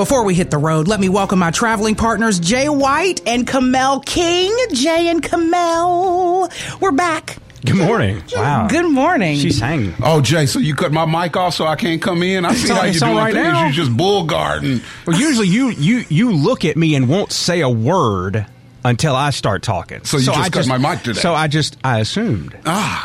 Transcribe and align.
Before 0.00 0.24
we 0.24 0.32
hit 0.34 0.50
the 0.50 0.56
road, 0.56 0.88
let 0.88 0.98
me 0.98 1.10
welcome 1.10 1.38
my 1.38 1.50
traveling 1.50 1.94
partners, 1.94 2.40
Jay 2.40 2.70
White 2.70 3.20
and 3.28 3.46
Kamel 3.46 4.00
King. 4.00 4.50
Jay 4.72 5.08
and 5.08 5.22
Kamel, 5.22 6.48
we're 6.80 6.90
back. 6.90 7.36
Good 7.66 7.76
morning. 7.76 8.22
Wow. 8.34 8.66
Good 8.66 8.90
morning. 8.90 9.36
She's 9.36 9.60
hanging. 9.60 9.92
Oh, 10.02 10.22
Jay, 10.22 10.46
so 10.46 10.58
you 10.58 10.74
cut 10.74 10.90
my 10.90 11.04
mic 11.04 11.36
off 11.36 11.52
so 11.52 11.66
I 11.66 11.76
can't 11.76 12.00
come 12.00 12.22
in? 12.22 12.46
I 12.46 12.54
see 12.54 12.62
It's 12.62 12.70
how 12.70 12.84
you 12.84 12.90
it's 12.92 13.00
doing 13.00 13.14
right 13.14 13.34
things. 13.34 13.44
now. 13.46 13.66
You 13.66 13.74
just 13.74 13.94
bull 13.94 14.24
garden. 14.24 14.80
Well, 15.06 15.20
usually 15.20 15.48
you 15.48 15.68
you 15.68 16.06
you 16.08 16.32
look 16.32 16.64
at 16.64 16.78
me 16.78 16.94
and 16.94 17.06
won't 17.06 17.30
say 17.30 17.60
a 17.60 17.68
word 17.68 18.46
until 18.84 19.14
I 19.14 19.30
start 19.30 19.62
talking. 19.62 20.04
So 20.04 20.16
you 20.18 20.24
just 20.26 20.38
I 20.38 20.48
cut 20.48 20.66
my 20.66 20.78
mic 20.78 21.02
today. 21.02 21.20
So 21.20 21.34
I 21.34 21.46
just 21.48 21.76
I 21.84 22.00
assumed. 22.00 22.56
Ah, 22.66 23.04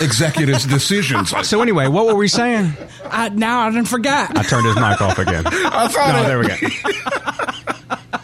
executives' 0.00 0.64
decisions. 0.66 1.32
So 1.48 1.62
anyway, 1.62 1.88
what 1.88 2.06
were 2.06 2.14
we 2.16 2.28
saying? 2.28 2.72
I, 3.10 3.28
now 3.30 3.60
I 3.60 3.70
didn't 3.70 3.88
forget. 3.88 4.36
I 4.36 4.42
turned 4.42 4.66
his 4.66 4.76
mic 4.76 5.00
off 5.00 5.18
again. 5.18 5.44
I 5.46 5.88
thought 5.88 6.12
No, 6.12 6.22
it- 6.22 6.26
there 6.26 6.38
we 6.38 6.48
go. 6.48 6.56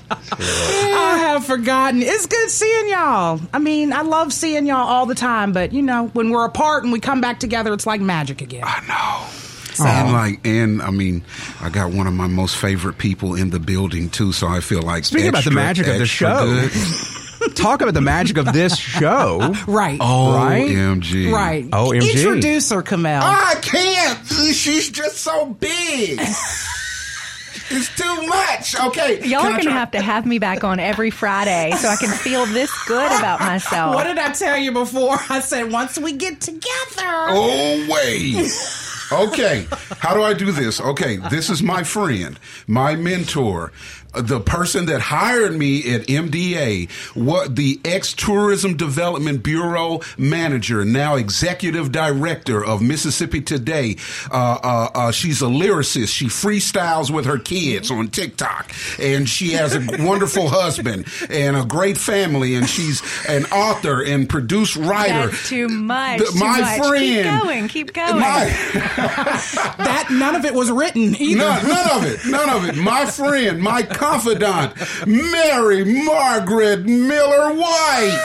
I 0.44 1.18
have 1.18 1.44
forgotten. 1.46 2.02
It's 2.02 2.26
good 2.26 2.50
seeing 2.50 2.88
y'all. 2.88 3.40
I 3.52 3.58
mean, 3.58 3.92
I 3.92 4.02
love 4.02 4.32
seeing 4.32 4.66
y'all 4.66 4.86
all 4.88 5.06
the 5.06 5.14
time, 5.14 5.52
but 5.52 5.72
you 5.72 5.82
know, 5.82 6.08
when 6.08 6.30
we're 6.30 6.44
apart 6.44 6.82
and 6.84 6.92
we 6.92 7.00
come 7.00 7.20
back 7.20 7.38
together, 7.38 7.72
it's 7.72 7.86
like 7.86 8.00
magic 8.00 8.40
again. 8.40 8.64
I 8.66 8.80
know. 8.88 9.41
And 9.80 10.12
like, 10.12 10.46
and 10.46 10.82
I 10.82 10.90
mean, 10.90 11.22
I 11.60 11.68
got 11.70 11.92
one 11.92 12.06
of 12.06 12.12
my 12.12 12.26
most 12.26 12.56
favorite 12.56 12.98
people 12.98 13.34
in 13.34 13.50
the 13.50 13.60
building 13.60 14.10
too, 14.10 14.32
so 14.32 14.46
I 14.48 14.60
feel 14.60 14.82
like 14.82 15.04
Speaking 15.04 15.28
about 15.28 15.44
the 15.44 15.50
magic 15.50 15.86
of 15.86 15.98
the 15.98 16.06
show. 16.06 16.44
good. 16.44 16.70
Talk 17.56 17.80
about 17.82 17.94
the 17.94 18.00
magic 18.00 18.36
of 18.38 18.52
this 18.52 18.76
show. 18.76 19.52
Right. 19.66 19.98
Oh, 20.00 20.36
Right? 20.36 20.68
OMG. 20.70 21.32
Right. 21.32 21.68
OMG. 21.70 22.12
Introduce 22.16 22.70
her, 22.70 22.82
Kamel. 22.82 23.20
I 23.24 23.56
can't. 23.60 24.26
She's 24.54 24.88
just 24.90 25.16
so 25.18 25.46
big. 25.46 26.20
it's 27.70 27.94
too 27.96 28.26
much. 28.28 28.78
Okay. 28.80 29.26
Y'all 29.26 29.40
can 29.42 29.48
are 29.52 29.56
going 29.56 29.64
to 29.64 29.72
have 29.72 29.90
to 29.92 30.00
have 30.00 30.24
me 30.24 30.38
back 30.38 30.62
on 30.62 30.78
every 30.78 31.10
Friday 31.10 31.72
so 31.78 31.88
I 31.88 31.96
can 31.96 32.10
feel 32.10 32.46
this 32.46 32.70
good 32.86 33.06
about 33.18 33.40
myself. 33.40 33.94
What 33.96 34.04
did 34.04 34.18
I 34.18 34.30
tell 34.32 34.56
you 34.56 34.70
before? 34.72 35.16
I 35.28 35.40
said 35.40 35.72
once 35.72 35.98
we 35.98 36.12
get 36.12 36.40
together. 36.40 36.60
Oh, 36.98 37.88
wait. 37.90 38.52
Okay. 39.12 39.66
How 39.98 40.14
do 40.14 40.22
I 40.22 40.32
do 40.34 40.52
this? 40.52 40.80
Okay. 40.80 41.16
This 41.16 41.50
is 41.50 41.62
my 41.62 41.82
friend, 41.82 42.38
my 42.66 42.96
mentor, 42.96 43.72
the 44.14 44.40
person 44.40 44.86
that 44.86 45.00
hired 45.00 45.54
me 45.54 45.94
at 45.94 46.02
MDA, 46.02 46.90
what 47.14 47.56
the 47.56 47.80
ex 47.84 48.12
tourism 48.14 48.76
development 48.76 49.42
bureau 49.42 50.00
manager, 50.18 50.84
now 50.84 51.16
executive 51.16 51.92
director 51.92 52.64
of 52.64 52.82
Mississippi 52.82 53.40
Today. 53.40 53.96
Uh, 54.30 54.58
uh, 54.62 54.88
uh, 54.94 55.10
she's 55.12 55.42
a 55.42 55.46
lyricist. 55.46 56.08
She 56.14 56.26
freestyles 56.26 57.10
with 57.10 57.24
her 57.26 57.38
kids 57.38 57.90
on 57.90 58.08
TikTok, 58.08 58.70
and 58.98 59.28
she 59.28 59.50
has 59.52 59.74
a 59.74 59.80
wonderful 60.06 60.48
husband 60.48 61.06
and 61.30 61.56
a 61.56 61.64
great 61.64 61.96
family, 61.98 62.54
and 62.54 62.68
she's 62.68 63.02
an 63.28 63.44
author 63.46 64.02
and 64.02 64.28
produced 64.28 64.76
writer. 64.76 65.28
That's 65.28 65.48
too 65.48 65.68
much. 65.68 66.18
The- 66.18 66.24
too 66.26 66.38
my 66.38 66.60
much. 66.60 66.86
friend. 66.88 67.02
Keep 67.02 67.42
going. 67.42 67.68
Keep 67.68 67.92
going. 67.92 68.20
My- 68.20 68.48
That 69.82 70.08
none 70.10 70.34
of 70.36 70.44
it 70.44 70.54
was 70.54 70.70
written 70.70 71.14
either. 71.20 71.38
None, 71.38 71.68
none 71.68 71.90
of 71.90 72.04
it. 72.04 72.20
None 72.26 72.48
of 72.50 72.68
it. 72.68 72.76
My 72.76 73.06
friend, 73.06 73.60
my 73.60 73.82
confidant, 74.02 74.74
Mary 75.06 75.84
Margaret 75.84 76.84
Miller 76.84 77.54
White. 77.54 78.18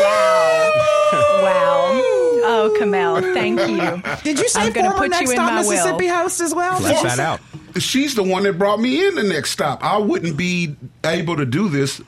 wow. 0.00 0.70
Wow. 1.42 2.02
Oh, 2.44 2.76
Kamel, 2.78 3.20
thank 3.34 3.60
you. 3.60 4.02
Did 4.24 4.38
you 4.38 4.48
say 4.48 4.62
I'm 4.62 4.72
gonna 4.72 4.90
former 4.90 5.02
put 5.04 5.10
Next 5.10 5.22
you 5.22 5.30
in 5.30 5.36
Stop 5.36 5.52
my 5.52 5.60
will. 5.62 5.70
Mississippi 5.70 6.06
host 6.08 6.40
as 6.40 6.54
well? 6.54 6.78
Flesh 6.80 7.02
that 7.02 7.18
out. 7.20 7.40
She's 7.78 8.14
the 8.14 8.22
one 8.22 8.42
that 8.42 8.58
brought 8.58 8.80
me 8.80 9.06
in 9.06 9.14
the 9.14 9.22
next 9.22 9.50
stop. 9.50 9.82
I 9.82 9.96
wouldn't 9.96 10.36
be 10.36 10.76
able 11.04 11.36
to 11.36 11.46
do 11.46 11.68
this 11.68 12.00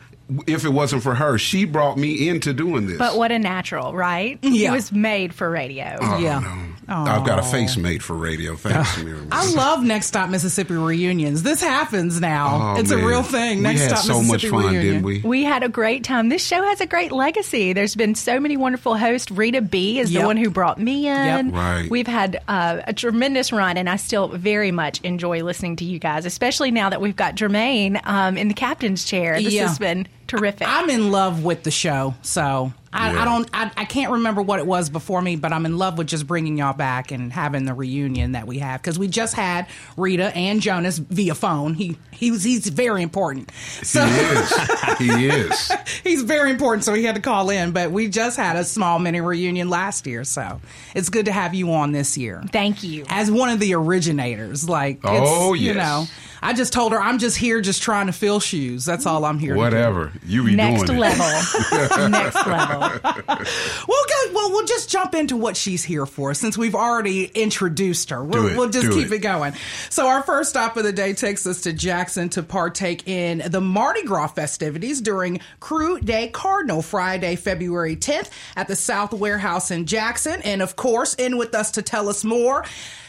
if 0.47 0.65
it 0.65 0.71
wasn't 0.71 1.03
for 1.03 1.15
her. 1.15 1.37
She 1.39 1.65
brought 1.65 1.99
me 1.99 2.29
into 2.29 2.53
doing 2.55 2.87
this. 2.87 2.99
But 2.99 3.17
what 3.17 3.31
a 3.33 3.39
natural, 3.39 3.93
right? 3.95 4.39
Yeah. 4.43 4.71
It 4.71 4.75
was 4.75 4.93
made 4.93 5.35
for 5.35 5.51
radio. 5.51 5.99
Oh, 6.01 6.19
Yeah. 6.19 6.41
no. 6.41 6.71
I've 6.87 7.25
got 7.27 7.39
a 7.39 7.43
face 7.43 7.77
made 7.79 8.03
for 8.03 8.15
radio. 8.15 8.57
Thanks, 8.57 9.03
Mary. 9.03 9.19
I 9.33 9.51
love 9.53 9.83
Next 9.83 10.07
Stop 10.07 10.29
Mississippi 10.29 10.75
reunions. 10.75 11.43
This 11.43 11.63
happens 11.63 12.21
now. 12.21 12.75
Oh, 12.77 12.81
it's 12.81 12.91
a 12.91 12.99
real 12.99 13.23
thing. 13.23 13.63
Next 13.63 13.81
We 13.81 13.87
Next 13.87 13.93
had 13.93 13.99
Stop 13.99 14.05
so 14.17 14.21
Mississippi 14.23 14.53
much 14.53 14.63
fun, 14.65 14.73
reunion. 14.75 14.93
didn't 14.95 15.03
we? 15.07 15.21
We 15.23 15.45
had 15.45 15.63
a 15.63 15.69
great 15.71 16.05
time. 16.05 16.29
This 16.29 16.45
show 16.45 16.63
has 16.63 16.81
a 16.83 16.87
great 16.87 17.11
legacy. 17.11 17.73
There's 17.73 17.95
been 17.95 18.15
so 18.15 18.39
many 18.39 18.57
wonderful 18.59 18.97
hosts. 18.99 19.31
Rita 19.31 19.63
B 19.63 19.99
is 19.99 20.11
Yep. 20.13 20.21
the 20.23 20.27
one 20.27 20.37
who 20.37 20.51
brought 20.51 20.79
me 20.79 21.07
in. 21.09 21.47
Yep. 21.49 21.55
Right. 21.55 21.91
We've 21.91 22.07
had 22.07 22.43
uh, 22.49 22.81
a 22.87 22.93
tremendous 22.93 23.51
run, 23.53 23.79
and 23.79 23.89
I 23.89 23.97
still 23.97 24.29
very 24.29 24.71
much 24.71 25.01
enjoy 25.03 25.43
listening 25.43 25.77
to 25.77 25.85
you 25.87 25.99
guys, 25.99 26.27
especially 26.27 26.71
now 26.71 26.91
that 26.91 27.01
we've 27.01 27.17
got 27.17 27.35
Jermaine 27.35 27.99
um, 28.07 28.37
in 28.37 28.49
the 28.49 28.55
captain's 28.55 29.05
chair. 29.05 29.41
This 29.41 29.55
Yeah. 29.55 29.69
has 29.69 29.79
been 29.79 30.07
terrific. 30.39 30.67
I'm 30.69 30.91
in 30.91 31.11
love 31.11 31.45
with 31.45 31.63
the 31.63 31.71
show, 31.71 32.15
so 32.23 32.73
I, 32.93 33.13
Yeah. 33.13 33.23
I 33.23 33.25
don't. 33.25 33.51
I, 33.53 33.71
I 33.77 33.85
can't 33.85 34.13
remember 34.13 34.41
what 34.43 34.61
it 34.61 34.67
was 34.67 34.89
before 34.89 35.21
me, 35.21 35.37
but 35.37 35.53
I'm 35.53 35.67
in 35.67 35.79
love 35.79 35.99
with 35.99 36.07
just 36.07 36.27
bringing 36.27 36.57
y'all 36.59 36.73
back 36.75 37.11
and 37.11 37.33
having 37.33 37.65
the 37.65 37.75
reunion 37.75 38.33
that 38.33 38.47
we 38.47 38.59
have 38.59 38.81
because 38.81 38.99
we 38.99 39.09
just 39.09 39.35
had 39.35 39.67
Rita 39.97 40.35
and 40.37 40.61
Jonas 40.61 40.99
via 40.99 41.35
phone. 41.35 41.75
He 41.75 41.97
he 42.13 42.31
was 42.31 42.45
he's 42.45 42.69
very 42.69 43.03
important. 43.03 43.51
So 43.83 44.05
He 44.05 44.21
is. 44.21 44.99
He 44.99 45.27
is. 45.29 45.73
he's 46.05 46.23
very 46.23 46.51
important, 46.51 46.85
so 46.85 46.95
he 46.95 47.03
had 47.05 47.17
to 47.17 47.21
call 47.21 47.51
in. 47.51 47.73
But 47.73 47.91
we 47.91 48.09
just 48.09 48.37
had 48.37 48.57
a 48.57 48.65
small 48.65 48.99
mini 49.01 49.21
reunion 49.21 49.69
last 49.69 50.07
year, 50.07 50.23
so 50.25 50.61
it's 50.95 51.09
good 51.09 51.25
to 51.27 51.33
have 51.33 51.55
you 51.55 51.73
on 51.73 51.91
this 51.93 52.17
year. 52.17 52.43
Thank 52.53 52.85
you. 52.85 53.05
as 53.09 53.31
one 53.31 53.49
of 53.49 53.59
the 53.59 53.75
originators. 53.75 54.69
Like, 54.69 54.99
it's, 54.99 55.07
Oh, 55.07 55.55
you 55.55 55.75
know, 55.75 56.07
I 56.45 56.53
just 56.53 56.73
told 56.75 56.93
her 56.93 57.01
I'm 57.01 57.19
just 57.19 57.37
here, 57.39 57.61
just 57.63 57.83
trying 57.83 58.07
to 58.07 58.13
fill 58.13 58.39
shoes. 58.39 58.85
That's 58.85 59.07
all 59.07 59.25
I'm 59.25 59.39
here. 59.39 59.55
to 59.55 59.55
do. 59.55 59.61
Whatever. 59.61 60.13
You 60.27 60.45
be 60.45 60.55
Next 60.55 60.85
doing 60.85 60.99
level. 60.99 61.25
it. 61.27 62.11
Next 62.11 62.47
level. 62.47 63.01
Well, 63.87 64.03
good. 64.09 64.35
Well, 64.35 64.51
we'll 64.51 64.67
just 64.67 64.91
jump 64.91 65.15
into 65.15 65.37
what 65.37 65.57
she's 65.57 65.83
here 65.85 66.07
for 66.07 66.35
since 66.35 66.57
we've 66.59 66.75
already 66.75 67.25
introduced 67.27 68.11
her. 68.11 68.23
We'll, 68.23 68.43
Do 68.43 68.49
it. 68.49 68.57
we'll 68.59 68.69
just 68.71 68.87
Do 68.91 68.95
keep 68.95 69.07
it. 69.11 69.15
it 69.17 69.19
going. 69.21 69.55
So, 69.91 70.07
our 70.07 70.23
first 70.23 70.51
stop 70.51 70.77
of 70.77 70.85
the 70.85 70.93
day 70.93 71.13
takes 71.15 71.47
us 71.47 71.63
to 71.63 71.73
Jackson 71.73 72.29
to 72.31 72.43
partake 72.43 73.07
in 73.09 73.43
the 73.47 73.61
Mardi 73.61 74.03
Gras 74.03 74.29
festivities 74.29 75.01
during 75.01 75.41
Krewe 75.61 76.05
de 76.05 76.29
Cardinal 76.29 76.83
Friday, 76.83 77.37
February 77.37 77.97
10th 77.97 78.31
at 78.57 78.69
the 78.69 78.77
South 78.77 79.13
Warehouse 79.13 79.71
in 79.71 79.87
Jackson. 79.87 80.41
And 80.43 80.63
of 80.63 80.77
course, 80.77 81.15
in 81.15 81.37
with 81.39 81.55
us 81.55 81.73
to 81.73 81.83
tell 81.83 82.09
us 82.09 82.25
more. 82.25 82.65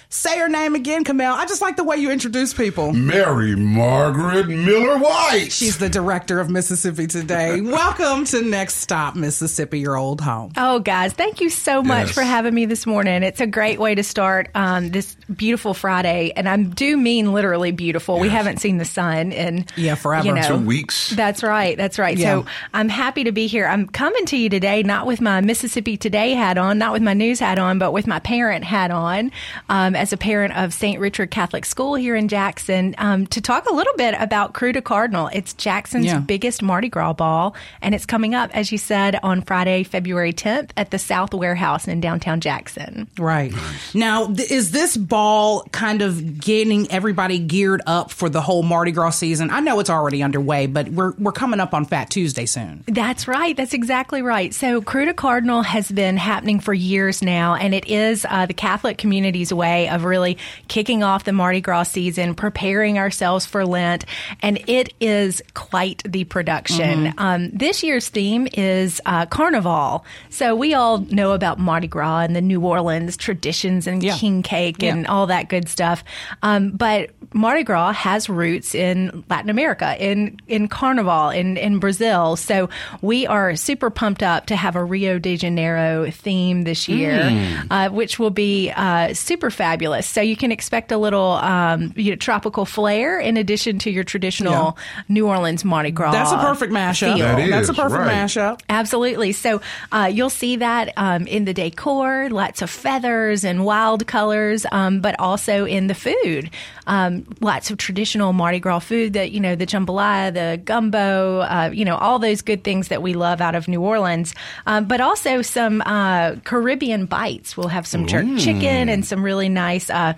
Say 0.09 0.37
her 0.39 0.47
name 0.47 0.75
again, 0.75 1.03
Kamel. 1.03 1.33
I 1.33 1.45
just 1.45 1.61
like 1.61 1.75
the 1.77 1.83
way 1.83 1.97
you 1.97 2.11
introduce 2.11 2.53
people. 2.53 2.93
Mary 2.93 3.55
Margaret 3.55 4.47
Miller 4.47 4.97
White. 4.97 5.51
She's 5.51 5.77
the 5.77 5.89
director 5.89 6.39
of 6.39 6.49
Mississippi 6.49 7.07
Today. 7.07 7.59
Welcome 7.75 8.23
to 8.25 8.41
Next 8.41 8.75
Stop, 8.75 9.15
Mississippi, 9.15 9.79
your 9.79 9.97
old 9.97 10.21
home. 10.21 10.51
Oh, 10.57 10.79
guys, 10.79 11.11
thank 11.13 11.41
you 11.41 11.49
so 11.49 11.81
much 11.83 12.07
Yes. 12.07 12.11
for 12.15 12.21
having 12.21 12.53
me 12.53 12.65
this 12.65 12.85
morning. 12.85 13.23
It's 13.23 13.41
a 13.41 13.47
great 13.47 13.79
way 13.79 13.95
to 13.95 14.03
start 14.03 14.49
um, 14.55 14.89
this 14.89 15.15
beautiful 15.35 15.73
Friday, 15.73 16.31
and 16.35 16.47
I 16.47 16.57
do 16.57 16.95
mean 16.97 17.33
literally 17.33 17.71
beautiful. 17.71 18.19
We 18.19 18.29
haven't 18.29 18.59
seen 18.59 18.77
the 18.77 18.85
sun 18.85 19.31
in 19.31 19.65
Yeah, 19.75 19.95
forever. 19.95 20.27
You 20.27 20.33
know, 20.35 20.47
Two 20.47 20.65
weeks. 20.65 21.09
That's 21.09 21.41
right. 21.43 21.75
That's 21.77 21.97
right. 21.99 22.17
Yeah. 22.17 22.41
So 22.41 22.45
I'm 22.73 22.89
happy 22.89 23.23
to 23.25 23.31
be 23.31 23.47
here. 23.47 23.65
I'm 23.67 23.87
coming 23.87 24.25
to 24.27 24.37
you 24.37 24.49
today, 24.49 24.83
not 24.83 25.07
with 25.07 25.19
my 25.19 25.41
Mississippi 25.41 25.97
Today 25.97 26.31
hat 26.35 26.57
on, 26.57 26.77
not 26.77 26.93
with 26.93 27.01
my 27.01 27.13
news 27.13 27.39
hat 27.39 27.59
on, 27.59 27.79
but 27.79 27.91
with 27.91 28.05
my 28.07 28.19
parent 28.19 28.63
hat 28.63 28.91
on, 28.91 29.31
um, 29.67 29.94
as 29.95 30.13
a 30.13 30.17
parent 30.17 30.55
of 30.55 30.73
St. 30.73 30.99
Richard 30.99 31.31
Catholic 31.31 31.65
School 31.65 31.95
here 31.95 32.15
in 32.15 32.27
Jackson, 32.27 32.95
um, 32.97 33.27
to 33.27 33.41
talk 33.41 33.69
a 33.69 33.73
little 33.73 33.93
bit 33.97 34.15
about 34.19 34.53
Krewe 34.53 34.73
de 34.73 34.81
Cardinal. 34.81 35.29
It's 35.33 35.53
Jackson's 35.53 36.05
Yeah. 36.05 36.19
biggest 36.19 36.61
Mardi 36.61 36.89
Gras 36.89 37.13
ball, 37.13 37.55
and 37.81 37.95
it's 37.95 38.05
coming 38.05 38.35
up, 38.35 38.49
as 38.53 38.71
you 38.71 38.77
said, 38.77 39.17
on 39.23 39.41
Friday, 39.41 39.83
February 39.83 40.33
10th 40.33 40.71
at 40.77 40.91
the 40.91 40.99
South 40.99 41.33
Warehouse 41.33 41.87
in 41.87 42.01
downtown 42.01 42.39
Jackson. 42.41 43.07
Right. 43.17 43.53
Now, 43.93 44.27
th- 44.27 44.51
is 44.51 44.71
this 44.71 44.97
ball 44.97 45.63
kind 45.71 46.01
of 46.01 46.39
getting 46.39 46.91
everybody 46.91 47.39
geared 47.39 47.81
up 47.87 48.11
for 48.11 48.29
the 48.29 48.41
whole 48.41 48.63
Mardi 48.63 48.91
Gras 48.91 49.11
season? 49.11 49.49
I 49.51 49.59
know 49.59 49.79
it's 49.79 49.89
already 49.89 50.21
underway, 50.23 50.67
but 50.67 50.89
we're, 50.89 51.13
we're 51.17 51.31
coming 51.31 51.59
up 51.59 51.73
on 51.73 51.85
Fat 51.85 52.09
Tuesday 52.09 52.45
soon. 52.45 52.83
That's 52.87 53.27
right. 53.27 53.55
That's 53.55 53.73
exactly 53.73 54.21
right. 54.21 54.53
So, 54.53 54.81
Krewe 54.81 55.05
de 55.05 55.13
Cardinal 55.13 55.61
has 55.61 55.91
been 55.91 56.17
happening 56.17 56.59
for 56.59 56.73
years 56.73 57.21
now, 57.21 57.55
and 57.55 57.73
it 57.73 57.87
is 57.87 58.25
uh, 58.29 58.45
the 58.45 58.53
Catholic 58.53 58.97
community's 58.97 59.53
way 59.53 59.84
way 59.85 59.93
of 59.95 60.03
really 60.03 60.37
kicking 60.67 61.03
off 61.03 61.23
the 61.23 61.33
Mardi 61.33 61.61
Gras 61.61 61.83
season, 61.83 62.35
preparing 62.35 62.97
ourselves 62.97 63.45
for 63.45 63.65
Lent, 63.65 64.05
and 64.41 64.59
it 64.67 64.93
is 64.99 65.41
quite 65.53 66.01
the 66.05 66.23
production. 66.25 67.05
Mm-hmm. 67.05 67.19
Um, 67.19 67.49
this 67.51 67.83
year's 67.83 68.09
theme 68.09 68.47
is 68.53 69.01
uh, 69.05 69.25
Carnival. 69.25 70.05
So 70.29 70.55
we 70.55 70.73
all 70.73 70.99
know 70.99 71.31
about 71.33 71.59
Mardi 71.59 71.87
Gras 71.87 72.19
and 72.21 72.35
the 72.35 72.41
New 72.41 72.61
Orleans 72.61 73.17
traditions 73.17 73.87
and 73.87 74.03
Yeah. 74.03 74.17
king 74.17 74.43
cake 74.43 74.83
and 74.83 75.01
Yeah. 75.03 75.11
all 75.11 75.27
that 75.27 75.49
good 75.49 75.69
stuff. 75.69 76.03
Um, 76.41 76.71
but 76.71 77.11
Mardi 77.33 77.63
Gras 77.63 77.93
has 77.93 78.29
roots 78.29 78.75
in 78.75 79.23
Latin 79.29 79.49
America, 79.49 79.95
in 79.99 80.37
in 80.47 80.67
Carnival, 80.67 81.29
in 81.29 81.57
in 81.57 81.79
Brazil. 81.79 82.35
So 82.35 82.69
we 83.01 83.27
are 83.27 83.55
super 83.55 83.89
pumped 83.89 84.23
up 84.23 84.47
to 84.47 84.55
have 84.55 84.75
a 84.75 84.83
Rio 84.83 85.19
de 85.19 85.35
Janeiro 85.37 86.09
theme 86.11 86.63
this 86.63 86.87
year, 86.87 87.65
uh, 87.69 87.89
which 87.89 88.19
will 88.19 88.29
be 88.29 88.71
uh, 88.71 89.13
super 89.13 89.49
fabulous. 89.49 89.74
So 90.07 90.21
you 90.21 90.35
can 90.35 90.51
expect 90.51 90.91
a 90.91 90.97
little 90.97 91.33
um, 91.33 91.93
you 91.95 92.11
know, 92.11 92.15
tropical 92.15 92.65
flair 92.65 93.19
in 93.19 93.37
addition 93.37 93.79
to 93.79 93.91
your 93.91 94.03
traditional 94.03 94.77
New 95.07 95.27
Orleans 95.27 95.65
Mardi 95.65 95.91
Gras. 95.91 96.11
That's 96.11 96.31
a 96.31 96.37
perfect 96.37 96.71
mashup. 96.71 97.15
feel. 97.15 97.25
That 97.25 97.49
That's 97.49 97.69
a 97.69 97.73
perfect 97.73 97.99
right. 97.99 98.15
mashup. 98.15 98.61
Absolutely. 98.69 99.31
So 99.31 99.61
uh, 99.91 100.09
you'll 100.11 100.29
see 100.29 100.57
that 100.57 100.93
um, 100.97 101.27
in 101.27 101.45
the 101.45 101.53
decor, 101.53 102.29
lots 102.29 102.61
of 102.61 102.69
feathers 102.69 103.43
and 103.43 103.65
wild 103.65 104.07
colors, 104.07 104.65
um, 104.71 105.01
but 105.01 105.19
also 105.19 105.65
in 105.65 105.87
the 105.87 105.95
food. 105.95 106.49
Um, 106.87 107.25
lots 107.41 107.71
of 107.71 107.77
traditional 107.77 108.31
Mardi 108.33 108.59
Gras 108.59 108.79
food 108.79 109.13
that, 109.13 109.31
you 109.31 109.39
know, 109.39 109.55
the 109.55 109.65
jambalaya, 109.65 110.33
the 110.33 110.61
gumbo, 110.63 111.39
uh, 111.39 111.71
you 111.73 111.83
know, 111.83 111.97
all 111.97 112.19
those 112.19 112.41
good 112.41 112.63
things 112.63 112.89
that 112.89 113.01
we 113.01 113.13
love 113.13 113.41
out 113.41 113.55
of 113.55 113.67
New 113.67 113.81
Orleans, 113.81 114.35
um, 114.67 114.85
but 114.85 115.01
also 115.01 115.41
some 115.41 115.81
uh, 115.81 116.35
Caribbean 116.43 117.05
bites. 117.05 117.57
We'll 117.57 117.69
have 117.69 117.87
some 117.87 118.05
jerk 118.05 118.25
chicken 118.37 118.89
and 118.89 119.03
some 119.05 119.23
really 119.23 119.49
nice. 119.49 119.64
Uh, 119.89 120.13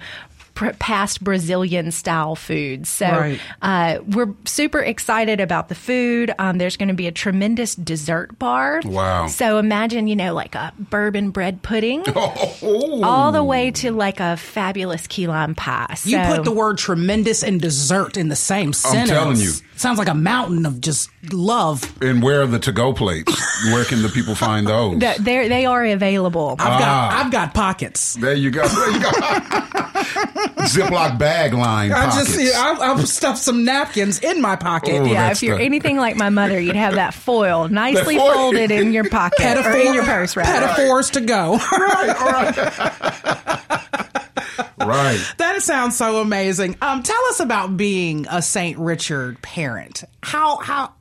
pr- 0.54 0.72
past 0.80 1.24
Brazilian 1.24 1.92
style 1.92 2.36
foods. 2.36 2.90
So 2.90 3.06
Right. 3.08 3.40
uh, 3.62 4.00
we're 4.08 4.34
super 4.46 4.80
excited 4.80 5.40
about 5.40 5.70
the 5.70 5.76
food. 5.76 6.34
Um, 6.40 6.58
there's 6.58 6.78
going 6.78 6.88
to 6.90 6.96
be 6.96 7.06
a 7.08 7.12
tremendous 7.12 7.76
dessert 7.76 8.38
bar. 8.40 8.82
Wow. 8.84 9.28
So 9.28 9.58
imagine, 9.60 10.08
you 10.08 10.16
know, 10.16 10.34
like 10.34 10.56
a 10.56 10.74
bourbon 10.80 11.30
bread 11.30 11.62
pudding, 11.62 12.04
Oh, 12.16 13.02
all 13.04 13.32
the 13.32 13.44
way 13.44 13.70
to 13.72 13.92
like 13.92 14.20
a 14.20 14.36
fabulous 14.38 15.06
key 15.08 15.28
lime 15.28 15.54
pie. 15.56 15.94
So, 15.96 16.10
You 16.10 16.18
put 16.36 16.44
the 16.44 16.52
word 16.52 16.78
tremendous 16.80 17.44
and 17.44 17.62
dessert 17.62 18.18
in 18.18 18.30
the 18.30 18.36
same 18.36 18.74
sentence. 18.74 19.10
telling 19.12 19.38
you. 19.38 19.52
Sounds 19.76 20.00
like 20.00 20.08
a 20.08 20.16
mountain 20.16 20.66
of 20.66 20.82
just 20.82 21.12
love. 21.34 21.84
and 22.02 22.22
where 22.24 22.42
are 22.42 22.48
the 22.48 22.60
to-go 22.60 22.94
plates? 22.94 23.32
Where 23.66 23.84
can 23.86 24.02
the 24.02 24.10
people 24.10 24.36
find 24.36 24.68
those? 24.68 25.00
Th- 25.00 25.18
they're, 25.18 25.48
they 25.50 25.66
are 25.66 25.84
available. 25.86 26.52
I've 26.60 26.80
got 26.80 26.82
Ah. 26.82 27.24
I've 27.26 27.32
got 27.32 27.54
pockets. 27.54 28.14
There 28.16 28.34
you 28.34 28.52
go. 28.52 28.68
There 28.68 28.92
you 28.92 29.00
go. 29.00 29.10
Ziploc 30.68 31.18
bag 31.18 31.54
line 31.54 31.92
I 31.92 32.06
pockets. 32.08 32.36
just 32.38 32.56
I've, 32.56 32.80
I've 32.82 33.08
stuffed 33.08 33.40
some 33.40 33.64
napkins 33.66 34.20
in 34.20 34.42
my 34.42 34.56
pocket. 34.56 35.02
Oh, 35.02 35.06
yeah, 35.06 35.32
if 35.32 35.42
you're 35.44 35.58
the- 35.58 35.64
anything 35.64 35.98
like 35.98 36.16
my 36.18 36.30
mother, 36.30 36.60
you'd 36.60 36.76
have 36.76 36.96
that 36.96 37.14
foil 37.14 37.68
nicely 37.70 38.18
foil. 38.18 38.34
folded 38.34 38.72
in 38.72 38.92
your 38.94 39.10
pocket 39.10 39.58
or 39.66 39.72
in 39.78 39.94
your 39.94 40.04
purse, 40.04 40.36
rather. 40.36 40.68
Metaphors 40.68 41.10
to 41.12 41.22
go. 41.22 41.58
right, 41.58 42.16
all 42.20 42.32
right. 42.32 44.07
Right. 44.80 45.20
That 45.38 45.62
sounds 45.62 45.98
so 45.98 46.22
amazing. 46.22 46.78
Um, 46.82 47.04
tell 47.04 47.24
us 47.30 47.40
about 47.40 47.78
being 47.78 48.28
a 48.30 48.42
St. 48.42 48.78
Richard 48.78 49.42
parent. 49.42 50.04
How 50.22 50.58
how 50.58 50.94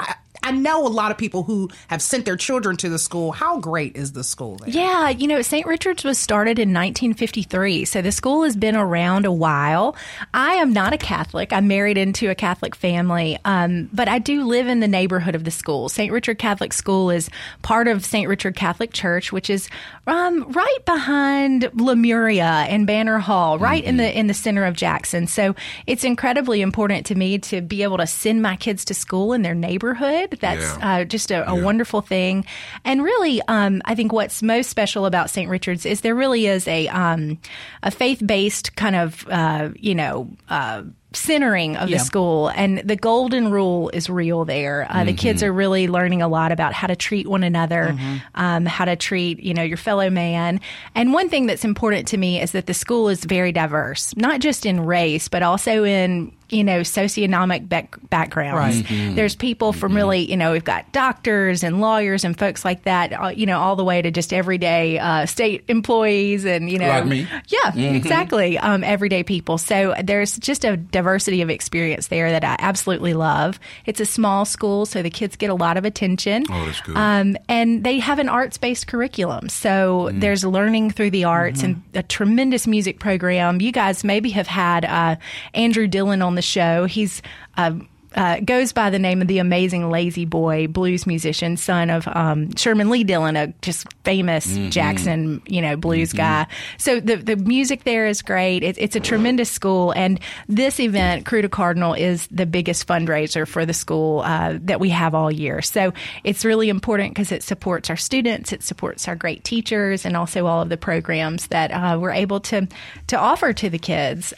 I, 0.47 0.51
know 0.53 0.87
a 0.87 0.89
lot 0.89 1.11
of 1.11 1.19
people 1.19 1.43
who 1.43 1.71
have 1.89 2.01
sent 2.01 2.25
their 2.25 2.37
children 2.37 2.77
to 2.79 2.89
the 2.89 2.99
school. 2.99 3.33
How 3.33 3.59
great 3.59 3.97
is 3.97 4.13
the 4.13 4.25
school 4.25 4.57
there? 4.57 4.71
Yeah, 4.71 5.11
you 5.11 5.29
know, 5.29 5.43
St. 5.43 5.67
Richard's 5.67 6.05
was 6.05 6.19
started 6.19 6.59
in 6.59 6.71
1953, 6.71 7.85
so 7.85 8.01
the 8.01 8.13
school 8.13 8.43
has 8.45 8.57
been 8.57 8.77
around 8.77 9.27
a 9.27 9.33
while. 9.33 9.97
I 10.33 10.55
am 10.55 10.73
not 10.73 10.93
a 10.93 10.99
Catholic. 10.99 11.53
I'm 11.53 11.69
married 11.69 11.99
into 11.99 12.31
a 12.31 12.35
Catholic 12.35 12.75
family, 12.75 13.39
um, 13.45 13.91
but 13.93 14.09
I 14.09 14.19
do 14.19 14.45
live 14.45 14.67
in 14.67 14.81
the 14.81 14.89
neighborhood 14.89 15.35
of 15.35 15.45
the 15.45 15.51
school. 15.51 15.89
St. 15.89 16.13
Richard 16.13 16.39
Catholic 16.39 16.73
School 16.73 17.11
is 17.11 17.29
part 17.63 17.89
of 17.89 18.05
St. 18.05 18.29
Richard 18.29 18.57
Catholic 18.57 18.93
Church, 18.93 19.33
which 19.33 19.51
is 19.51 19.69
um, 20.07 20.51
right 20.53 20.85
behind 20.85 21.71
Lemuria 21.75 22.67
and 22.69 22.87
Banner 22.87 23.19
Hall, 23.19 23.59
right 23.59 23.83
in 23.83 23.97
the 23.97 24.17
in 24.19 24.27
the 24.27 24.35
center 24.35 24.65
of 24.65 24.75
Jackson. 24.75 25.27
So 25.27 25.55
it's 25.87 26.05
incredibly 26.05 26.61
important 26.61 27.07
to 27.07 27.15
me 27.15 27.39
to 27.39 27.61
be 27.61 27.83
able 27.83 27.99
to 27.99 28.07
send 28.07 28.43
my 28.43 28.57
kids 28.57 28.85
to 28.87 28.95
school 28.95 29.33
in 29.33 29.43
their 29.43 29.55
neighborhood. 29.55 30.36
That's 30.41 30.61
Yeah. 30.79 30.99
uh, 31.01 31.05
just 31.05 31.31
a, 31.31 31.49
a 31.49 31.55
wonderful 31.55 32.01
thing. 32.01 32.45
And 32.85 33.03
really, 33.03 33.41
um, 33.49 33.83
I 33.85 33.95
think 33.95 34.13
what's 34.13 34.43
most 34.43 34.71
special 34.71 35.07
about 35.07 35.31
St. 35.31 35.49
Richard's 35.51 35.87
is 35.87 36.01
there 36.03 36.15
really 36.15 36.47
is 36.47 36.67
a 36.69 36.89
um, 36.89 37.39
a 37.83 37.91
faith 37.91 38.23
based 38.25 38.77
kind 38.77 38.97
of 38.97 39.27
uh, 39.31 39.71
you 39.77 39.95
know. 39.95 40.31
Uh, 40.49 40.83
centering 41.17 41.77
of 41.77 41.89
Yeah. 41.89 41.99
the 41.99 42.05
school 42.05 42.49
and 42.49 42.79
the 42.79 42.97
golden 42.97 43.51
rule 43.51 43.91
is 43.93 44.09
real 44.11 44.45
there. 44.45 44.87
Uh, 44.89 45.05
the 45.05 45.13
kids 45.13 45.43
are 45.43 45.53
really 45.53 45.89
learning 45.89 46.23
a 46.23 46.29
lot 46.29 46.53
about 46.53 46.73
how 46.73 46.87
to 46.87 46.97
treat 46.97 47.27
one 47.27 47.43
another 47.43 47.97
um, 48.35 48.67
how 48.67 48.85
to 48.85 48.97
treat 48.97 49.41
you 49.41 49.55
know 49.55 49.63
your 49.63 49.77
fellow 49.77 50.11
man. 50.11 50.61
And 50.95 51.13
one 51.13 51.29
thing 51.29 51.47
that's 51.47 51.65
important 51.65 52.09
to 52.09 52.17
me 52.17 52.41
is 52.41 52.53
that 52.53 52.67
the 52.67 52.75
school 52.75 53.09
is 53.09 53.25
very 53.25 53.53
diverse 53.53 54.15
not 54.17 54.41
just 54.41 54.67
in 54.67 54.81
race 54.87 55.29
but 55.29 55.43
also 55.43 55.85
in 55.85 56.33
you 56.49 56.63
know 56.63 56.81
socioeconomic 56.83 57.69
back- 57.69 57.97
backgrounds. 58.09 58.89
Right. 58.89 59.17
there's 59.17 59.35
people 59.35 59.73
from 59.73 59.95
really 59.97 60.31
you 60.31 60.37
know 60.37 60.53
we've 60.53 60.63
got 60.65 60.93
doctors 60.93 61.65
and 61.65 61.81
lawyers 61.81 62.25
and 62.25 62.39
folks 62.39 62.65
like 62.65 62.85
that 62.85 63.13
uh, 63.13 63.29
you 63.29 63.47
know 63.47 63.59
all 63.59 63.75
the 63.75 63.83
way 63.85 64.01
to 64.03 64.11
just 64.13 64.33
everyday 64.33 64.99
uh, 64.99 65.27
state 65.27 65.65
employees 65.69 66.45
and 66.45 66.71
you 66.71 66.79
know 66.79 66.89
Like 66.89 67.07
me. 67.07 67.27
yeah 67.49 67.75
exactly 67.75 68.59
um, 68.59 68.85
everyday 68.85 69.23
people. 69.25 69.59
So 69.59 69.95
there's 70.03 70.37
just 70.39 70.65
a 70.65 70.77
diversity 71.07 71.41
of 71.41 71.49
experience 71.51 72.09
there 72.09 72.33
that 72.33 72.43
i 72.43 72.57
absolutely 72.59 73.15
love. 73.15 73.61
It's 73.85 74.01
a 74.01 74.05
small 74.07 74.45
school 74.45 74.87
so 74.87 75.03
the 75.03 75.11
kids 75.11 75.37
get 75.37 75.51
a 75.51 75.55
lot 75.55 75.77
of 75.77 75.85
attention. 75.85 76.45
Oh, 76.51 76.65
that's 76.67 76.81
good. 76.81 76.97
um, 76.97 77.37
and 77.49 77.85
they 77.85 78.01
have 78.01 78.19
an 78.19 78.29
arts-based 78.29 78.89
curriculum. 78.89 79.49
So 79.49 80.11
there's 80.13 80.45
learning 80.45 80.91
through 80.91 81.11
the 81.11 81.23
arts 81.23 81.63
and 81.63 81.81
a 81.95 82.03
tremendous 82.03 82.67
music 82.67 82.99
program. 82.99 83.61
You 83.61 83.71
guys 83.71 84.03
maybe 84.03 84.31
have 84.31 84.49
had 84.49 84.85
uh, 84.85 85.15
andrew 85.55 85.87
dillon 85.87 86.23
on 86.23 86.35
the 86.35 86.43
show. 86.43 86.87
He's 86.87 87.23
uh, 87.57 87.79
uh, 88.15 88.41
goes 88.41 88.73
by 88.73 88.91
the 88.91 88.99
name 88.99 89.21
of 89.21 89.29
the 89.29 89.39
amazing 89.39 89.91
Lazy 89.91 90.25
Boy 90.25 90.67
blues 90.67 91.07
musician, 91.07 91.57
son 91.57 91.91
of 91.91 92.09
um, 92.09 92.55
Sherman 92.57 92.91
Lee 92.91 93.05
Dillon, 93.05 93.37
a 93.37 93.49
just 93.63 93.87
famous 94.05 94.57
Jackson, 94.71 95.43
you 95.47 95.61
know, 95.61 95.77
blues 95.77 96.13
guy. 96.13 96.47
So 96.79 97.01
the 97.01 97.17
the 97.17 97.37
music 97.37 97.85
there 97.85 98.07
is 98.07 98.23
great. 98.23 98.63
It, 98.63 98.77
it's 98.79 98.97
a 98.97 99.01
tremendous 99.01 99.51
school, 99.51 99.93
and 99.93 100.21
this 100.49 100.81
event, 100.81 101.27
Krewe 101.27 101.43
de 101.43 101.49
Cardinal, 101.49 101.95
is 101.95 102.27
the 102.29 102.47
biggest 102.47 102.87
fundraiser 102.87 103.47
for 103.47 103.67
the 103.67 103.75
school 103.75 104.21
uh, 104.21 104.59
that 104.63 104.81
we 104.81 104.91
have 104.91 105.15
all 105.15 105.31
year. 105.31 105.63
So 105.63 105.93
it's 106.25 106.45
really 106.45 106.69
important 106.69 107.15
because 107.15 107.33
it 107.33 107.43
supports 107.43 107.91
our 107.91 107.97
students, 107.97 108.53
it 108.53 108.63
supports 108.63 109.09
our 109.09 109.17
great 109.17 109.45
teachers, 109.45 110.05
and 110.05 110.17
also 110.17 110.47
all 110.47 110.63
of 110.63 110.69
the 110.69 110.77
programs 110.77 111.49
that 111.49 111.71
uh, 111.71 111.99
we're 112.01 112.13
able 112.13 112.41
to 112.41 112.69
to 113.09 113.19
offer 113.19 113.53
to 113.53 113.71
the 113.71 113.79
kids. 113.79 114.33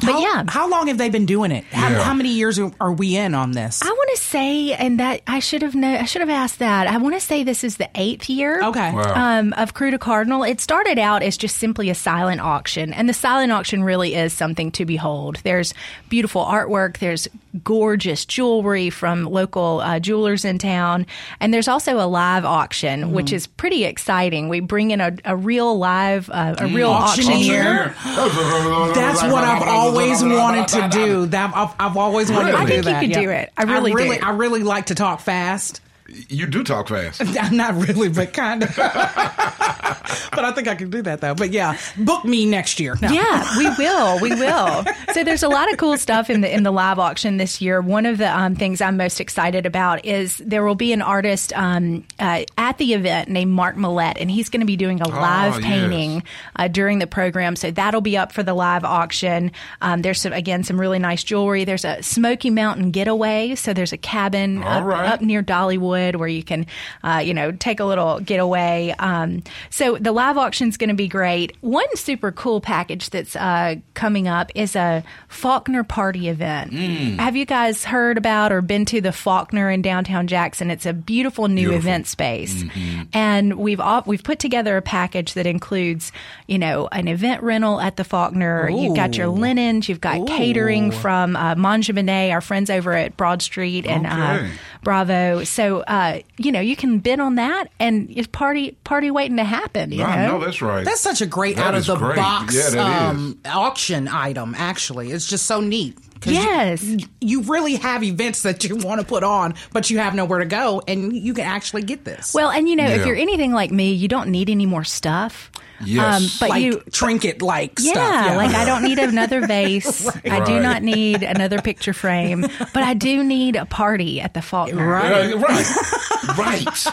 But 0.00 0.12
How, 0.14 0.20
yeah, 0.20 0.44
how 0.48 0.68
long 0.68 0.88
have 0.88 0.98
they 0.98 1.10
been 1.10 1.26
doing 1.26 1.52
it? 1.52 1.62
How, 1.66 1.88
Yeah. 1.88 2.02
how 2.02 2.12
many 2.12 2.30
years 2.30 2.58
are 2.58 2.92
we 2.92 3.16
in 3.16 3.36
on 3.36 3.52
this? 3.52 3.80
I 3.82 3.86
want 3.86 4.10
to 4.16 4.20
say, 4.20 4.72
and 4.72 4.98
that 4.98 5.20
I 5.28 5.38
should 5.38 5.62
have 5.62 5.76
know, 5.76 5.94
I 5.94 6.06
should 6.06 6.22
have 6.22 6.30
asked 6.30 6.58
that. 6.58 6.88
I 6.88 6.96
want 6.96 7.14
to 7.14 7.20
say 7.20 7.44
this 7.44 7.62
is 7.62 7.76
the 7.76 7.88
eighth 7.94 8.28
year. 8.28 8.60
Okay. 8.64 8.90
Wow. 8.92 9.12
Um, 9.38 9.52
of 9.52 9.74
Krewe 9.74 9.92
de 9.92 9.98
Cardinal. 9.98 10.42
It 10.42 10.60
started 10.60 10.98
out 10.98 11.22
as 11.22 11.36
just 11.36 11.56
simply 11.58 11.88
a 11.88 11.94
silent 11.94 12.40
auction, 12.40 12.92
and 12.92 13.08
the 13.08 13.12
silent 13.12 13.52
auction 13.52 13.84
really 13.84 14.16
is 14.16 14.32
something 14.32 14.72
to 14.72 14.84
behold. 14.84 15.36
There's 15.44 15.72
beautiful 16.08 16.44
artwork. 16.44 16.98
There's 16.98 17.28
gorgeous 17.62 18.24
jewelry 18.24 18.90
from 18.90 19.24
local 19.26 19.82
uh, 19.82 20.00
jewelers 20.00 20.44
in 20.44 20.58
town, 20.58 21.06
and 21.38 21.54
there's 21.54 21.68
also 21.68 21.98
a 22.00 22.08
live 22.08 22.44
auction, 22.44 23.12
which 23.12 23.32
is 23.32 23.46
pretty 23.46 23.84
exciting. 23.84 24.48
We 24.48 24.58
bring 24.58 24.90
in 24.90 25.00
a, 25.00 25.12
a 25.24 25.36
real 25.36 25.78
live, 25.78 26.28
uh, 26.30 26.56
a 26.58 26.66
real 26.66 26.90
Auctioneer? 26.90 27.94
auctioneer. 27.94 28.94
That's 28.94 29.22
what 29.22 29.44
I've 29.44 29.62
always 29.82 30.24
wanted 30.24 30.68
to 30.68 30.88
do. 30.88 31.26
That 31.26 31.52
I've, 31.54 31.74
I've 31.78 31.96
always 31.96 32.30
wanted 32.30 32.52
Really? 32.54 32.56
to 32.56 32.58
I 32.58 32.66
do 32.66 32.68
think 32.68 32.76
you 32.86 32.92
that. 32.92 33.00
could 33.00 33.10
yeah. 33.10 33.20
do 33.20 33.30
it. 33.30 33.52
I 33.56 33.62
really 33.64 33.92
really, 33.92 34.18
do. 34.18 34.24
I 34.24 34.30
really 34.30 34.62
like 34.62 34.86
to 34.86 34.94
talk 34.94 35.20
fast. 35.20 35.81
You 36.08 36.46
do 36.46 36.64
talk 36.64 36.88
fast. 36.88 37.22
Not 37.52 37.74
really, 37.74 38.08
but 38.08 38.32
kind 38.32 38.64
of. 38.64 38.74
but 38.76 40.44
I 40.44 40.52
think 40.52 40.66
I 40.66 40.74
can 40.74 40.90
do 40.90 41.00
that 41.02 41.20
though. 41.20 41.34
But 41.34 41.50
yeah, 41.52 41.78
book 41.96 42.24
me 42.24 42.44
next 42.44 42.80
year. 42.80 42.96
No. 43.00 43.08
Yeah, 43.08 43.56
we 43.56 43.68
will. 43.78 44.20
We 44.20 44.30
will. 44.30 44.84
So 45.14 45.22
there's 45.22 45.44
a 45.44 45.48
lot 45.48 45.70
of 45.70 45.78
cool 45.78 45.96
stuff 45.96 46.28
in 46.28 46.40
the 46.40 46.52
in 46.52 46.64
the 46.64 46.72
live 46.72 46.98
auction 46.98 47.36
this 47.36 47.60
year. 47.60 47.80
One 47.80 48.04
of 48.04 48.18
the 48.18 48.36
um, 48.36 48.56
things 48.56 48.80
I'm 48.80 48.96
most 48.96 49.20
excited 49.20 49.64
about 49.64 50.04
is 50.04 50.38
there 50.38 50.64
will 50.64 50.74
be 50.74 50.92
an 50.92 51.02
artist 51.02 51.52
um, 51.54 52.04
uh, 52.18 52.44
at 52.58 52.78
the 52.78 52.94
event 52.94 53.28
named 53.28 53.52
Mark 53.52 53.76
Millette, 53.76 54.16
and 54.20 54.30
he's 54.30 54.48
going 54.48 54.60
to 54.60 54.66
be 54.66 54.76
doing 54.76 55.00
a 55.00 55.08
live 55.08 55.54
yes. 55.54 55.64
painting 55.64 56.24
uh, 56.56 56.66
during 56.66 56.98
the 56.98 57.06
program. 57.06 57.54
So 57.54 57.70
that'll 57.70 58.00
be 58.00 58.16
up 58.16 58.32
for 58.32 58.42
the 58.42 58.54
live 58.54 58.84
auction. 58.84 59.52
Um, 59.80 60.02
there's 60.02 60.20
some, 60.20 60.32
again 60.32 60.64
some 60.64 60.80
really 60.80 60.98
nice 60.98 61.22
jewelry. 61.22 61.64
There's 61.64 61.84
a 61.84 62.02
Smoky 62.02 62.50
Mountain 62.50 62.90
getaway. 62.90 63.54
So 63.54 63.72
there's 63.72 63.92
a 63.92 63.98
cabin 63.98 64.64
up, 64.64 64.84
right. 64.84 65.06
up 65.06 65.20
near 65.20 65.42
Dollywood 65.44 65.91
Where 66.16 66.28
you 66.28 66.42
can, 66.42 66.66
uh, 67.04 67.22
you 67.24 67.34
know, 67.34 67.52
take 67.52 67.80
a 67.80 67.84
little 67.84 68.20
getaway. 68.20 68.94
Um, 68.98 69.42
so 69.70 69.96
the 69.96 70.12
live 70.12 70.38
auction 70.38 70.68
is 70.68 70.76
going 70.76 70.88
to 70.90 70.94
be 70.94 71.08
great. 71.08 71.56
One 71.60 71.86
super 71.96 72.32
cool 72.32 72.60
package 72.60 73.10
that's 73.10 73.36
uh, 73.36 73.76
coming 73.94 74.28
up 74.28 74.50
is 74.54 74.74
a 74.76 75.02
Faulkner 75.28 75.84
party 75.84 76.28
event. 76.28 76.72
Mm. 76.72 77.18
Have 77.18 77.36
you 77.36 77.44
guys 77.46 77.84
heard 77.84 78.18
about 78.18 78.52
or 78.52 78.60
been 78.62 78.84
to 78.86 79.00
the 79.00 79.12
Faulkner 79.12 79.70
in 79.70 79.82
downtown 79.82 80.26
Jackson? 80.26 80.70
It's 80.70 80.86
a 80.86 80.92
beautiful 80.92 81.48
new 81.48 81.68
Beautiful. 81.68 81.78
event 81.78 82.06
space, 82.06 82.62
Mm-hmm. 82.62 83.02
and 83.12 83.54
we've 83.58 83.80
all, 83.80 84.02
we've 84.06 84.22
put 84.22 84.38
together 84.38 84.76
a 84.76 84.82
package 84.82 85.34
that 85.34 85.46
includes, 85.46 86.12
you 86.46 86.58
know, 86.58 86.88
an 86.92 87.08
event 87.08 87.42
rental 87.42 87.80
at 87.80 87.96
the 87.96 88.04
Faulkner. 88.04 88.68
You've 88.70 88.96
got 88.96 89.16
your 89.16 89.26
linens, 89.28 89.88
you've 89.88 90.00
got 90.00 90.26
catering 90.26 90.90
from 90.90 91.36
uh, 91.36 91.54
Mangia 91.54 91.94
Bene, 91.94 92.30
our 92.32 92.40
friends 92.40 92.70
over 92.70 92.92
at 92.92 93.16
Broad 93.16 93.42
Street 93.42 93.86
and 93.86 94.06
uh, 94.06 94.38
Okay. 94.42 94.50
Bravo. 94.82 95.44
So 95.44 95.80
uh, 95.80 96.20
you 96.38 96.52
know, 96.52 96.60
you 96.60 96.76
can 96.76 96.98
bid 96.98 97.20
on 97.20 97.36
that, 97.36 97.66
and 97.78 98.10
it's 98.10 98.26
party 98.28 98.72
party 98.84 99.10
waiting 99.10 99.36
to 99.36 99.44
happen. 99.44 99.92
You 99.92 100.02
I 100.04 100.26
know, 100.26 100.38
know 100.38 100.44
that's 100.44 100.60
right. 100.60 100.84
That's 100.84 101.00
such 101.00 101.20
a 101.20 101.26
great 101.26 101.56
That 101.56 101.68
out 101.68 101.74
of 101.74 101.86
the 101.86 101.96
great. 101.96 102.16
box 102.16 102.74
Yeah, 102.74 103.08
um, 103.08 103.38
auction 103.44 104.08
item. 104.08 104.54
Actually, 104.56 105.10
it's 105.12 105.26
just 105.26 105.46
so 105.46 105.60
neat. 105.60 105.96
'Cause 106.22 106.32
you- 106.32 106.40
Yes. 106.40 106.84
you, 107.20 107.42
really 107.42 107.74
have 107.74 108.02
events 108.04 108.42
that 108.42 108.62
you 108.64 108.76
want 108.76 109.00
to 109.00 109.06
put 109.06 109.24
on, 109.24 109.54
but 109.72 109.90
you 109.90 109.98
have 109.98 110.14
nowhere 110.14 110.38
to 110.38 110.44
go, 110.46 110.80
and 110.86 111.12
you 111.14 111.34
can 111.34 111.44
actually 111.44 111.82
get 111.82 112.04
this. 112.04 112.32
Well, 112.32 112.50
and 112.50 112.68
you 112.68 112.76
know, 112.76 112.86
if 112.86 113.04
you're 113.04 113.16
anything 113.16 113.52
like 113.52 113.70
me, 113.72 113.92
you 113.92 114.08
don't 114.08 114.28
need 114.30 114.48
any 114.48 114.64
more 114.66 114.84
stuff. 114.84 115.50
Um, 115.80 115.88
Yes. 115.88 116.38
but 116.38 116.50
like 116.50 116.62
you 116.62 116.80
trinket 116.92 117.42
like 117.42 117.72
Yeah, 117.80 117.92
stuff. 117.94 118.36
like 118.36 118.54
I 118.54 118.64
don't 118.64 118.84
need 118.84 119.00
another 119.00 119.44
vase. 119.48 120.08
I 120.24 120.44
do 120.44 120.60
not 120.60 120.84
need 120.84 121.24
another 121.24 121.60
picture 121.60 121.92
frame, 121.92 122.42
but 122.72 122.84
I 122.84 122.94
do 122.94 123.24
need 123.24 123.56
a 123.56 123.64
party 123.66 124.20
at 124.20 124.32
the 124.32 124.42
Faulkner. 124.42 124.86
Right. 124.86 125.32
Uh, 125.34 125.38
right, 125.38 126.38
right, 126.38 126.86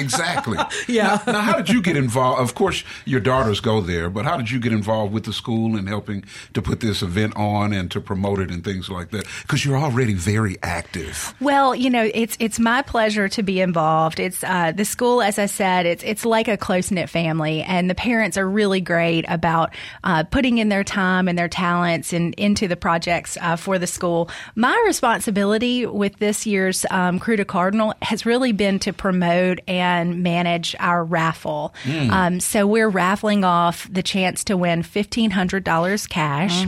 exactly. 0.00 0.58
Yeah. 0.86 1.18
Now, 1.26 1.32
now, 1.32 1.40
how 1.40 1.56
did 1.56 1.68
you 1.70 1.82
get 1.82 1.96
involved? 1.96 2.40
Of 2.40 2.54
course, 2.54 2.84
your 3.04 3.18
daughters 3.20 3.58
go 3.60 3.80
there, 3.80 4.08
but 4.10 4.24
how 4.24 4.36
did 4.36 4.50
you 4.50 4.60
get 4.60 4.72
involved 4.72 5.12
with 5.12 5.24
the 5.24 5.32
school 5.32 5.76
and 5.76 5.88
helping 5.88 6.24
to 6.54 6.62
put 6.62 6.78
this 6.80 7.02
event 7.02 7.34
on 7.36 7.72
and 7.72 7.90
to 7.90 8.00
promote 8.00 8.38
it 8.38 8.50
and 8.50 8.62
things 8.62 8.75
like 8.88 9.10
that? 9.10 9.26
Because 9.42 9.64
you're 9.64 9.76
already 9.78 10.14
very 10.14 10.58
active. 10.62 11.34
Well, 11.40 11.74
you 11.74 11.90
know, 11.90 12.10
it's 12.14 12.36
it's 12.40 12.58
my 12.58 12.82
pleasure 12.82 13.28
to 13.28 13.42
be 13.42 13.60
involved. 13.60 14.20
It's 14.20 14.44
uh, 14.44 14.72
the 14.72 14.84
school, 14.84 15.22
as 15.22 15.38
I 15.38 15.46
said, 15.46 15.86
it's 15.86 16.02
it's 16.04 16.24
like 16.24 16.48
a 16.48 16.56
close 16.56 16.90
knit 16.90 17.08
family, 17.08 17.62
and 17.62 17.88
the 17.88 17.94
parents 17.94 18.36
are 18.36 18.48
really 18.48 18.80
great 18.80 19.24
about 19.28 19.74
uh, 20.04 20.24
putting 20.24 20.58
in 20.58 20.68
their 20.68 20.84
time 20.84 21.28
and 21.28 21.38
their 21.38 21.48
talents 21.48 22.12
and 22.12 22.34
into 22.34 22.68
the 22.68 22.76
projects 22.76 23.38
uh, 23.40 23.56
for 23.56 23.78
the 23.78 23.86
school. 23.86 24.30
My 24.54 24.82
responsibility 24.86 25.86
with 25.86 26.16
this 26.18 26.46
year's 26.46 26.84
um, 26.90 27.18
Krewe 27.18 27.38
de 27.38 27.44
Cardinal 27.44 27.94
has 28.02 28.26
really 28.26 28.52
been 28.52 28.78
to 28.80 28.92
promote 28.92 29.60
and 29.66 30.22
manage 30.22 30.76
our 30.78 31.04
raffle. 31.04 31.74
Um, 31.86 32.40
so 32.40 32.66
we're 32.66 32.88
raffling 32.88 33.44
off 33.44 33.88
the 33.92 34.02
chance 34.02 34.44
to 34.44 34.56
win 34.56 34.82
fifteen 34.82 35.30
hundred 35.30 35.64
dollars 35.64 36.06
cash. 36.06 36.66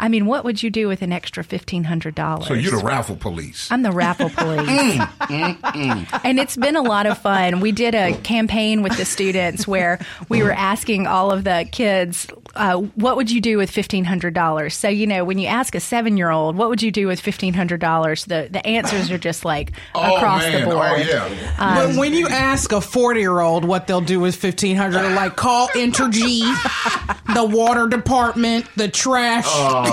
I 0.00 0.08
mean, 0.08 0.26
what 0.26 0.44
would 0.44 0.62
you 0.62 0.70
do 0.70 0.86
with 0.86 1.02
an 1.02 1.12
extra 1.12 1.42
fifteen 1.48 1.84
hundred 1.84 2.14
dollars? 2.14 2.46
So 2.46 2.54
you're 2.54 2.78
the 2.78 2.84
raffle 2.84 3.16
police. 3.16 3.70
I'm 3.70 3.82
the 3.82 3.92
raffle 3.92 4.30
police. 4.30 4.68
and 5.30 6.38
it's 6.38 6.56
been 6.56 6.76
a 6.76 6.82
lot 6.82 7.06
of 7.06 7.18
fun. 7.18 7.60
We 7.60 7.72
did 7.72 7.94
a 7.94 8.14
campaign 8.18 8.82
with 8.82 8.96
the 8.96 9.04
students 9.04 9.66
where 9.66 9.98
we 10.28 10.42
were 10.42 10.52
asking 10.52 11.06
all 11.06 11.30
of 11.30 11.44
the 11.44 11.66
kids, 11.70 12.26
uh, 12.54 12.76
what 12.76 13.16
would 13.16 13.30
you 13.30 13.40
do 13.40 13.56
with 13.56 13.70
$1,500? 13.70 14.72
So, 14.72 14.88
you 14.88 15.06
know, 15.06 15.24
when 15.24 15.38
you 15.38 15.46
ask 15.46 15.74
a 15.74 15.80
seven 15.80 16.16
year 16.16 16.30
old, 16.30 16.56
what 16.56 16.68
would 16.68 16.82
you 16.82 16.90
do 16.90 17.06
with 17.06 17.22
$1,500? 17.22 18.26
The, 18.26 18.48
the 18.50 18.66
answers 18.66 19.10
are 19.10 19.18
just 19.18 19.44
like 19.44 19.72
oh 19.94 20.16
across 20.16 20.42
man! 20.42 20.60
the 20.60 20.74
board. 20.74 20.86
Oh 20.90 20.96
yeah. 20.96 21.86
but 21.86 21.96
when 21.96 22.12
you 22.12 22.28
ask 22.28 22.72
a 22.72 22.80
40 22.80 23.20
year 23.20 23.40
old 23.40 23.64
what 23.64 23.86
they'll 23.86 24.00
do 24.00 24.20
with 24.20 24.42
1500 24.42 24.92
they're 24.92 25.14
like 25.14 25.36
call 25.36 25.68
Entergy, 25.68 26.40
the 27.34 27.44
water 27.44 27.86
department, 27.86 28.66
the 28.76 28.88
trash. 28.88 29.44
Uh, 29.46 29.84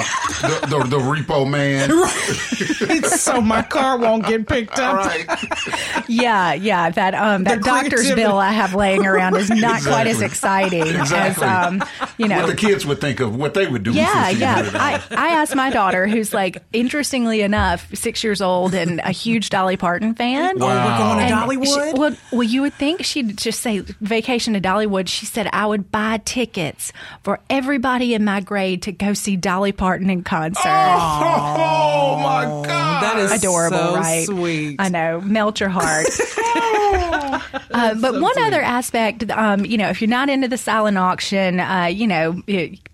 the, 0.42 0.68
the, 0.68 0.84
the 0.90 0.98
repo 0.98 1.45
man. 1.46 1.90
so 3.04 3.42
my 3.42 3.62
car 3.62 3.98
won't 3.98 4.26
get 4.26 4.48
picked 4.48 4.80
up. 4.80 5.06
Right. 5.06 5.26
Yeah, 6.08 6.54
yeah. 6.54 6.92
That 6.92 7.16
um, 7.16 7.46
that 7.46 7.60
The 7.60 7.64
doctor's 7.64 8.14
bill 8.14 8.38
I 8.38 8.52
have 8.52 8.76
laying 8.76 9.08
around 9.08 9.36
is 9.38 9.50
not 9.50 9.82
quite 9.82 10.06
as 10.06 10.22
exciting 10.22 10.86
Exactly. 10.86 11.44
as 11.48 11.66
um, 11.68 11.84
you 12.20 12.28
know 12.28 12.42
What 12.42 12.48
the 12.48 12.56
kids 12.56 12.86
would 12.86 13.02
think 13.02 13.20
of 13.22 13.36
what 13.36 13.56
they 13.56 13.66
would 13.66 13.82
do. 13.82 13.92
Yeah, 13.92 14.30
yeah. 14.30 14.70
I, 14.76 15.02
I 15.10 15.28
asked 15.30 15.56
my 15.56 15.72
daughter, 15.72 16.06
who's 16.08 16.32
like, 16.32 16.62
interestingly 16.74 17.42
enough, 17.42 17.88
six 17.96 18.24
years 18.24 18.40
old 18.40 18.76
and 18.76 19.00
a 19.00 19.10
huge 19.12 19.50
Dolly 19.50 19.78
Parton 19.78 20.14
fan. 20.14 20.62
Oh, 20.62 20.68
we're 20.68 20.98
going 20.98 21.28
to 21.28 21.34
Dollywood? 21.34 21.94
she- 21.94 22.00
well, 22.00 22.16
well, 22.32 22.44
you 22.44 22.62
would 22.62 22.74
think 22.76 23.04
she'd 23.04 23.38
just 23.38 23.62
say 23.62 23.80
vacation 23.80 24.54
to 24.54 24.62
Dollywood. 24.62 25.08
She 25.08 25.26
said 25.26 25.50
I 25.52 25.66
would 25.66 25.92
buy 25.92 26.22
tickets 26.24 26.94
for 27.24 27.40
everybody 27.50 28.14
in 28.14 28.24
my 28.24 28.42
grade 28.42 28.84
to 28.84 28.92
go 28.92 29.14
see 29.14 29.36
Dolly 29.38 29.72
Parton 29.72 30.10
in 30.12 30.24
concert. 30.24 30.62
Oh 30.66 31.35
my 31.38 32.46
God! 32.46 33.04
that 33.04 33.18
is 33.18 33.32
Adorable, 33.32 33.78
so 33.78 33.96
right? 33.96 34.26
sweet. 34.26 34.76
I 34.80 34.90
know, 34.90 35.22
melt 35.22 35.60
your 35.60 35.70
heart. 35.70 36.08
Uh, 37.72 37.94
but 37.96 38.22
one 38.22 38.38
other 38.44 38.62
aspect, 38.62 39.30
um, 39.32 39.66
you 39.66 39.78
know, 39.78 39.90
if 39.90 40.02
you're 40.02 40.10
not 40.10 40.30
into 40.30 40.48
the 40.48 40.58
silent 40.58 40.98
auction, 40.98 41.60
uh, 41.60 41.86
you 41.86 42.08
know, 42.08 42.42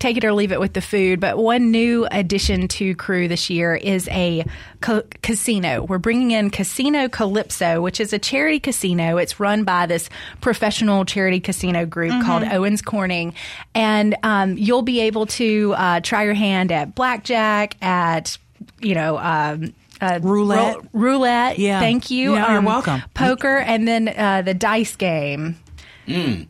take 0.00 0.16
it 0.16 0.24
or 0.24 0.32
leave 0.32 0.50
it 0.50 0.58
with 0.58 0.72
the 0.72 0.80
food. 0.80 1.20
But 1.20 1.38
one 1.38 1.70
new 1.70 2.06
addition 2.10 2.66
to 2.68 2.94
Crew 2.96 3.28
this 3.28 3.48
year 3.48 3.76
is 3.76 4.08
a 4.08 4.44
ca- 4.80 5.02
casino. 5.22 5.84
We're 5.84 5.98
bringing 5.98 6.32
in 6.32 6.50
Casino 6.50 7.08
Calypso, 7.08 7.80
which 7.80 8.00
is 8.00 8.12
a 8.12 8.18
charity 8.18 8.58
casino. 8.58 9.18
It's 9.18 9.38
run 9.38 9.62
by 9.62 9.86
this 9.86 10.10
professional 10.40 11.04
charity 11.04 11.38
casino 11.38 11.86
group 11.86 12.12
called 12.24 12.42
Owens 12.42 12.82
Corning, 12.82 13.34
and 13.74 14.16
um, 14.24 14.58
you'll 14.58 14.82
be 14.82 15.00
able 15.02 15.26
to 15.26 15.74
uh, 15.76 16.00
try 16.00 16.24
your 16.24 16.34
hand 16.34 16.72
at 16.72 16.94
blackjack, 16.94 17.76
at 17.82 18.31
you 18.80 18.94
know. 18.94 19.18
Um, 19.18 19.74
uh, 20.00 20.18
Roulette. 20.20 20.76
ro- 20.76 20.82
roulette. 20.92 21.58
Yeah. 21.60 21.78
Thank 21.78 22.10
you. 22.10 22.36
Um, 22.36 22.52
you're 22.52 22.62
welcome. 22.62 23.02
Poker 23.14 23.58
and 23.58 23.86
then 23.86 24.08
uh, 24.08 24.42
the 24.42 24.52
dice 24.54 24.96
game. 24.96 25.56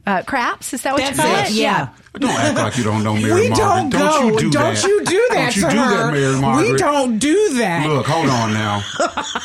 Uh, 0.07 0.23
craps? 0.23 0.73
Is 0.73 0.83
that 0.83 0.95
what 0.95 1.03
That's 1.03 1.17
you 1.19 1.23
call 1.23 1.35
it, 1.37 1.45
it? 1.51 1.53
yeah. 1.53 1.89
Don't 2.15 2.31
act 2.31 2.57
like 2.57 2.79
you 2.79 2.85
don't 2.85 3.05
know 3.05 3.15
Mary 3.15 3.43
we 3.43 3.49
Margaret. 3.51 3.57
don't 3.59 3.91
go. 3.91 4.29
you 4.29 4.39
do 4.39 4.51
don't 4.51 4.75
that. 4.75 4.83
you 4.85 5.05
do 5.05 5.27
that 5.31 5.55
Don't 5.55 5.57
you 5.57 5.63
do 5.63 5.77
her. 5.77 5.97
that, 5.97 6.13
Mary 6.13 6.41
Margaret. 6.41 6.73
We 6.73 6.79
don't 6.79 7.19
do 7.19 7.55
that. 7.59 7.87
Look, 7.87 8.07
hold 8.07 8.29
on 8.29 8.53
now, 8.55 8.83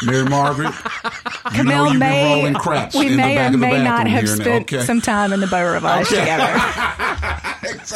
Mary 0.05 0.25
Margaret. 0.27 0.73
You 1.53 1.63
know 1.63 1.71
Camille 1.73 1.83
you've 1.85 1.91
been 1.93 1.99
may, 1.99 2.35
rolling 2.35 2.53
craps 2.55 2.95
we 2.95 3.05
in 3.07 3.11
the 3.11 3.17
may 3.17 3.35
back 3.35 3.43
or 3.51 3.55
of 3.55 3.59
the 3.59 3.67
may 3.67 3.83
not 3.83 4.07
have 4.07 4.27
spent 4.29 4.73
okay? 4.73 4.83
some 4.85 5.01
time 5.01 5.31
in 5.33 5.39
the 5.41 5.47
Beau 5.47 5.63
Rivage 5.73 6.07
Okay. 6.07 6.19
together. 6.19 6.53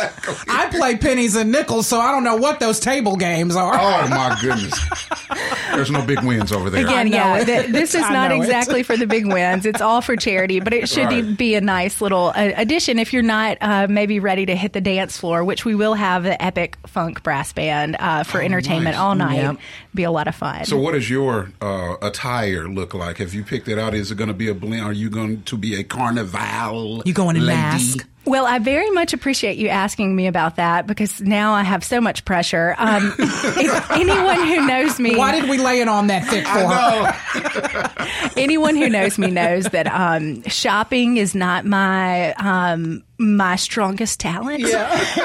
exactly. 0.04 0.36
I 0.50 0.70
play 0.70 0.98
pennies 0.98 1.36
and 1.36 1.52
nickels, 1.52 1.88
so 1.88 2.00
I 2.00 2.12
don't 2.12 2.24
know 2.24 2.36
what 2.38 2.60
those 2.60 2.80
table 2.80 3.16
games 3.18 3.56
are. 3.56 3.74
Oh 3.74 4.08
my 4.10 4.38
goodness. 4.42 4.80
There's 5.74 5.92
no 5.92 6.06
big 6.06 6.22
wins 6.24 6.52
over 6.52 6.70
there. 6.70 6.86
Again, 6.86 7.08
yeah, 7.08 7.38
it. 7.38 7.46
th- 7.46 7.68
this 7.68 7.96
is 7.96 8.04
I 8.06 8.14
not 8.14 8.30
know 8.30 8.36
it. 8.36 8.40
exactly 8.40 8.84
for 8.84 8.98
the 8.98 9.08
big 9.08 9.26
wins. 9.26 9.66
It's 9.66 9.82
all 9.82 10.02
for 10.02 10.16
charity, 10.16 10.60
but 10.60 10.74
it 10.74 10.90
should 10.90 11.06
Right. 11.06 11.38
be 11.38 11.56
a 11.56 11.62
nice 11.62 12.02
little 12.02 12.28
uh, 12.36 12.52
addition 12.56 13.00
if 13.00 13.14
you're 13.14 13.24
not 13.24 13.58
uh, 13.62 13.88
maybe 13.90 14.20
ready 14.20 14.46
to 14.46 14.56
hit 14.56 14.74
the 14.74 14.82
dance 14.82 15.18
floor, 15.18 15.44
which 15.44 15.66
we 15.66 15.74
will 15.76 15.94
have 15.94 16.24
the 16.24 16.42
Epic 16.44 16.78
Funk 16.88 17.24
Brass 17.24 17.54
Band 17.54 17.96
uh, 18.00 18.24
for 18.24 18.42
entertainment 18.42 18.96
nice. 18.96 19.00
all 19.02 19.16
night. 19.16 19.36
Yep. 19.38 19.58
Be 19.96 20.04
a 20.04 20.12
lot 20.12 20.28
of 20.28 20.36
fun. 20.36 20.66
So, 20.66 20.78
what 20.78 20.94
does 20.94 21.10
your 21.10 21.52
uh, 21.62 21.96
attire 22.02 22.68
look 22.68 22.94
like? 22.94 23.18
Have 23.18 23.34
you 23.34 23.44
picked 23.44 23.68
it 23.68 23.78
out? 23.80 23.94
Is 23.94 24.12
it 24.12 24.16
going 24.16 24.28
to 24.30 24.34
be 24.34 24.48
a 24.50 24.54
blend? 24.54 24.84
Are 24.86 24.94
you 24.94 25.10
going 25.10 25.44
to 25.44 25.58
be 25.58 25.76
a 25.80 25.84
carnival? 25.84 27.02
You 27.06 27.14
going 27.14 27.36
in 27.36 27.46
lady? 27.46 27.58
mask? 27.60 28.08
Well, 28.24 28.46
I 28.46 28.60
very 28.60 28.92
much 28.92 29.14
appreciate 29.14 29.58
you 29.58 29.70
asking 29.70 30.16
me 30.16 30.28
about 30.28 30.58
that 30.58 30.86
because 30.86 31.22
now 31.22 31.54
I 31.54 31.64
have 31.64 31.84
so 31.84 32.00
much 32.00 32.24
pressure. 32.24 32.76
Um, 32.78 33.14
if 33.20 33.92
anyone 33.92 34.46
who 34.46 34.68
knows 34.68 35.00
me, 35.00 35.16
Why 35.16 35.40
did 35.40 35.50
we 35.50 35.58
lay 35.58 35.82
it 35.82 35.88
on 35.88 36.08
that 36.08 36.26
thick 36.26 36.46
for 36.46 38.40
anyone 38.40 38.76
who 38.76 38.90
knows 38.90 39.18
me 39.18 39.32
knows 39.32 39.66
that 39.66 39.88
um, 39.88 40.44
shopping 40.44 41.18
is 41.18 41.34
not 41.34 41.66
my 41.66 42.34
um, 42.34 43.04
my 43.22 43.56
strongest 43.56 44.20
talent. 44.20 44.66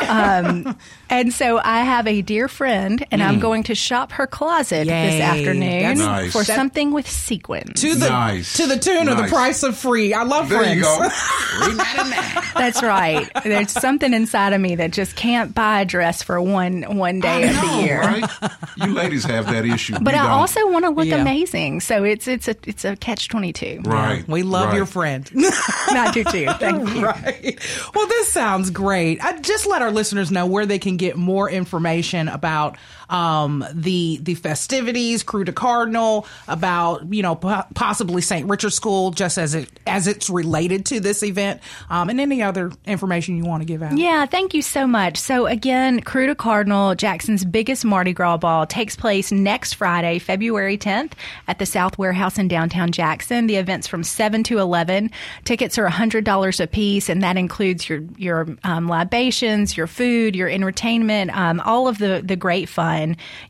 Um, 0.09 0.77
and 1.11 1.33
so 1.33 1.59
I 1.63 1.83
have 1.83 2.07
a 2.07 2.23
dear 2.23 2.49
friend, 2.49 3.05
and 3.11 3.23
I'm 3.23 3.39
going 3.41 3.65
to 3.65 3.75
shop 3.75 4.13
her 4.13 4.27
closet 4.27 4.87
Yay. 4.87 5.07
this 5.11 5.21
afternoon 5.21 5.99
Nice. 5.99 6.33
for 6.33 6.43
That- 6.45 6.57
something 6.57 6.93
with 6.93 7.09
sequins. 7.11 7.81
To 7.81 7.95
the 7.95 8.09
Nice. 8.09 8.57
to 8.57 8.67
the 8.67 8.79
tune 8.79 9.09
of 9.09 9.17
the 9.17 9.25
price 9.25 9.63
of 9.63 9.77
free. 9.77 10.15
I 10.15 10.23
love 10.25 10.49
There 10.49 10.59
friends. 10.61 10.77
you 10.77 10.83
go. 10.83 11.09
Three 11.09 11.75
ninety 11.75 12.11
nine. 12.11 12.43
That's 12.57 12.83
right. 12.83 13.29
There's 13.45 13.73
something 13.73 14.13
inside 14.13 14.53
of 14.53 14.61
me 14.61 14.77
that 14.77 14.93
just 14.93 15.17
can't 15.17 15.55
buy 15.55 15.81
a 15.81 15.85
dress 15.85 16.23
for 16.23 16.41
one 16.41 16.83
one 16.97 17.21
day 17.21 17.49
of 17.49 17.55
the 17.61 17.83
year. 17.83 18.01
right? 18.01 18.31
You 18.77 18.87
ladies 18.95 19.25
have 19.25 19.47
that 19.47 19.65
issue. 19.65 19.95
But 20.01 20.13
We 20.15 20.19
I 20.19 20.23
don't. 20.23 20.31
also 20.31 20.71
want 20.71 20.85
to 20.85 20.91
look 20.91 21.07
Yeah. 21.07 21.17
amazing, 21.21 21.81
so 21.81 22.05
it's 22.05 22.29
it's 22.29 22.49
a 22.49 22.57
it's 22.65 22.85
a 22.85 22.97
catch 22.97 23.29
twenty 23.29 23.53
two. 23.53 23.81
right. 23.85 24.27
We 24.29 24.43
love 24.43 24.69
right. 24.69 24.77
your 24.77 24.87
friend. 24.87 25.29
Not 25.91 26.15
do 26.15 26.25
too. 26.25 26.47
Thank 26.59 26.95
you. 26.95 27.05
right. 27.05 27.59
Well, 27.95 28.07
this 28.07 28.33
sounds 28.33 28.71
great. 28.71 29.23
I 29.25 29.39
just 29.39 29.67
let 29.67 29.83
our 29.83 29.91
listeners 29.91 30.31
know 30.31 30.47
where 30.47 30.67
they 30.67 30.79
can 30.79 30.97
get 30.97 31.17
more 31.17 31.51
information 31.51 32.29
about 32.29 32.77
um, 33.09 33.65
the 33.73 34.19
the 34.23 34.35
festivities, 34.35 35.23
Krewe 35.23 35.45
de 35.45 35.53
Cardinal, 35.53 36.27
about 36.49 37.13
you 37.13 37.23
know 37.23 37.37
po- 37.37 37.65
possibly 37.75 38.23
St. 38.23 38.49
Richard 38.49 38.73
School, 38.73 39.11
just 39.11 39.39
as 39.39 39.55
it 39.55 39.71
as 39.87 40.07
it's 40.07 40.29
related 40.29 40.87
to 40.87 41.01
this 41.01 41.23
event, 41.23 41.61
um, 41.91 42.11
and 42.11 42.21
any 42.21 42.43
other 42.43 42.73
information 42.85 43.37
you 43.37 43.45
want 43.45 43.63
to 43.63 43.67
give 43.67 43.83
out. 43.83 43.97
Yeah, 43.97 44.27
thank 44.27 44.55
you 44.55 44.63
so 44.63 44.87
much. 44.87 45.17
So 45.17 45.47
again, 45.47 46.01
Krewe 46.01 46.27
de 46.27 46.35
Cardinal, 46.35 46.95
Jackson's 46.95 47.45
biggest 47.45 47.85
Mardi 47.85 48.13
Gras 48.13 48.39
ball 48.39 48.67
takes 48.67 48.97
place 48.97 49.31
next 49.31 49.75
Friday, 49.75 50.19
February 50.19 50.79
10th 50.79 51.13
at 51.47 51.59
the 51.59 51.67
South 51.67 51.99
Warehouse 51.99 52.39
in 52.39 52.49
downtown 52.49 52.91
Jackson. 52.91 53.47
The 53.47 53.57
event's 53.57 53.87
from 53.87 54.03
7 54.03 54.43
to 54.45 54.59
11. 54.59 55.11
Tickets 55.45 55.79
are 55.79 55.89
$100 55.89 56.61
a 56.61 56.67
piece, 56.67 57.09
and 57.09 57.23
that 57.23 57.37
includes 57.37 57.89
your 57.89 58.01
your 58.17 58.47
um, 58.65 58.89
libations, 58.89 59.77
your 59.77 59.87
food, 59.87 60.35
your 60.35 60.49
entertainment, 60.49 61.37
um, 61.37 61.61
all 61.61 61.89
of 61.89 61.99
the, 61.99 62.23
the 62.25 62.37
great 62.37 62.69
fun. 62.69 62.96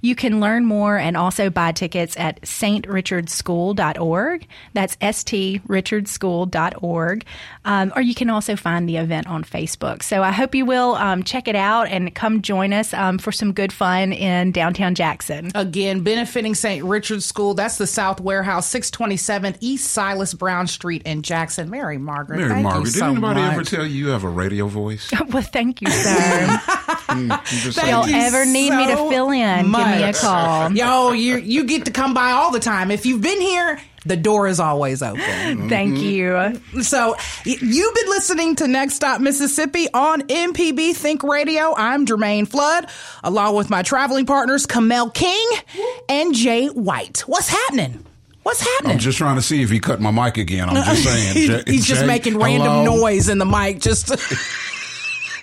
You 0.00 0.14
can 0.14 0.40
learn 0.40 0.64
more 0.66 0.96
and 0.96 1.16
also 1.16 1.50
buy 1.50 1.72
tickets 1.72 2.16
at 2.16 2.40
strichardschool.org. 2.42 4.46
That's 4.74 4.96
strichardschool.org. 4.96 7.24
Um, 7.64 7.92
or 7.96 8.02
you 8.02 8.14
can 8.14 8.30
also 8.30 8.56
find 8.56 8.88
the 8.88 8.96
event 8.96 9.26
on 9.26 9.44
Facebook. 9.44 10.02
So 10.02 10.22
I 10.22 10.32
hope 10.32 10.54
you 10.54 10.64
will 10.64 10.94
um, 10.96 11.22
check 11.22 11.48
it 11.48 11.56
out 11.56 11.88
and 11.88 12.14
come 12.14 12.42
join 12.42 12.72
us 12.72 12.92
um, 12.94 13.18
for 13.18 13.32
some 13.32 13.52
good 13.52 13.72
fun 13.72 14.12
in 14.12 14.52
downtown 14.52 14.94
Jackson. 14.94 15.50
Again, 15.54 16.00
benefiting 16.02 16.54
St. 16.54 16.84
Richard's 16.84 17.24
School. 17.26 17.54
That's 17.54 17.78
the 17.78 17.86
South 17.86 18.20
Warehouse, 18.20 18.66
627 18.68 19.56
East 19.60 19.90
Silas 19.90 20.34
Brown 20.34 20.66
Street 20.66 21.02
in 21.04 21.22
Jackson. 21.22 21.70
Mary 21.70 21.98
Margaret. 21.98 22.38
Mary 22.38 22.50
thank 22.50 22.62
Margaret, 22.64 22.86
you 22.86 22.92
did 22.92 22.98
so 22.98 23.06
anybody 23.06 23.40
much. 23.40 23.52
ever 23.52 23.64
tell 23.64 23.86
you 23.86 23.94
you 23.96 24.08
have 24.08 24.24
a 24.24 24.28
radio 24.28 24.66
voice? 24.66 25.10
well, 25.28 25.42
thank 25.42 25.80
you, 25.82 25.90
sir. 25.90 26.60
You 27.16 27.28
just 27.28 27.66
If 27.66 27.74
say- 27.74 27.90
y'all 27.90 28.06
you 28.06 28.14
ever 28.16 28.44
need 28.44 28.70
me 28.72 28.88
to 28.88 28.96
fill 29.08 29.30
in, 29.30 29.35
give 29.36 29.70
me 29.70 30.02
a 30.02 30.12
call. 30.12 30.72
Yo, 30.72 31.12
you 31.12 31.36
you 31.36 31.64
get 31.64 31.84
to 31.86 31.90
come 31.90 32.14
by 32.14 32.32
all 32.32 32.50
the 32.50 32.60
time. 32.60 32.90
If 32.90 33.06
you've 33.06 33.22
been 33.22 33.40
here, 33.40 33.80
the 34.06 34.16
door 34.16 34.46
is 34.46 34.60
always 34.60 35.02
open. 35.02 35.20
Thank 35.68 35.96
mm-hmm. 35.98 36.74
you. 36.74 36.82
So 36.82 37.16
y- 37.44 37.56
you've 37.60 37.94
been 37.94 38.08
listening 38.08 38.56
to 38.56 38.68
Next 38.68 38.94
Stop 38.94 39.20
Mississippi 39.20 39.88
on 39.92 40.22
MPB 40.22 40.94
Think 40.94 41.22
Radio. 41.22 41.74
I'm 41.76 42.06
Jermaine 42.06 42.46
Flood, 42.46 42.88
along 43.24 43.56
with 43.56 43.68
my 43.68 43.82
traveling 43.82 44.26
partners 44.26 44.66
Kamel 44.66 45.10
King 45.10 45.50
and 46.08 46.34
Jay 46.34 46.68
White. 46.68 47.20
What's 47.26 47.48
happening? 47.48 48.04
What's 48.44 48.60
happening? 48.60 48.92
I'm 48.92 48.98
just 49.00 49.18
trying 49.18 49.34
to 49.34 49.42
see 49.42 49.62
if 49.62 49.70
he 49.70 49.80
cut 49.80 50.00
my 50.00 50.12
mic 50.12 50.36
again. 50.38 50.68
I'm 50.68 50.76
just 50.76 51.02
saying. 51.08 51.34
He- 51.34 51.46
Jay- 51.48 51.62
he's 51.66 51.84
just 51.86 52.02
Jay, 52.02 52.06
making 52.06 52.38
random 52.38 52.84
hello? 52.84 53.00
noise 53.00 53.28
in 53.28 53.38
the 53.38 53.44
mic. 53.44 53.80
Just 53.80 54.12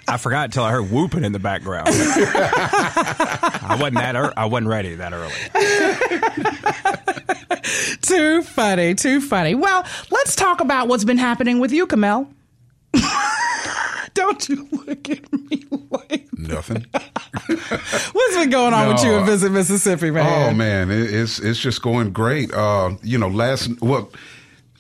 I 0.08 0.18
forgot 0.18 0.46
until 0.46 0.64
I 0.64 0.72
heard 0.72 0.92
whooping 0.92 1.24
in 1.24 1.32
the 1.32 1.40
background. 1.40 1.88
I 1.92 3.78
wasn't 3.80 3.96
that. 3.96 4.16
ear 4.16 4.34
I 4.36 4.46
wasn't 4.46 4.68
ready 4.70 4.96
that 4.96 5.14
early. 5.14 5.32
too 8.02 8.44
funny, 8.44 8.96
too 8.96 9.22
funny. 9.22 9.56
Well, 9.56 9.86
let's 10.12 10.36
talk 10.36 10.60
about 10.62 10.88
what's 10.88 11.06
been 11.06 11.18
happening 11.18 11.60
with 11.60 11.72
you, 11.72 11.88
Kamel. 11.88 12.28
Don't 14.14 14.48
you 14.48 14.68
look 14.72 15.10
at 15.10 15.34
me 15.34 15.64
like 15.90 16.28
Nothing. 16.38 16.86
what's 18.12 18.36
been 18.36 18.50
going 18.50 18.74
on 18.74 18.90
with 18.90 19.04
you 19.04 19.14
in 19.14 19.22
No. 19.22 19.26
Visit 19.26 19.52
Mississippi, 19.52 20.12
man? 20.12 20.52
Oh 20.52 20.54
man, 20.54 20.92
it's 20.92 21.40
it's 21.40 21.60
just 21.60 21.82
going 21.82 22.12
great. 22.12 22.54
Uh, 22.54 22.92
you 23.02 23.18
know, 23.18 23.30
last 23.30 23.82
well, 23.82 24.12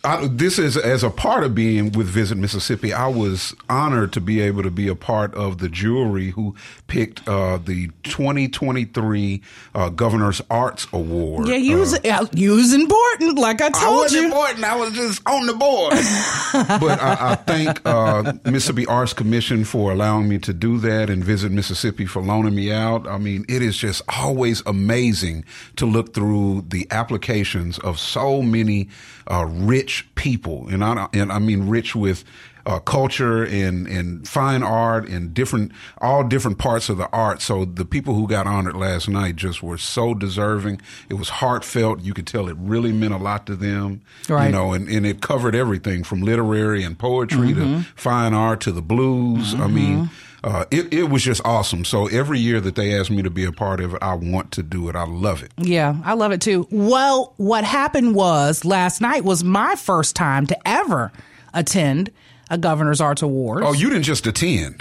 I, 0.05 0.27
this 0.27 0.59
is 0.59 0.75
as 0.75 1.01
a 1.01 1.09
part 1.09 1.45
of 1.45 1.55
being 1.55 1.93
with 1.93 2.07
Visit 2.07 2.37
Mississippi. 2.37 2.91
I 2.91 3.07
was 3.07 3.55
honored 3.69 4.11
to 4.13 4.19
be 4.21 4.41
able 4.41 4.61
to 4.63 4.69
be 4.69 4.89
a 4.89 4.95
part 4.95 5.33
of 5.33 5.59
the 5.59 5.69
jury 5.69 6.31
who 6.31 6.55
picked 6.87 7.25
uh, 7.25 7.57
the 7.57 7.87
2023 8.03 9.41
uh, 9.73 9.87
Governor's 9.89 10.41
Arts 10.49 10.87
Award. 10.91 11.47
Yeah, 11.47 11.55
you 11.55 11.77
was, 11.77 11.97
yeah, 12.03 12.25
you 12.33 12.51
was 12.51 12.73
important, 12.73 13.39
like 13.39 13.61
I 13.61 13.67
I 13.67 13.69
told 13.69 13.95
wasn't 13.95 14.21
you. 14.23 14.27
important. 14.27 14.65
I 14.65 14.75
was 14.75 14.91
just 14.91 15.21
on 15.25 15.45
the 15.45 15.53
board. 15.53 15.93
but 16.81 17.01
I, 17.01 17.31
I 17.31 17.35
thank 17.35 17.85
uh, 17.85 18.33
Mississippi 18.43 18.85
Arts 18.87 19.13
Commission 19.13 19.63
for 19.63 19.93
allowing 19.93 20.27
me 20.27 20.37
to 20.39 20.51
do 20.53 20.79
that 20.79 21.09
and 21.09 21.23
visit 21.23 21.53
Mississippi 21.53 22.05
for 22.05 22.21
loaning 22.21 22.55
me 22.55 22.73
out. 22.73 23.07
I 23.07 23.17
mean, 23.17 23.45
it 23.47 23.61
is 23.61 23.77
just 23.77 24.01
always 24.09 24.61
amazing 24.65 25.45
to 25.77 25.85
look 25.85 26.13
through 26.13 26.65
the 26.67 26.87
applications 26.91 27.79
of 27.79 27.99
so 27.99 28.41
many 28.41 28.89
uh, 29.27 29.45
rich 29.93 30.15
people, 30.15 30.67
and 30.69 30.83
I 30.83 31.07
and 31.13 31.31
I 31.31 31.39
mean 31.39 31.69
rich 31.69 31.95
with. 31.95 32.23
Uh, 32.65 32.79
culture 32.79 33.43
and, 33.43 33.87
and 33.87 34.25
fine 34.25 34.63
art 34.63 35.05
and 35.09 35.33
different, 35.33 35.69
all 35.97 36.23
different 36.23 36.57
parts 36.57 36.87
of 36.87 36.97
the 36.97 37.09
art. 37.09 37.41
So 37.41 37.65
the 37.65 37.83
people 37.83 38.13
who 38.13 38.25
got 38.25 38.47
honored 38.47 38.77
last 38.77 39.09
night 39.09 39.35
just 39.35 39.61
were 39.61 39.77
so 39.77 40.13
deserving. 40.13 40.79
It 41.09 41.15
was 41.15 41.27
heartfelt. 41.27 41.99
You 42.03 42.13
could 42.13 42.25
tell 42.25 42.47
it 42.47 42.55
really 42.57 42.93
meant 42.93 43.13
a 43.13 43.17
lot 43.17 43.45
to 43.47 43.57
them. 43.57 43.99
Right. 44.29 44.45
You 44.45 44.53
know, 44.53 44.71
and, 44.71 44.87
and 44.87 45.05
it 45.05 45.19
covered 45.19 45.55
everything 45.55 46.05
from 46.05 46.21
literary 46.21 46.85
and 46.85 46.97
poetry 46.97 47.53
to 47.53 47.83
fine 47.97 48.33
art 48.33 48.61
to 48.61 48.71
the 48.71 48.81
blues. 48.81 49.53
I 49.55 49.67
mean, 49.67 50.09
uh, 50.43 50.65
it, 50.71 50.93
it 50.93 51.03
was 51.09 51.23
just 51.23 51.41
awesome. 51.45 51.85
So 51.85 52.07
every 52.07 52.39
year 52.39 52.59
that 52.61 52.75
they 52.75 52.97
ask 52.99 53.09
me 53.09 53.21
to 53.21 53.29
be 53.29 53.45
a 53.45 53.51
part 53.51 53.79
of 53.79 53.93
it, 53.93 53.99
I 54.01 54.13
want 54.15 54.51
to 54.53 54.63
do 54.63 54.89
it. 54.89 54.95
I 54.95 55.05
love 55.05 55.41
it. 55.43 55.51
Yeah, 55.57 55.95
I 56.03 56.13
love 56.13 56.31
it 56.31 56.41
too. 56.41 56.67
Well, 56.69 57.33
what 57.37 57.63
happened 57.63 58.15
was 58.15 58.65
last 58.65 58.99
night 59.01 59.23
was 59.23 59.43
my 59.43 59.75
first 59.75 60.15
time 60.15 60.45
to 60.47 60.67
ever 60.67 61.11
attend 61.53 62.11
a 62.49 62.57
Governor's 62.57 62.99
Arts 63.01 63.21
Awards. 63.21 63.65
Oh, 63.65 63.73
you 63.73 63.89
didn't 63.89 64.03
just 64.03 64.27
attend. 64.27 64.75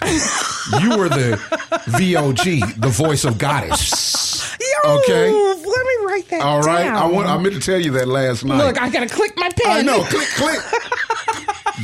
you 0.80 0.98
were 0.98 1.08
the 1.08 1.38
VOG, 1.86 2.80
the 2.80 2.88
voice 2.88 3.24
of 3.24 3.38
goddess. 3.38 4.56
Yo, 4.84 4.98
okay. 4.98 5.30
Let 5.30 5.86
me 5.86 6.06
write 6.06 6.28
that 6.30 6.42
All 6.42 6.60
right. 6.62 6.84
down. 6.84 6.96
I 6.96 7.06
want. 7.06 7.28
I 7.28 7.38
meant 7.38 7.54
to 7.54 7.60
tell 7.60 7.80
you 7.80 7.92
that 7.92 8.08
last 8.08 8.44
night. 8.44 8.58
Look, 8.58 8.80
I 8.80 8.90
gotta 8.90 9.08
click 9.08 9.32
my 9.36 9.48
pen. 9.48 9.66
I 9.66 9.82
know. 9.82 10.02
Click, 10.04 10.28
click. 10.36 10.60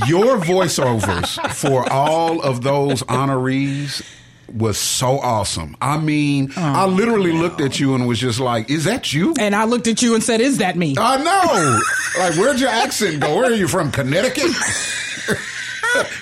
Your 0.06 0.38
voiceovers 0.38 1.54
for 1.54 1.90
all 1.90 2.40
of 2.42 2.62
those 2.62 3.02
honorees 3.04 4.02
was 4.52 4.78
so 4.78 5.18
awesome. 5.18 5.76
I 5.80 5.98
mean, 5.98 6.52
I 6.56 6.84
oh, 6.84 6.88
literally 6.88 7.32
looked 7.32 7.60
at 7.60 7.78
you 7.78 7.94
and 7.94 8.06
was 8.06 8.18
just 8.18 8.40
like, 8.40 8.70
"Is 8.70 8.84
that 8.84 9.12
you?" 9.12 9.34
And 9.38 9.54
I 9.54 9.64
looked 9.64 9.86
at 9.86 10.02
you 10.02 10.14
and 10.14 10.22
said, 10.22 10.40
"Is 10.40 10.58
that 10.58 10.76
me?" 10.76 10.94
I 10.98 11.16
know. 11.16 11.80
like, 12.18 12.34
where'd 12.34 12.60
your 12.60 12.70
accent 12.70 13.20
go? 13.20 13.36
Where 13.36 13.50
are 13.50 13.54
you 13.54 13.68
from? 13.68 13.90
Connecticut? 13.90 14.50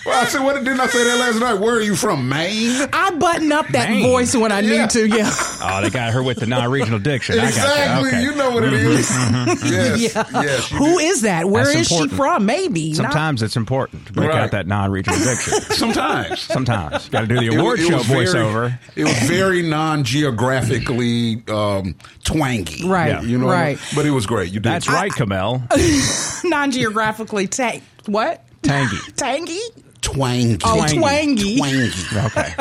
Well, 0.05 0.23
I 0.23 0.27
said, 0.27 0.43
what 0.43 0.55
didn't 0.57 0.81
I 0.81 0.87
say 0.87 1.05
that 1.05 1.19
last 1.19 1.39
night? 1.41 1.55
Where 1.61 1.75
are 1.77 1.81
you 1.83 1.97
from? 1.97 2.29
Maine? 2.29 2.89
I 2.93 3.11
button 3.11 3.53
up 3.53 3.69
that 3.69 3.91
Maine. 3.91 4.03
voice 4.03 4.35
when 4.37 4.53
I 4.53 4.61
Yeah. 4.61 4.83
need 4.83 4.91
to. 4.91 5.07
Yeah. 5.09 5.31
Oh, 5.69 5.81
they 5.83 5.91
got 5.91 6.13
her 6.13 6.23
with 6.23 6.39
the 6.39 6.47
non-regional 6.47 7.01
diction. 7.01 7.35
I 7.37 7.39
got 7.39 7.49
Exactly. 7.49 8.03
you. 8.03 8.07
Okay. 8.17 8.23
You 8.23 8.35
know 8.37 8.51
what 8.51 8.63
it 8.65 8.73
mm-hmm. 8.73 8.87
is. 8.93 9.11
Mm-hmm. 9.11 9.51
Mm-hmm. 9.51 9.67
Yes. 9.73 10.15
yeah. 10.15 10.43
Yes. 10.43 10.69
Who 10.71 10.99
did. 10.99 11.05
is 11.07 11.23
that? 11.23 11.49
Where 11.51 11.69
is 11.69 11.75
That's 11.75 11.89
she 11.89 11.95
important. 11.95 12.17
from? 12.17 12.47
Maybe. 12.47 12.89
Not- 12.91 12.97
Sometimes 12.97 13.43
it's 13.43 13.57
important 13.57 14.07
to 14.07 14.13
break 14.13 14.29
Right. 14.31 14.39
out 14.43 14.51
that 14.53 14.67
non-regional 14.69 15.19
diction. 15.19 15.53
Sometimes. 15.73 16.41
Sometimes 16.41 17.09
got 17.09 17.23
to 17.23 17.27
do 17.27 17.41
the 17.41 17.49
award 17.57 17.81
it 17.81 17.89
show 17.89 17.97
was 17.97 18.07
very- 18.07 18.27
voiceover. 18.27 18.79
It 18.95 19.05
was 19.05 19.19
very 19.29 19.63
non-geographically 19.63 21.43
um, 21.49 21.97
twangy, 22.23 22.87
Right, 22.89 23.09
Yeah. 23.09 23.23
You 23.23 23.39
know, 23.39 23.49
right. 23.49 23.79
But 23.97 24.07
it 24.07 24.11
was 24.11 24.27
great. 24.27 24.49
You 24.53 24.61
did. 24.61 24.65
That's 24.71 24.89
right, 24.89 25.13
Kamel. 25.13 25.63
non-geographically 26.45 27.49
ta- 27.49 27.81
what? 28.07 28.45
Tangy. 28.67 28.97
Tangy? 29.17 29.61
Twangy. 30.03 30.59
Oh, 30.65 30.85
twangy. 30.89 31.59
Twangy. 31.59 32.17
Okay. 32.27 32.55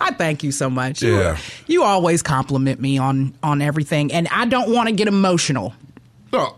I 0.00 0.12
thank 0.16 0.42
you 0.42 0.52
so 0.52 0.70
much. 0.70 1.02
You- 1.02 1.18
Yeah. 1.18 1.36
You, 1.66 1.82
always 1.82 2.22
compliment 2.22 2.80
me 2.80 2.98
on 2.98 3.34
on 3.42 3.60
everything, 3.60 4.12
and 4.12 4.28
I 4.30 4.44
don't 4.46 4.72
want 4.72 4.88
to 4.88 4.94
get 4.94 5.08
emotional. 5.08 5.74
Oh, 6.32 6.56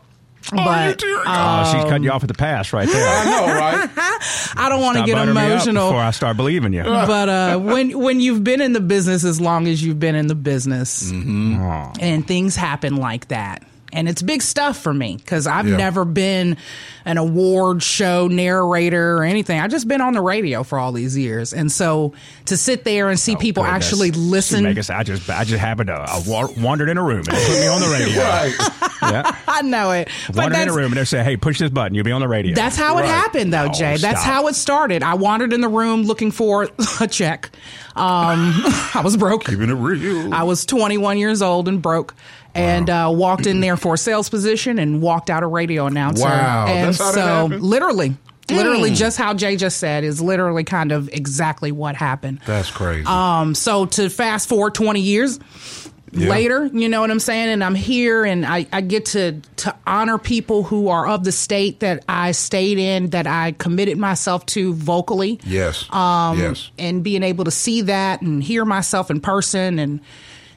But, 0.53 0.89
you 0.91 0.95
dear 1.09 1.21
Oh, 1.21 1.25
God. 1.25 1.65
she's 1.73 1.85
cutting 1.85 2.03
you 2.05 2.11
off 2.11 2.23
at 2.23 2.29
the 2.29 2.35
pass 2.35 2.73
right 2.73 2.89
I 2.89 2.93
there. 2.93 3.25
know, 3.25 3.55
right? 3.55 3.89
I 4.57 4.69
don't 4.69 4.81
want 4.83 4.99
to 4.99 5.05
get 5.05 5.15
buttering 5.15 5.35
me 5.35 5.41
up 5.43 5.47
emotional. 5.53 5.89
before 5.89 6.01
I 6.03 6.11
start 6.11 6.37
believing 6.37 6.73
you. 6.73 6.83
but 6.85 7.29
uh, 7.29 7.59
when 7.59 7.99
when 7.99 8.21
you've 8.21 8.45
been 8.45 8.61
in 8.61 8.73
the 8.73 8.81
business 8.81 9.25
as 9.25 9.41
long 9.41 9.67
as 9.67 9.83
you've 9.83 9.99
been 10.01 10.15
in 10.15 10.27
the 10.27 10.35
business, 10.35 11.11
Mm-hmm. 11.11 11.93
and 12.01 12.27
things 12.27 12.57
happen 12.57 12.97
like 12.97 13.29
that, 13.29 13.63
and 13.93 14.09
it's 14.09 14.23
big 14.23 14.43
stuff 14.43 14.79
for 14.79 14.93
me 14.95 15.17
because 15.17 15.47
I've 15.47 15.69
Yeah. 15.69 15.77
never 15.77 16.05
been 16.05 16.57
an 17.05 17.19
award 17.19 17.83
show 17.83 18.29
narrator 18.29 19.17
or 19.19 19.25
anything. 19.25 19.59
I've 19.61 19.71
just 19.71 19.89
been 19.89 20.01
on 20.01 20.13
the 20.13 20.21
radio 20.21 20.63
for 20.63 20.79
all 20.79 20.93
these 20.93 21.17
years, 21.17 21.53
and 21.53 21.71
so 21.73 22.13
to 22.47 22.57
sit 22.57 22.85
there 22.85 23.09
and 23.09 23.19
see 23.19 23.37
people 23.37 23.63
Goodness. 23.65 23.87
actually 23.87 24.11
listen, 24.13 24.65
Make 24.65 24.79
us- 24.79 24.91
I 24.91 25.03
just, 25.03 25.29
I 25.31 25.45
just 25.45 25.61
happened 25.61 25.89
to, 25.89 25.95
I 25.95 26.23
wa- 26.27 26.49
wandered 26.59 26.89
in 26.89 26.99
a 26.99 27.03
room 27.03 27.19
and 27.19 27.27
they 27.29 27.47
put 27.47 27.61
me 27.61 27.67
on 27.67 27.81
the 27.81 27.89
radio. 27.99 28.23
right. 28.23 28.55
Yeah. 29.03 29.37
I 29.49 29.63
know 29.63 29.91
it. 29.93 30.09
But 30.29 30.37
Wandered 30.37 30.61
in 30.63 30.69
a 30.69 30.73
room 30.73 30.87
and 30.93 30.97
they 30.97 31.05
say, 31.05 31.25
"Hey, 31.25 31.37
push 31.37 31.59
this 31.59 31.71
button. 31.71 31.95
You'll 31.95 32.05
be 32.05 32.13
on 32.13 32.21
the 32.21 32.29
radio." 32.29 32.55
That's 32.55 32.77
how 32.77 32.99
it 32.99 33.05
happened, 33.07 33.53
though, 33.53 33.67
Oh, 33.71 33.73
Jay. 33.73 33.97
That's 33.97 34.23
how 34.23 34.47
it 34.49 34.55
started. 34.55 35.03
I 35.03 35.15
wandered 35.15 35.53
in 35.53 35.61
the 35.63 35.69
room 35.69 36.03
looking 36.05 36.31
for 36.31 36.69
a 37.01 37.07
check. 37.09 37.51
Um, 37.97 38.53
I 38.95 39.01
was 39.03 39.17
broke. 39.17 39.45
Keeping 39.45 39.69
it 39.71 39.75
real. 39.75 40.33
I 40.33 40.43
was 40.45 40.65
21 40.65 41.19
years 41.19 41.43
old 41.43 41.67
and 41.69 41.83
broke, 41.83 42.15
and 42.55 42.89
uh, 42.91 43.11
walked 43.13 43.47
in 43.47 43.61
there 43.61 43.77
for 43.77 43.95
a 43.95 43.99
sales 43.99 44.29
position 44.29 44.79
and 44.79 45.01
walked 45.03 45.31
out 45.31 45.43
a 45.43 45.47
radio 45.47 45.87
announcer. 45.87 46.25
Wow, 46.25 46.67
and 46.69 46.89
that's 46.89 46.99
how 46.99 47.13
that 47.13 47.51
so 47.51 47.57
literally. 47.57 48.17
Literally, 48.51 48.91
just 48.91 49.17
how 49.17 49.33
Jay 49.35 49.55
just 49.55 49.77
said 49.79 50.03
is 50.03 50.21
literally 50.21 50.65
kind 50.65 50.91
of 50.91 51.09
exactly 51.13 51.71
what 51.71 51.95
happened. 51.95 52.41
That's 52.47 52.69
crazy. 52.69 53.07
Um, 53.07 53.55
so 53.55 53.87
to 53.87 54.11
fast 54.11 54.49
forward 54.49 54.75
20 54.75 55.01
years 55.01 55.39
Yeah. 56.11 56.29
later, 56.29 56.67
you 56.67 56.89
know 56.89 57.01
what 57.01 57.13
I'm 57.13 57.21
saying? 57.21 57.51
And 57.51 57.63
I'm 57.63 57.77
here 57.77 58.25
and 58.25 58.45
I, 58.45 58.67
I 58.73 58.81
get 58.81 59.05
to, 59.07 59.41
to 59.59 59.77
honor 59.87 60.19
people 60.19 60.65
who 60.65 60.89
are 60.89 61.07
of 61.07 61.23
the 61.23 61.31
state 61.31 61.79
that 61.79 62.05
I 62.09 62.33
stayed 62.33 62.79
in, 62.79 63.11
that 63.11 63.29
I 63.29 63.53
committed 63.53 63.99
myself 63.99 64.45
to 64.47 64.75
vocally. 64.75 65.39
yes. 65.47 65.87
Um, 65.95 66.37
yes. 66.41 66.73
And 66.77 67.05
being 67.05 67.23
able 67.23 67.45
to 67.45 67.53
see 67.53 67.83
that 67.83 68.21
and 68.21 68.43
hear 68.43 68.65
myself 68.65 69.13
in 69.13 69.21
person. 69.21 69.79
And 69.79 70.01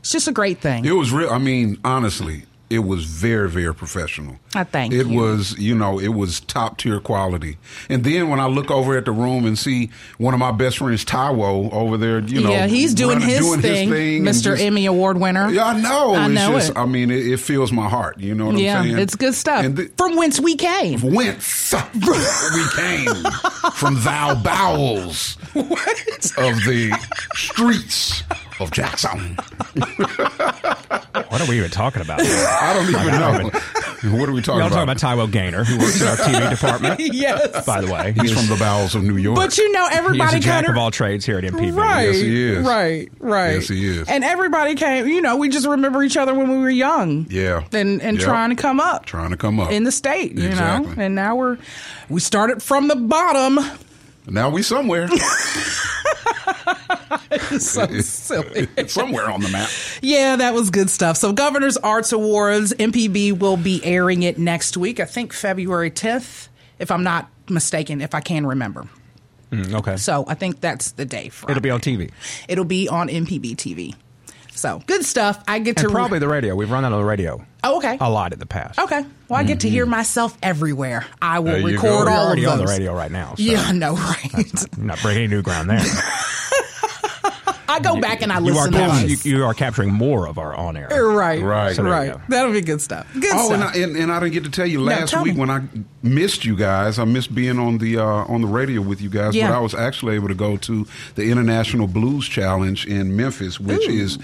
it's 0.03 0.11
just 0.11 0.27
a 0.27 0.33
great 0.33 0.59
thing. 0.59 0.83
It 0.83 0.91
was 0.91 1.13
real. 1.13 1.29
I 1.29 1.37
mean, 1.37 1.79
honestly, 1.85 2.43
it 2.69 2.79
was 2.79 3.05
very, 3.05 3.49
very 3.49 3.73
professional. 3.73 4.37
I 4.53 4.65
thank 4.65 4.91
it 4.91 5.07
you. 5.07 5.17
was, 5.17 5.57
you 5.57 5.73
know, 5.73 5.97
it 5.97 6.09
was 6.09 6.41
top 6.41 6.77
tier 6.77 6.99
quality. 6.99 7.57
And 7.87 8.03
then 8.03 8.27
when 8.27 8.41
I 8.41 8.47
look 8.47 8.69
over 8.69 8.97
at 8.97 9.05
the 9.05 9.13
room 9.13 9.45
and 9.45 9.57
see 9.57 9.91
one 10.17 10.33
of 10.33 10.41
my 10.41 10.51
best 10.51 10.79
friends, 10.79 11.05
Taiwo, 11.05 11.71
over 11.71 11.95
there, 11.95 12.19
you 12.19 12.41
know, 12.41 12.49
yeah, 12.51 12.67
he's 12.67 12.93
doing, 12.93 13.19
running- 13.19 13.29
his, 13.29 13.39
doing 13.39 13.61
thing, 13.61 13.93
and 13.93 14.27
Mr. 14.27 14.43
just- 14.43 14.61
Emmy 14.61 14.87
Award 14.87 15.21
winner. 15.21 15.49
Yeah, 15.49 15.67
I 15.67 15.79
know. 15.79 16.15
I 16.15 16.25
it's 16.25 16.35
know 16.35 16.51
just, 16.51 16.71
it. 16.71 16.77
I 16.77 16.85
mean, 16.85 17.09
it, 17.09 17.25
it 17.25 17.37
fills 17.37 17.71
my 17.71 17.87
heart. 17.87 18.19
You 18.19 18.35
know 18.35 18.47
what 18.47 18.57
yeah, 18.57 18.79
I'm 18.79 18.83
saying? 18.87 18.99
it's 18.99 19.15
good 19.15 19.35
stuff. 19.35 19.65
From 19.95 20.17
whence 20.17 20.41
we 20.41 20.57
came. 20.57 20.99
whence 20.99 21.73
we 21.93 22.65
came 22.75 23.23
from 23.75 24.01
thou 24.01 24.35
bowels 24.35 25.37
of 25.55 26.55
the 26.65 26.91
streets 27.35 28.23
of 28.63 28.71
Jackson. 28.71 29.37
What 29.75 31.41
are 31.41 31.47
we 31.47 31.57
even 31.57 31.71
talking 31.71 32.01
about? 32.01 32.21
I 32.21 32.73
don't 32.73 32.89
even 32.89 33.07
know. 33.19 34.17
what 34.17 34.29
are 34.29 34.33
we 34.33 34.41
talking 34.41 34.59
Y'all 34.59 34.67
about? 34.67 34.97
talking 34.97 35.13
about 35.17 35.29
Taiwo 35.29 35.31
Gaynor, 35.31 35.63
who 35.63 35.77
works 35.79 35.99
in 36.01 36.07
our 36.07 36.15
TV 36.17 36.49
department. 36.49 36.99
yes. 37.13 37.65
By 37.65 37.81
the 37.81 37.91
way, 37.91 38.13
He's 38.19 38.31
from 38.33 38.47
the 38.47 38.57
bowels 38.59 38.93
of 38.95 39.03
New 39.03 39.17
York. 39.17 39.35
But 39.37 39.57
you 39.57 39.71
know, 39.71 39.87
He 39.87 39.93
is 39.93 39.97
everybody 39.99 40.37
a 40.37 40.39
jack 40.39 40.65
kind 40.65 40.75
of 40.75 40.81
all 40.81 40.91
trades 40.91 41.25
here 41.25 41.37
at 41.39 41.43
MPB. 41.43 41.75
Right. 41.75 42.03
Yes, 42.03 42.15
he 42.17 42.43
is. 42.43 42.65
Right. 42.65 43.09
Right. 43.19 43.53
Yes, 43.55 43.67
he 43.67 43.85
is. 43.87 44.07
And 44.09 44.23
everybody 44.23 44.75
came. 44.75 45.07
You 45.07 45.21
know, 45.21 45.37
we 45.37 45.49
just 45.49 45.67
remember 45.67 46.03
each 46.03 46.17
other 46.17 46.33
when 46.33 46.49
we 46.49 46.57
were 46.57 46.69
young. 46.69 47.25
Yeah. 47.29 47.63
And 47.71 48.01
and 48.01 48.17
Yep. 48.17 48.25
trying 48.25 48.49
to 48.51 48.55
come 48.55 48.79
up 48.79 49.05
trying 49.05 49.31
to 49.31 49.37
come 49.37 49.59
up 49.59 49.71
in 49.71 49.83
the 49.85 49.91
state. 49.91 50.33
You 50.33 50.49
Exactly. 50.49 50.95
know. 50.95 51.01
And 51.03 51.15
now 51.15 51.35
we're 51.35 51.57
we 52.09 52.19
started 52.19 52.61
from 52.61 52.87
the 52.87 52.95
bottom. 52.95 53.59
Now 54.27 54.49
we 54.49 54.61
somewhere. 54.61 55.09
so 57.59 57.85
silly. 57.99 58.67
somewhere 58.87 59.29
on 59.29 59.41
the 59.41 59.49
map. 59.49 59.69
Yeah, 60.01 60.35
that 60.37 60.53
was 60.53 60.69
good 60.69 60.89
stuff. 60.89 61.17
So, 61.17 61.33
Governor's 61.33 61.77
Arts 61.77 62.11
Awards, 62.11 62.73
MPB 62.73 63.37
will 63.39 63.57
be 63.57 63.83
airing 63.83 64.23
it 64.23 64.37
next 64.37 64.77
week. 64.77 64.99
I 64.99 65.05
think 65.05 65.33
February 65.33 65.91
10th, 65.91 66.47
if 66.79 66.91
I'm 66.91 67.03
not 67.03 67.29
mistaken, 67.49 68.01
if 68.01 68.13
I 68.15 68.19
can 68.21 68.45
remember. 68.45 68.87
Mm, 69.51 69.73
okay. 69.75 69.97
So, 69.97 70.25
I 70.27 70.33
think 70.35 70.61
that's 70.61 70.91
the 70.91 71.05
day. 71.05 71.29
Friday. 71.29 71.51
It'll 71.51 71.61
be 71.61 71.69
on 71.69 71.79
TV. 71.81 72.11
It'll 72.47 72.65
be 72.65 72.87
on 72.89 73.07
MPB 73.09 73.55
TV. 73.55 73.95
So, 74.55 74.81
good 74.85 75.03
stuff. 75.03 75.43
I 75.47 75.57
get 75.59 75.79
And 75.79 75.87
to 75.87 75.91
probably 75.91 76.19
the 76.19 76.27
radio. 76.27 76.55
We've 76.55 76.69
run 76.69 76.85
out 76.85 76.91
of 76.91 76.99
the 76.99 77.05
radio 77.05 77.43
Oh, 77.63 77.77
okay. 77.77 77.97
a 77.99 78.09
lot 78.09 78.33
in 78.33 78.39
the 78.39 78.45
past. 78.45 78.77
Okay. 78.77 79.03
Well, 79.27 79.39
I 79.39 79.43
get 79.43 79.61
to 79.61 79.69
hear 79.69 79.85
myself 79.87 80.37
everywhere. 80.43 81.05
I 81.21 81.39
will 81.39 81.63
record 81.63 81.81
go. 81.81 82.11
All 82.11 82.27
already 82.27 82.43
of 82.45 82.51
on 82.51 82.57
the 82.59 82.65
radio 82.67 82.93
right 82.93 83.09
now. 83.11 83.33
So 83.35 83.41
Yeah, 83.43 83.71
no, 83.71 83.95
right? 83.95 84.29
I'm 84.77 84.85
not 84.85 85.01
breaking 85.01 85.23
any 85.23 85.27
new 85.27 85.41
ground 85.41 85.69
there. 85.71 85.79
I 87.67 87.79
go 87.79 87.99
back 87.99 88.21
and 88.21 88.31
I 88.31 88.39
you, 88.39 88.49
are 88.57 88.67
listen 88.67 88.73
cap- 88.73 89.01
to 89.05 89.07
you, 89.29 89.37
you 89.37 89.43
are 89.45 89.53
capturing 89.53 89.91
more 89.91 90.27
of 90.27 90.37
our 90.37 90.53
on 90.55 90.75
air. 90.77 90.87
Right, 91.07 91.41
Right. 91.41 91.75
So 91.75 91.83
right. 91.83 92.15
That'll 92.29 92.51
be 92.51 92.61
good 92.61 92.81
stuff. 92.81 93.07
Good 93.13 93.25
Oh, 93.33 93.53
and 93.53 93.61
stuff. 93.63 93.75
I, 93.75 93.79
and, 93.79 93.95
and 93.95 94.11
I 94.11 94.19
didn't 94.19 94.33
get 94.33 94.43
to 94.45 94.51
tell 94.51 94.65
you 94.67 94.81
last 94.81 95.11
tell 95.11 95.23
week 95.23 95.33
me. 95.35 95.39
when 95.39 95.49
I 95.49 95.61
missed 96.01 96.45
you 96.45 96.55
guys. 96.55 96.99
I 96.99 97.05
missed 97.05 97.33
being 97.33 97.59
on 97.59 97.77
the 97.77 97.97
uh, 97.99 98.03
on 98.05 98.41
the 98.41 98.47
radio 98.47 98.81
with 98.81 99.01
you 99.01 99.09
guys, 99.09 99.35
Yeah. 99.35 99.49
but 99.49 99.55
I 99.57 99.59
was 99.59 99.73
actually 99.73 100.15
able 100.15 100.27
to 100.27 100.35
go 100.35 100.57
to 100.57 100.85
the 101.15 101.23
International 101.29 101.87
Blues 101.87 102.27
Challenge 102.27 102.85
in 102.85 103.15
Memphis, 103.15 103.59
which 103.59 103.87
is 103.87 104.17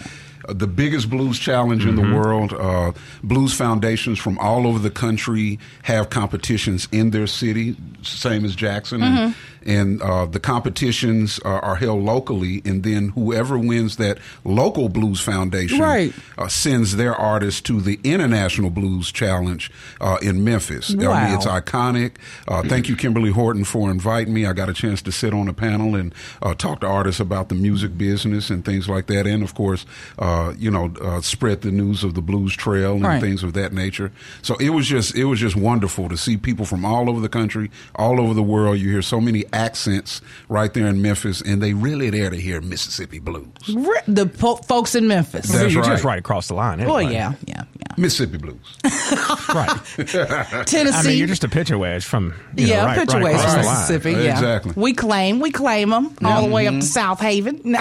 uh, 0.47 0.53
the 0.53 0.67
biggest 0.67 1.09
blues 1.09 1.37
challenge 1.39 1.85
in 1.85 1.95
Mm-hmm. 1.95 2.09
the 2.11 2.17
world. 2.17 2.53
Uh, 2.53 2.91
blues 3.23 3.53
foundations 3.53 4.19
from 4.19 4.37
all 4.39 4.65
over 4.67 4.79
the 4.79 4.89
country 4.91 5.59
have 5.83 6.09
competitions 6.09 6.87
in 6.91 7.11
their 7.11 7.27
city, 7.27 7.75
same 8.01 8.45
as 8.45 8.55
Jackson, 8.55 9.01
Mm-hmm. 9.01 9.31
And, 9.65 10.01
uh, 10.01 10.25
the 10.25 10.39
competitions 10.39 11.39
are, 11.39 11.59
are 11.61 11.75
held 11.75 12.03
locally, 12.03 12.61
and 12.65 12.83
then 12.83 13.09
whoever 13.09 13.57
wins 13.57 13.97
that 13.97 14.17
local 14.43 14.89
blues 14.89 15.19
foundation 15.19 15.79
Right. 15.79 16.13
uh, 16.37 16.47
sends 16.47 16.95
their 16.95 17.15
artists 17.15 17.61
to 17.61 17.81
the 17.81 17.99
International 18.03 18.69
Blues 18.69 19.11
Challenge 19.11 19.71
uh, 19.99 20.17
in 20.21 20.43
Memphis. 20.43 20.95
I 20.99 21.07
Wow. 21.07 21.25
mean, 21.25 21.35
it's 21.35 21.45
iconic. 21.45 22.11
Uh, 22.47 22.61
thank 22.63 22.87
you, 22.89 22.95
Kimberly 22.95 23.31
Horton, 23.31 23.63
for 23.63 23.89
inviting 23.91 24.33
me. 24.33 24.45
I 24.45 24.53
got 24.53 24.69
a 24.69 24.73
chance 24.73 25.01
to 25.03 25.11
sit 25.11 25.33
on 25.33 25.47
a 25.47 25.53
panel 25.53 25.95
and 25.95 26.13
uh, 26.41 26.53
talk 26.53 26.81
to 26.81 26.87
artists 26.87 27.19
about 27.19 27.49
the 27.49 27.55
music 27.55 27.97
business 27.97 28.49
and 28.49 28.63
things 28.63 28.87
like 28.87 29.07
that, 29.07 29.25
and 29.27 29.43
of 29.43 29.53
course, 29.55 29.85
uh, 30.19 30.53
you 30.57 30.71
know, 30.71 30.91
uh, 31.01 31.21
spread 31.21 31.61
the 31.61 31.71
news 31.71 32.03
of 32.03 32.13
the 32.13 32.21
Blues 32.21 32.55
Trail 32.55 32.93
and 32.93 33.03
Right. 33.03 33.21
things 33.21 33.43
of 33.43 33.53
that 33.53 33.73
nature. 33.73 34.11
So 34.41 34.55
it 34.57 34.69
was 34.69 34.87
just 34.87 35.15
it 35.15 35.25
was 35.25 35.39
just 35.39 35.55
wonderful 35.55 36.09
to 36.09 36.17
see 36.17 36.37
people 36.37 36.65
from 36.65 36.85
all 36.85 37.09
over 37.09 37.19
the 37.19 37.29
country, 37.29 37.71
all 37.95 38.19
over 38.21 38.33
the 38.33 38.43
world. 38.43 38.77
You 38.77 38.89
hear 38.91 39.01
so 39.01 39.19
many 39.19 39.45
accents 39.53 40.21
right 40.47 40.73
there 40.73 40.87
in 40.87 41.01
Memphis, 41.01 41.41
and 41.41 41.61
they 41.61 41.73
really 41.73 42.09
there 42.09 42.29
to 42.29 42.35
hear 42.37 42.61
Mississippi 42.61 43.19
blues. 43.19 43.47
Re- 43.73 44.01
the 44.07 44.25
po- 44.25 44.57
folks 44.57 44.95
in 44.95 45.07
Memphis. 45.07 45.49
That's 45.51 45.73
You're 45.73 45.83
right. 45.83 45.91
just 45.91 46.03
right 46.03 46.19
across 46.19 46.47
the 46.47 46.53
line. 46.55 46.81
Oh 46.81 46.95
Anyway. 46.97 47.13
yeah, 47.13 47.33
yeah, 47.45 47.63
yeah. 47.79 47.93
Mississippi 47.97 48.37
blues. 48.37 48.77
Right. 49.49 49.69
Tennessee. 49.95 50.91
I 50.93 51.03
mean, 51.03 51.17
you're 51.17 51.27
just 51.27 51.43
a 51.43 51.49
pitch 51.49 51.71
away 51.71 51.99
from 52.01 52.35
you 52.55 52.67
know, 52.67 52.73
yeah, 52.73 52.85
right, 52.85 52.99
picture 52.99 53.17
right 53.17 53.23
ways 53.25 53.39
across 53.39 53.53
from. 53.55 53.65
Mississippi. 53.65 54.11
Yeah, 54.11 54.31
Exactly. 54.33 54.73
We 54.75 54.93
claim, 54.93 55.39
we 55.39 55.49
claim 55.51 55.89
them 55.89 56.15
all 56.23 56.43
the 56.43 56.49
way 56.53 56.67
up 56.67 56.73
to 56.73 56.79
Mm-hmm. 56.79 56.81
Southaven. 56.81 57.59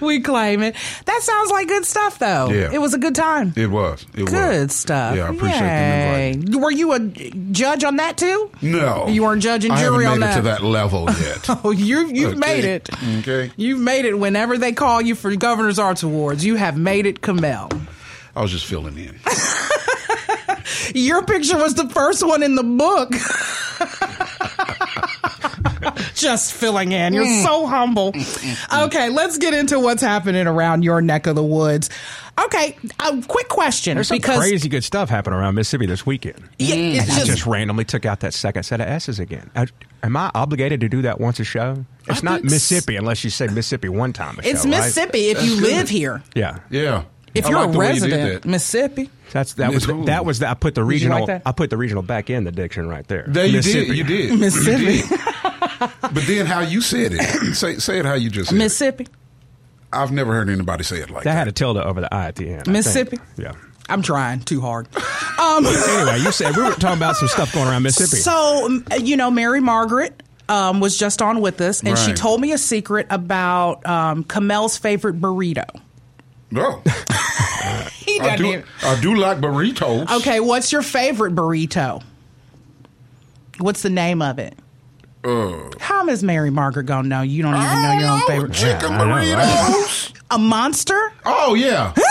We 0.00 0.20
claim 0.20 0.62
it. 0.62 0.76
That 1.06 1.22
sounds 1.22 1.50
like 1.50 1.68
good 1.68 1.84
stuff, 1.84 2.18
though. 2.18 2.50
Yeah. 2.50 2.70
it 2.72 2.78
was 2.78 2.94
a 2.94 2.98
good 2.98 3.14
time. 3.14 3.52
It 3.56 3.70
was. 3.70 4.06
It 4.14 4.22
was 4.22 4.32
Good 4.32 4.62
was. 4.68 4.76
stuff. 4.76 5.16
Yeah, 5.16 5.24
I 5.24 5.28
appreciate 5.30 5.60
Yay. 5.60 6.32
the 6.32 6.38
invite. 6.40 6.60
Were 6.62 6.70
you 6.70 6.92
a 6.92 7.00
judge 7.52 7.84
on 7.84 7.96
that 7.96 8.16
too? 8.16 8.50
No, 8.62 8.85
You 9.08 9.22
weren't 9.22 9.42
judge 9.42 9.64
and 9.64 9.72
I 9.74 9.80
jury 9.80 10.04
haven't 10.04 10.22
on 10.22 10.28
made 10.28 10.32
it 10.32 10.36
to 10.36 10.42
that. 10.42 10.60
that 10.60 10.66
level 10.66 11.04
yet. 11.20 11.48
Oh, 11.64 11.70
you 11.70 12.06
you've 12.08 12.30
Okay. 12.32 12.38
made 12.38 12.64
it. 12.64 12.88
Okay. 13.20 13.50
You've 13.56 13.80
made 13.80 14.04
it. 14.04 14.18
Whenever 14.18 14.58
they 14.58 14.72
call 14.72 15.00
you 15.02 15.14
for 15.14 15.34
Governor's 15.36 15.78
Arts 15.78 16.02
Awards, 16.02 16.44
you 16.44 16.56
have 16.56 16.76
made 16.78 17.06
it, 17.06 17.20
Kamel. 17.22 17.70
I 18.34 18.42
was 18.42 18.50
just 18.50 18.66
filling 18.66 18.98
in. 18.98 19.18
Your 20.94 21.24
picture 21.24 21.56
was 21.56 21.74
the 21.74 21.88
first 21.88 22.26
one 22.26 22.42
in 22.42 22.54
the 22.54 22.62
book. 22.64 23.12
Just 26.14 26.52
filling 26.54 26.92
in. 26.92 27.12
You're 27.12 27.24
Mm. 27.26 27.42
so 27.44 27.66
humble. 27.66 28.12
Okay, 28.72 29.10
let's 29.10 29.36
get 29.38 29.52
into 29.54 29.78
what's 29.78 30.02
happening 30.02 30.46
around 30.46 30.82
your 30.82 31.00
neck 31.02 31.26
of 31.26 31.36
the 31.36 31.42
woods. 31.42 31.90
Okay, 32.44 32.76
a 33.00 33.22
quick 33.26 33.48
question 33.48 33.94
There's 33.96 34.08
some 34.08 34.18
because 34.18 34.38
crazy 34.38 34.68
good 34.68 34.84
stuff 34.84 35.08
happening 35.08 35.38
around 35.38 35.54
Mississippi 35.54 35.86
this 35.86 36.04
weekend. 36.04 36.38
Yeah, 36.58 36.74
it's 36.74 37.00
And 37.02 37.10
I 37.12 37.14
just, 37.14 37.26
just 37.26 37.46
randomly 37.46 37.84
took 37.86 38.04
out 38.04 38.20
that 38.20 38.34
second 38.34 38.64
set 38.64 38.80
of 38.80 38.86
S's 38.88 39.18
again. 39.18 39.50
I, 39.56 39.66
am 40.02 40.16
I 40.16 40.30
obligated 40.34 40.80
to 40.82 40.88
do 40.88 41.02
that 41.02 41.18
once 41.18 41.40
a 41.40 41.44
show? 41.44 41.84
It's 42.08 42.22
I 42.22 42.24
not 42.24 42.34
think 42.40 42.46
s- 42.46 42.52
Mississippi 42.52 42.96
unless 42.96 43.24
you 43.24 43.30
say 43.30 43.46
Mississippi 43.46 43.88
one 43.88 44.12
time 44.12 44.36
a 44.38 44.46
it's 44.46 44.64
show, 44.64 44.68
right? 44.70 44.78
Mississippi 44.78 45.28
if 45.30 45.42
you 45.42 45.54
good. 45.60 45.62
live 45.72 45.88
here. 45.88 46.22
Yeah, 46.34 46.58
Yeah. 46.70 47.04
If 47.34 47.44
I 47.46 47.50
you're 47.50 47.58
like 47.60 47.68
a 47.68 47.72
the 47.72 47.78
way 47.78 47.86
you 47.86 47.92
resident, 47.92 48.42
that. 48.42 48.48
Mississippi. 48.48 49.10
that's 49.30 49.54
that 49.54 49.72
was 49.74 49.86
Ooh. 49.88 50.04
that 50.06 50.24
was 50.24 50.38
the, 50.38 50.48
I 50.48 50.54
put 50.54 50.74
the 50.74 50.80
you 50.80 50.86
like 50.86 50.92
regional? 51.26 51.42
I 51.44 51.52
put 51.52 51.68
the 51.68 51.76
regional 51.76 52.02
back 52.02 52.30
in 52.30 52.44
the 52.44 52.52
diction 52.52 52.88
right 52.88 53.06
there. 53.08 53.24
There 53.28 53.44
you 53.44 53.56
Mississippi. 53.58 53.86
did. 53.88 53.96
You 53.98 54.04
did. 54.04 54.40
Mississippi. 54.40 54.84
You 54.84 55.02
did. 55.08 55.90
but 56.00 56.22
then 56.26 56.46
how 56.46 56.60
you 56.60 56.80
said 56.80 57.12
it. 57.14 57.54
Say 57.54 57.76
say 57.78 57.98
it 57.98 58.06
how 58.06 58.14
you 58.14 58.30
just 58.30 58.48
said 58.50 58.56
Mississippi. 58.58 59.04
it. 59.04 59.10
I've 60.02 60.12
never 60.12 60.32
heard 60.34 60.48
anybody 60.50 60.84
say 60.84 60.96
it 60.98 61.10
like 61.10 61.24
That 61.24 61.32
that. 61.32 61.38
had 61.38 61.48
a 61.48 61.52
tilde 61.52 61.76
over 61.78 62.00
the 62.00 62.12
I 62.14 62.26
at 62.26 62.36
the 62.36 62.48
end. 62.50 62.68
Mississippi? 62.68 63.18
Yeah. 63.36 63.52
I'm 63.88 64.02
trying 64.02 64.40
too 64.40 64.60
hard. 64.60 64.88
Um, 65.38 65.66
Anyway, 65.66 66.18
you 66.20 66.32
said 66.32 66.56
we 66.56 66.62
were 66.62 66.70
talking 66.70 66.96
about 66.96 67.14
some 67.16 67.28
stuff 67.28 67.52
going 67.52 67.68
around 67.68 67.82
Mississippi. 67.82 68.22
So, 68.22 68.80
you 68.98 69.18
know, 69.18 69.30
Mary 69.30 69.60
Margaret 69.60 70.22
um, 70.48 70.80
was 70.80 70.96
just 70.98 71.20
on 71.20 71.42
with 71.42 71.60
us, 71.60 71.82
and 71.82 71.96
she 71.98 72.14
told 72.14 72.40
me 72.40 72.52
a 72.52 72.58
secret 72.58 73.06
about 73.10 73.84
um, 73.86 74.24
Kamel's 74.24 74.78
favorite 74.78 75.20
burrito. 75.20 75.64
No. 76.50 76.80
He 77.96 78.18
I 78.20 78.24
doesn't 78.24 78.38
do 78.38 78.46
even- 78.46 78.64
I 78.82 79.00
do 79.00 79.14
like 79.16 79.38
burritos. 79.38 80.10
Okay, 80.20 80.40
what's 80.40 80.72
your 80.72 80.80
favorite 80.82 81.34
burrito? 81.34 82.02
What's 83.58 83.82
the 83.82 83.90
name 83.90 84.22
of 84.22 84.38
it? 84.38 84.54
Uh, 85.26 85.70
How 85.80 86.06
is 86.08 86.22
Mary 86.22 86.50
Margaret 86.50 86.84
gonna 86.86 87.08
know? 87.08 87.22
You 87.22 87.42
don't 87.42 87.56
even 87.56 87.82
know 87.82 87.98
your 87.98 88.08
own 88.10 88.20
favorite. 88.28 88.52
chicken 88.52 88.92
Yeah, 88.92 89.02
I 89.02 89.82
burritos. 89.82 90.12
A 90.30 90.38
monster? 90.38 91.12
Oh 91.24 91.54
yeah. 91.54 91.92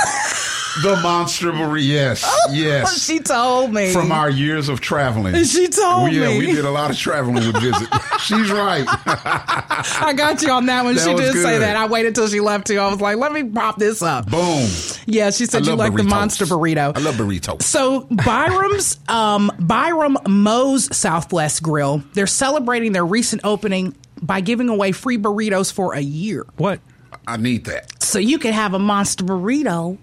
The 0.82 1.00
monster 1.02 1.52
burrito. 1.52 1.86
Yes, 1.86 2.40
yes. 2.52 3.04
She 3.04 3.20
told 3.20 3.74
me. 3.74 3.94
From 3.94 4.12
our 4.12 4.30
years 4.30 4.70
of 4.70 4.82
traveling. 4.82 5.44
She 5.46 5.68
told 5.68 6.12
yeah, 6.12 6.28
me. 6.28 6.40
we 6.40 6.46
did 6.48 6.66
a 6.66 6.72
lot 6.72 6.92
of 6.92 6.98
traveling 6.98 7.36
with 7.36 7.62
visit. 7.62 7.88
She's 8.20 8.52
right. 8.52 8.86
I 8.88 10.14
got 10.16 10.42
you 10.42 10.52
on 10.52 10.66
that 10.66 10.84
one. 10.84 10.96
That 10.96 11.06
she 11.06 11.14
was 11.14 11.22
did 11.22 11.42
say 11.42 11.60
that. 11.60 11.76
I 11.76 11.88
waited 11.88 12.16
till 12.16 12.28
she 12.28 12.40
left 12.40 12.68
too. 12.68 12.78
I 12.78 12.90
was 12.90 13.00
like, 13.00 13.18
let 13.18 13.32
me 13.32 13.44
pop 13.44 13.78
this 13.78 14.02
up. 14.02 14.30
Boom. 14.30 14.68
Yeah, 15.06 15.30
she 15.30 15.46
I 15.46 15.48
said 15.48 15.66
you 15.66 15.72
love 15.76 15.80
like 15.80 15.96
the 15.96 16.04
monster 16.04 16.46
burrito. 16.46 16.96
I 16.96 17.00
love 17.00 17.16
burrito 17.16 17.62
So 17.62 18.02
Byram's 18.02 19.00
um, 19.08 19.52
Byram 19.60 20.18
Moe's 20.28 20.96
Southwest 20.96 21.64
Grill, 21.64 22.04
they're 22.14 22.28
celebrating 22.28 22.92
their 22.92 23.06
recent 23.06 23.42
opening 23.44 23.96
by 24.22 24.42
giving 24.42 24.70
away 24.70 24.92
free 24.92 25.18
burritos 25.18 25.72
for 25.72 25.94
a 25.94 26.02
year. 26.02 26.46
What? 26.58 26.80
I 27.28 27.38
need 27.38 27.66
that. 27.66 28.04
So 28.04 28.20
you 28.20 28.40
can 28.40 28.54
have 28.54 28.74
a 28.74 28.80
monster 28.80 29.24
burrito 29.24 29.98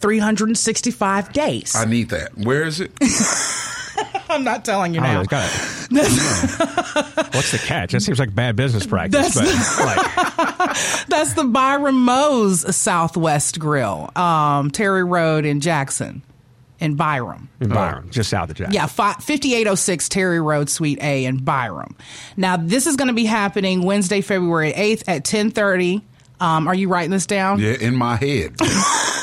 365 0.00 1.32
days. 1.32 1.74
I 1.76 1.84
need 1.84 2.08
that. 2.10 2.36
Where 2.36 2.62
is 2.64 2.80
it? 2.80 2.92
I'm 4.30 4.44
not 4.44 4.64
telling 4.64 4.94
you 4.94 5.00
I 5.00 5.12
now. 5.14 5.22
don't 5.22 5.28
it's 5.30 5.30
What's 7.34 7.52
the 7.52 7.58
catch? 7.58 7.92
That 7.92 8.00
seems 8.00 8.18
like 8.18 8.34
bad 8.34 8.56
business 8.56 8.86
practice. 8.86 9.34
That's- 9.34 9.76
but 9.76 9.86
like, 10.66 11.06
That's 11.08 11.34
the 11.34 11.44
Byram 11.44 12.00
Moe's 12.04 12.74
Southwest 12.74 13.58
Grill, 13.58 14.10
um, 14.16 14.70
Terry 14.70 15.04
Road 15.04 15.44
in 15.44 15.60
Jackson, 15.60 16.22
in 16.78 16.94
Byram. 16.94 17.48
in 17.60 17.68
Byram, 17.70 18.08
just 18.10 18.30
south 18.30 18.50
of 18.50 18.56
Jackson. 18.56 18.74
Yeah, 18.74 18.86
fi- 18.86 19.14
5806 19.14 20.08
Terry 20.08 20.40
Road, 20.40 20.70
Suite 20.70 21.02
A 21.02 21.24
in 21.24 21.38
Byram. 21.38 21.96
Now, 22.36 22.56
this 22.56 22.86
is 22.86 22.96
going 22.96 23.08
to 23.08 23.14
be 23.14 23.26
happening 23.26 23.82
Wednesday, 23.82 24.20
February 24.20 24.72
8th 24.72 25.02
at 25.08 25.16
1030. 25.26 26.02
Um, 26.40 26.68
are 26.68 26.74
you 26.74 26.88
writing 26.88 27.10
this 27.10 27.26
down? 27.26 27.58
Yeah, 27.58 27.72
in 27.72 27.94
my 27.96 28.16
head. 28.16 28.54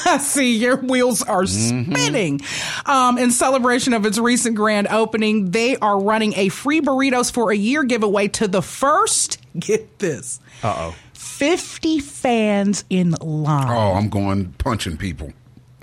I 0.14 0.18
see 0.20 0.56
your 0.56 0.78
wheels 0.78 1.22
are 1.22 1.46
spinning. 1.46 2.42
Um, 2.86 3.18
in 3.18 3.32
celebration 3.32 3.94
of 3.94 4.06
its 4.06 4.18
recent 4.18 4.56
grand 4.56 4.88
opening, 4.88 5.52
they 5.52 5.76
are 5.78 6.00
running 6.00 6.34
a 6.38 6.50
free 6.50 6.82
burritos 6.82 7.32
for 7.32 7.52
a 7.52 7.56
year 7.56 7.84
giveaway 7.84 8.30
to 8.30 8.48
the 8.48 8.62
first, 8.62 9.40
get 9.60 10.00
this, 10.00 10.40
Uh 10.64 10.92
oh. 10.92 10.96
50 11.14 12.00
fans 12.00 12.84
in 12.90 13.12
line. 13.22 13.68
Oh, 13.70 13.94
I'm 13.94 14.10
going 14.10 14.54
punching 14.54 14.98
people. 14.98 15.32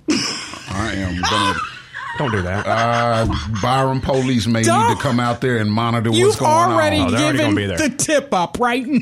I 0.09 0.93
am 0.97 1.21
going 1.23 1.55
to. 1.55 1.61
Don't 2.19 2.31
do 2.31 2.43
that. 2.43 2.65
Uh, 2.67 3.27
Byram 3.61 4.01
police 4.01 4.47
may 4.47 4.61
need 4.61 4.67
Don't. 4.67 4.97
to 4.97 5.03
come 5.03 5.19
out 5.19 5.41
there 5.41 5.57
and 5.59 5.71
monitor 5.73 6.11
what's 6.11 6.21
You've 6.21 6.39
going 6.39 6.51
already 6.53 6.99
on. 6.99 7.09
Oh, 7.09 7.11
they're 7.11 7.21
already 7.23 7.39
given 7.39 7.55
gonna 7.55 7.61
be 7.61 7.67
there. 7.67 7.89
the 7.89 7.97
tip 7.97 8.33
up 8.33 8.59
right 8.61 8.87
now. 8.87 8.99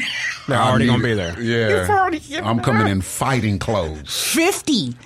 They're 0.48 0.58
I 0.58 0.68
already 0.70 0.86
going 0.86 1.00
to 1.00 1.04
be 1.04 1.14
there. 1.14 1.40
Yeah. 1.40 1.80
You've 1.80 1.90
already 1.90 2.20
given 2.20 2.44
I'm 2.44 2.60
coming 2.60 2.82
up. 2.82 2.88
in 2.88 3.00
fighting 3.02 3.58
clothes. 3.58 4.32
50. 4.34 4.96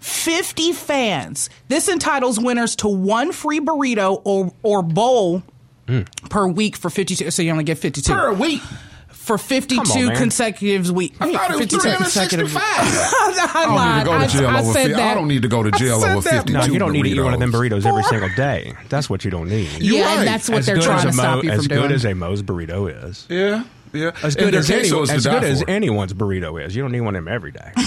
50 0.00 0.72
fans. 0.72 1.50
This 1.68 1.88
entitles 1.88 2.38
winners 2.38 2.76
to 2.76 2.88
one 2.88 3.32
free 3.32 3.60
burrito 3.60 4.22
or, 4.24 4.52
or 4.62 4.82
bowl 4.82 5.42
per 6.30 6.46
week 6.46 6.76
for 6.76 6.90
52. 6.90 7.30
So 7.32 7.42
you 7.42 7.50
only 7.50 7.64
get 7.64 7.78
52. 7.78 8.12
Per 8.12 8.32
week. 8.32 8.62
For 9.26 9.38
52 9.38 9.80
on, 10.08 10.14
consecutive 10.14 10.90
weeks. 10.92 11.16
I 11.20 11.32
thought 11.32 11.50
it 11.50 11.56
was 11.58 11.66
365. 11.66 12.62
I, 12.62 13.54
I 13.56 13.64
don't 13.64 13.76
need 13.88 13.92
to 13.98 14.08
go 14.08 14.18
to 14.18 14.28
jail 14.28 14.48
I 14.48 14.60
over 14.60 14.72
said 14.72 14.92
fi- 14.94 15.10
I 15.10 15.14
don't 15.14 15.28
need 15.28 15.42
to 15.42 15.48
go 15.48 15.62
to 15.64 15.70
jail 15.72 15.96
over 15.96 16.20
that. 16.20 16.46
52 16.46 16.52
No, 16.52 16.64
you 16.64 16.78
don't 16.78 16.92
need 16.92 17.02
to 17.02 17.08
eat 17.08 17.20
one 17.20 17.34
of 17.34 17.40
them 17.40 17.52
burritos. 17.52 17.82
burritos 17.82 17.86
every 17.86 18.02
single 18.04 18.28
day. 18.36 18.72
That's 18.88 19.10
what 19.10 19.24
you 19.24 19.30
don't 19.32 19.48
need. 19.48 19.68
You 19.82 19.96
yeah, 19.96 20.04
right. 20.04 20.18
and 20.20 20.28
that's 20.28 20.48
what 20.48 20.58
as 20.60 20.66
they're 20.66 20.78
trying 20.80 21.02
to 21.02 21.08
a 21.08 21.12
stop 21.12 21.36
Mo- 21.36 21.42
you 21.42 21.50
from 21.56 21.60
good 21.62 21.68
doing. 21.68 21.82
as 21.82 21.88
good 21.88 21.92
as 21.92 22.04
a 22.04 22.14
Moe's 22.14 22.42
burrito 22.42 23.04
is. 23.08 23.26
Yeah, 23.28 23.64
yeah. 23.92 24.12
As 24.22 24.36
good 24.36 24.54
as, 24.54 24.70
any, 24.70 24.88
queso 24.88 25.02
is 25.02 25.08
to 25.10 25.14
as 25.16 25.26
good 25.26 25.42
as 25.44 25.64
anyone's 25.66 26.12
burrito 26.14 26.64
is. 26.64 26.76
You 26.76 26.82
don't 26.82 26.92
need 26.92 27.00
one 27.00 27.16
of 27.16 27.24
them 27.24 27.32
every 27.32 27.50
day. 27.52 27.72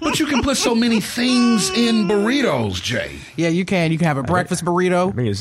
But 0.00 0.18
you 0.20 0.26
can 0.26 0.42
put 0.42 0.56
so 0.58 0.74
many 0.74 1.00
things 1.00 1.70
in 1.70 2.06
burritos, 2.06 2.82
Jay. 2.82 3.16
yeah, 3.36 3.48
you 3.48 3.64
can. 3.64 3.90
You 3.92 3.98
can 3.98 4.06
have 4.06 4.18
a 4.18 4.22
breakfast 4.22 4.64
burrito. 4.64 5.10
I 5.10 5.14
mean, 5.14 5.34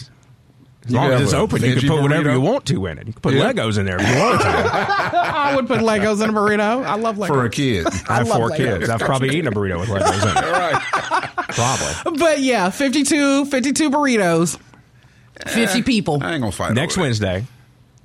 as, 0.84 0.88
as 0.88 0.94
long 0.94 1.12
as 1.12 1.22
it's 1.22 1.34
open, 1.34 1.62
you 1.62 1.74
can 1.76 1.84
veggie 1.84 1.88
put 1.88 2.02
whatever 2.02 2.32
you 2.32 2.42
want 2.42 2.66
to 2.68 2.86
in 2.88 2.98
it. 2.98 3.08
You 3.08 3.14
can 3.14 3.22
put 3.22 3.34
Yeah. 3.36 3.52
Legos 3.54 3.78
in 3.78 3.86
there 3.86 3.98
if 4.00 4.08
you 4.10 4.16
want 4.20 4.42
to. 4.42 4.48
I 4.48 5.56
would 5.56 5.68
put 5.68 5.80
Legos 5.80 6.24
in 6.24 6.30
a 6.30 6.34
burrito. 6.34 6.84
I 6.86 6.96
love 6.96 7.18
Legos. 7.18 7.28
For 7.28 7.46
a 7.46 7.50
kid. 7.50 7.88
I 8.10 8.16
have 8.18 8.28
four 8.28 8.50
Legos. 8.50 8.58
kids. 8.58 8.90
I've 8.90 9.00
probably 9.00 9.30
eaten 9.30 9.48
a 9.48 9.52
burrito 9.52 9.80
with 9.80 9.90
Legos 9.90 10.24
in 10.24 10.38
it. 10.38 10.52
right. 10.52 11.32
Probably. 11.50 12.20
But 12.20 12.40
yeah, 12.42 12.70
52, 12.70 13.46
52 13.46 13.90
burritos. 13.92 14.58
Eh, 15.46 15.50
50 15.50 15.82
people. 15.84 16.20
I 16.24 16.34
ain't 16.34 16.42
gonna 16.42 16.52
fight 16.52 16.74
Next 16.74 16.94
over 16.98 17.02
that. 17.02 17.08
Wednesday, 17.08 17.46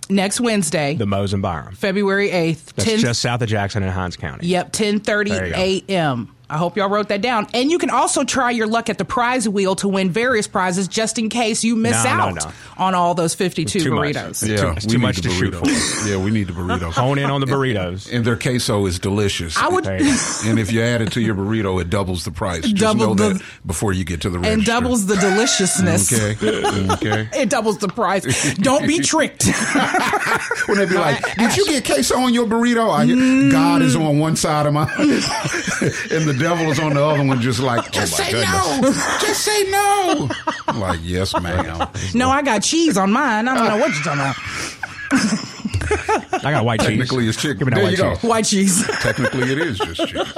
Next 0.09 0.41
Wednesday, 0.41 0.95
the 0.95 1.07
Moe's 1.07 1.33
and 1.33 1.43
Byram. 1.43 1.75
February 1.75 2.29
8th. 2.31 2.75
That's 2.75 2.89
10 2.89 2.99
just 3.01 3.21
south 3.21 3.43
of 3.43 3.49
Jackson 3.49 3.83
in 3.83 3.89
Hinds 3.89 4.17
County. 4.17 4.47
Yep, 4.47 4.73
10:30 4.73 5.29
There 5.29 5.47
you 5.47 5.53
go. 5.53 5.93
a.m. 5.93 6.36
I 6.49 6.59
hope 6.59 6.77
y'all 6.77 6.89
wrote 6.89 7.09
that 7.09 7.23
down. 7.23 7.49
And 7.55 7.71
you 7.73 7.79
can 7.79 7.91
also 7.91 8.23
try 8.23 8.53
your 8.53 8.69
luck 8.69 8.89
at 8.89 8.99
the 8.99 9.05
prize 9.05 9.49
wheel 9.49 9.75
to 9.77 9.89
win 9.89 10.11
various 10.11 10.47
prizes 10.47 10.87
just 10.87 11.19
in 11.19 11.29
case 11.29 11.65
you 11.65 11.75
miss 11.75 12.05
No, 12.05 12.15
no, 12.17 12.23
out 12.23 12.35
no. 12.37 12.53
on 12.79 12.95
all 12.95 13.15
those 13.15 13.35
52 13.35 13.81
Too 13.81 13.91
much. 13.95 14.15
burritos. 14.15 14.49
Yeah, 14.49 14.57
too- 14.59 14.69
it's 14.77 14.87
too 14.87 14.99
much 14.99 15.17
the 15.17 15.23
to 15.23 15.31
shoot 15.31 15.55
for. 15.55 15.65
Yeah, 16.09 16.19
we 16.19 16.31
need 16.31 16.47
the 16.47 16.53
burritos. 16.53 16.93
Hone 16.93 17.19
in 17.19 17.31
on 17.31 17.41
the 17.41 17.49
burritos. 17.49 18.13
And 18.13 18.25
their 18.25 18.37
queso 18.37 18.87
is 18.87 19.01
delicious. 19.01 19.57
I 19.57 19.69
would 19.69 19.85
There 19.85 20.01
you 20.01 20.05
go. 20.15 20.21
and 20.51 20.59
if 20.61 20.71
you 20.71 20.83
add 20.83 21.03
it 21.03 21.13
to 21.15 21.21
your 21.21 21.35
burrito, 21.35 21.81
it 21.81 21.91
doubles 21.91 22.25
the 22.25 22.31
price. 22.31 22.63
Just 22.63 22.77
Double 22.77 23.09
know 23.09 23.15
the- 23.15 23.35
that 23.35 23.43
before 23.67 23.93
you 23.93 24.05
get 24.05 24.21
to 24.21 24.31
the 24.31 24.39
register. 24.39 24.55
and 24.55 24.65
doubles 24.65 25.07
the 25.07 25.17
deliciousness. 25.17 26.13
Okay. 26.13 26.65
Okay. 26.93 27.29
It 27.37 27.51
doubles 27.51 27.79
the 27.79 27.89
price. 27.89 28.55
Don't 28.55 28.87
be 28.87 29.01
tricked. 29.01 29.47
When 30.67 30.79
they 30.79 30.87
be 30.87 30.95
like, 30.95 31.23
"Did 31.37 31.57
you 31.57 31.65
get 31.67 31.85
queso 31.85 32.17
on 32.19 32.35
your 32.35 32.47
burrito?" 32.47 32.91
I, 32.91 33.51
God 33.51 33.83
is 33.83 33.95
on 33.97 34.19
one 34.19 34.35
side 34.37 34.67
of 34.67 34.73
my, 34.73 34.83
and 34.99 36.27
the 36.27 36.36
devil 36.39 36.71
is 36.71 36.79
on 36.79 36.95
the 36.95 37.05
other 37.05 37.25
one, 37.25 37.41
just 37.41 37.61
like, 37.61 37.91
"Just 37.93 38.15
Oh 38.19 38.23
say 38.25 38.33
no, 38.33 38.93
just 39.21 39.43
say 39.43 39.65
no." 39.71 40.29
I'm 40.69 40.81
like, 40.81 41.01
"Yes, 41.03 41.33
ma'am." 41.41 41.89
no, 42.15 42.31
I 42.31 42.43
got 42.43 42.63
cheese 42.63 42.97
on 42.97 43.13
mine. 43.13 43.49
I 43.49 43.55
don't 43.55 43.69
know 43.69 43.77
what 43.79 43.93
you're 43.95 44.03
talking 44.03 44.21
about. 44.21 44.37
I 46.45 46.51
got 46.53 46.65
white 46.65 46.81
cheese. 46.81 46.89
Technically, 46.89 47.29
it's 47.29 47.41
chicken. 47.41 47.59
Give 47.59 47.67
me 47.69 47.71
that 47.71 47.77
There 47.77 47.85
white 47.85 47.93
you 47.93 47.97
go. 47.97 48.15
cheese. 48.15 48.23
White 48.25 48.45
cheese. 48.45 48.87
Technically, 49.01 49.53
it 49.53 49.59
is 49.59 49.79
just 49.79 50.07
chicken. 50.09 50.27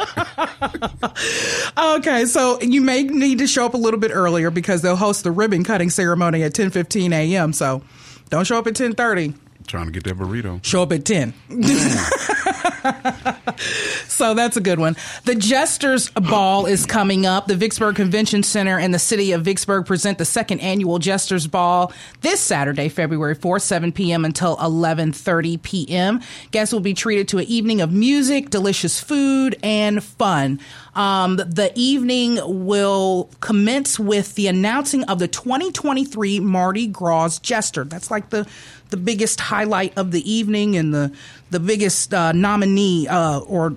Okay, 1.79 2.27
so 2.27 2.61
you 2.61 2.81
may 2.81 3.03
need 3.05 3.39
to 3.39 3.47
show 3.47 3.65
up 3.67 3.75
a 3.75 3.77
little 3.77 4.01
bit 4.01 4.11
earlier 4.13 4.51
because 4.51 4.83
they'll 4.83 4.97
host 4.97 5.25
the 5.25 5.31
ribbon 5.31 5.65
cutting 5.65 5.91
ceremony 5.91 6.43
at 6.43 6.53
10:15 6.53 7.13
a.m. 7.13 7.53
So 7.53 7.83
don't 8.31 8.47
show 8.47 8.59
up 8.59 8.67
at 8.67 8.75
10:30. 8.75 9.35
Trying 9.69 9.87
to 9.87 9.93
get 9.93 10.05
that 10.05 10.17
burrito. 10.17 10.65
show 10.65 10.83
up 10.83 10.93
at 10.93 11.05
10. 11.05 11.35
so 14.07 14.33
that's 14.33 14.57
a 14.57 14.63
good 14.63 14.79
one. 14.79 14.97
The 15.25 15.35
Jesters 15.35 16.09
Ball 16.11 16.65
is 16.65 16.87
coming 16.87 17.27
up. 17.27 17.49
The 17.49 17.55
Vicksburg 17.55 17.97
Convention 17.97 18.43
Center 18.43 18.79
and 18.79 18.95
the 18.95 18.99
city 18.99 19.33
of 19.33 19.45
Vicksburg 19.45 19.85
present 19.85 20.17
the 20.17 20.25
second 20.25 20.61
annual 20.61 20.99
Jesters 20.99 21.47
Ball 21.47 21.93
this 22.23 22.41
Saturday, 22.41 22.89
February 22.89 23.37
4th, 23.37 23.61
7 23.61 23.93
p.m. 23.93 24.25
until 24.25 24.57
11:30 24.57 25.63
p.m. 25.63 26.23
Guests 26.51 26.73
will 26.73 26.81
be 26.81 26.95
treated 26.95 27.29
to 27.29 27.39
an 27.39 27.45
evening 27.45 27.83
of 27.83 27.93
music, 27.93 28.49
delicious 28.49 29.01
food, 29.01 29.59
and 29.63 30.03
fun. 30.03 30.61
Um, 30.99 31.37
the 31.37 31.71
evening 31.77 32.41
will 32.67 33.31
commence 33.39 34.01
with 34.01 34.35
the 34.35 34.49
announcing 34.49 35.05
of 35.05 35.21
the 35.21 35.29
2023 35.29 36.41
Mardi 36.41 36.89
Gras 36.89 37.39
Jester. 37.39 37.85
That's 37.85 38.11
like 38.11 38.31
the 38.31 38.49
the 38.91 38.97
biggest 38.97 39.39
highlight 39.39 39.97
of 39.97 40.11
the 40.11 40.29
evening 40.31 40.77
and 40.77 40.93
the 40.93 41.13
the 41.51 41.61
biggest 41.61 42.13
uh, 42.13 42.33
nominee 42.33 43.07
uh, 43.07 43.39
or 43.41 43.77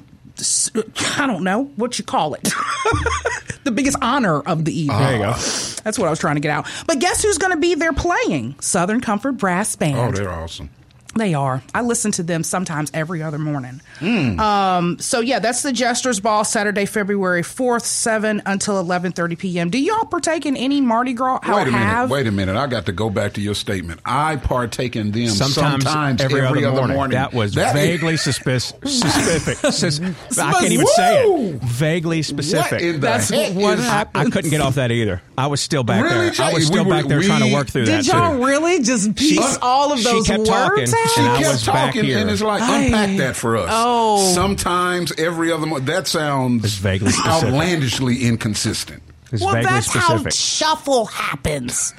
I 1.18 1.28
don't 1.28 1.44
know 1.44 1.66
what 1.76 2.00
you 2.00 2.06
call 2.06 2.34
it. 2.34 2.44
the 3.66 3.72
biggest 3.72 3.98
honor 4.02 4.40
of 4.40 4.66
the 4.66 4.74
evening. 4.74 4.98
There 4.98 5.14
you 5.14 5.20
go. 5.20 5.34
That's 5.84 6.00
what 6.00 6.08
I 6.08 6.10
was 6.10 6.18
trying 6.18 6.36
to 6.36 6.42
get 6.42 6.50
out. 6.50 6.68
But 6.88 7.00
guess 7.00 7.22
who's 7.22 7.38
going 7.38 7.54
to 7.54 7.60
be 7.60 7.76
there 7.76 7.94
playing? 7.94 8.60
Southern 8.62 9.00
Comfort 9.02 9.34
Brass 9.34 9.76
Band. 9.76 9.98
Oh, 9.98 10.12
they're 10.12 10.32
awesome. 10.32 10.72
They 11.16 11.34
are. 11.34 11.62
I 11.76 11.82
listen 11.82 12.12
to 12.14 12.24
them 12.24 12.42
sometimes 12.44 12.90
every 12.94 13.22
other 13.22 13.38
morning. 13.38 13.82
Hmm. 14.00 14.40
Um, 14.40 15.00
so 15.00 15.20
yeah, 15.20 15.40
that's 15.40 15.62
the 15.62 15.74
Jesters 15.74 16.20
Ball 16.22 16.46
Saturday, 16.46 16.86
February 16.86 17.44
fourth, 17.44 17.86
seven 17.86 18.42
until 18.46 18.80
eleven 18.80 19.12
thirty 19.12 19.36
p.m. 19.36 19.70
Do 19.70 19.78
y'all 19.78 20.06
partake 20.06 20.46
in 20.46 20.56
any 20.56 20.80
Mardi 20.80 21.14
Gras? 21.14 21.40
Wait 21.44 21.52
a 21.52 21.66
minute. 21.66 21.72
have? 21.74 22.10
Wait 22.10 22.28
a 22.28 22.32
minute. 22.32 22.56
I 22.56 22.66
got 22.68 22.86
to 22.86 22.94
go 22.94 23.10
back 23.10 23.34
to 23.34 23.42
your 23.42 23.56
statement. 23.56 24.00
I 24.06 24.38
partake 24.38 24.96
in 24.96 25.12
them 25.12 25.28
Sometimes, 25.28 25.84
sometimes, 25.84 26.22
every, 26.22 26.42
other, 26.46 26.72
morning. 26.72 26.96
morning. 26.96 27.16
That 27.16 27.34
was 27.34 27.56
That 27.56 27.76
is- 27.76 27.82
vaguely 27.82 28.16
suspicious. 28.18 28.74
specific. 28.86 29.58
Sus- 29.74 30.00
I 30.40 30.52
can't 30.54 30.72
even 30.72 30.88
say 30.88 31.24
it. 31.26 31.62
Vaguely 31.62 32.22
specific. 32.22 32.72
What 32.72 32.82
in 32.82 32.94
the 32.94 33.00
That's 33.00 33.30
heck 33.30 33.54
what 33.56 33.80
is- 33.80 33.86
happened. 33.86 34.28
I 34.28 34.30
couldn't 34.30 34.50
get 34.52 34.62
off 34.62 34.76
that 34.76 34.92
either. 34.92 35.22
I 35.38 35.48
was 35.48 35.60
still 35.62 35.84
back 35.84 36.04
Really, 36.04 36.30
there. 36.30 36.46
I 36.46 36.54
was 36.54 36.68
still 36.68 36.86
We 36.86 36.90
were- 36.92 36.96
back 37.02 37.08
there 37.10 37.20
we- 37.20 37.26
trying 37.26 37.48
to 37.50 37.54
work 37.54 37.68
through 37.70 37.86
Did 37.86 37.94
that 37.96 38.04
Did 38.06 38.14
y'all 38.14 38.38
too. 38.38 38.46
really 38.46 38.82
just 38.82 39.14
piece 39.16 39.58
all 39.62 39.92
of 39.92 40.00
she 40.00 40.06
those 40.06 40.28
kept 40.28 40.40
words 40.40 40.50
talking. 40.50 40.88
Out? 41.04 41.10
She 41.12 41.22
And 41.22 41.30
I 41.30 41.38
kept 41.40 41.52
was 41.54 41.66
back 41.66 41.86
talking, 41.88 42.04
here. 42.06 42.18
and 42.20 42.30
it's 42.30 42.42
like 42.42 42.62
Ay. 42.62 42.84
unpack 42.86 43.18
that 43.18 43.36
for 43.36 43.58
us. 43.58 43.70
Oh. 43.72 44.32
sometimes 44.34 45.12
every 45.18 45.52
other. 45.52 45.66
month. 45.66 45.86
that 45.86 46.08
sounds 46.08 46.64
It's 46.66 46.76
vaguely 46.76 47.12
specific. 47.12 47.50
outlandishly 47.50 48.24
inconsistent. 48.24 49.02
It's 49.32 49.42
well, 49.44 49.54
vaguely 49.54 49.72
that's 49.72 49.88
specific. 49.88 50.24
how 50.26 50.30
shuffle 50.30 51.06
happens. 51.06 51.94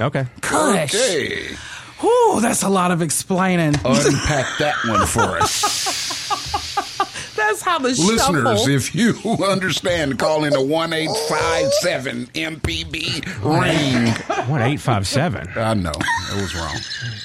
okay. 0.00 0.26
Kush. 0.42 0.94
Okay, 0.94 1.46
Whew, 2.00 2.40
that's 2.42 2.62
a 2.62 2.68
lot 2.68 2.90
of 2.90 3.00
explaining. 3.00 3.74
unpack 3.84 4.46
that 4.58 4.74
one 4.86 5.06
for 5.06 5.38
us. 5.38 6.04
That's 7.36 7.60
That's 7.60 7.62
how 7.62 7.78
the 7.78 7.88
Listeners, 7.88 8.20
shuffle. 8.60 8.68
if 8.68 8.94
you 8.94 9.14
understand, 9.46 10.18
call 10.18 10.44
in 10.44 10.54
a 10.54 10.62
one 10.62 10.92
eight 10.92 11.10
five 11.28 11.72
seven 11.74 12.26
MPB 12.26 13.24
ring. 13.44 14.48
One 14.50 14.62
eight 14.62 14.80
five 14.80 15.06
seven. 15.06 15.48
I 15.56 15.74
know 15.74 15.92
it 15.92 16.40
was 16.42 16.54
wrong. 16.54 16.76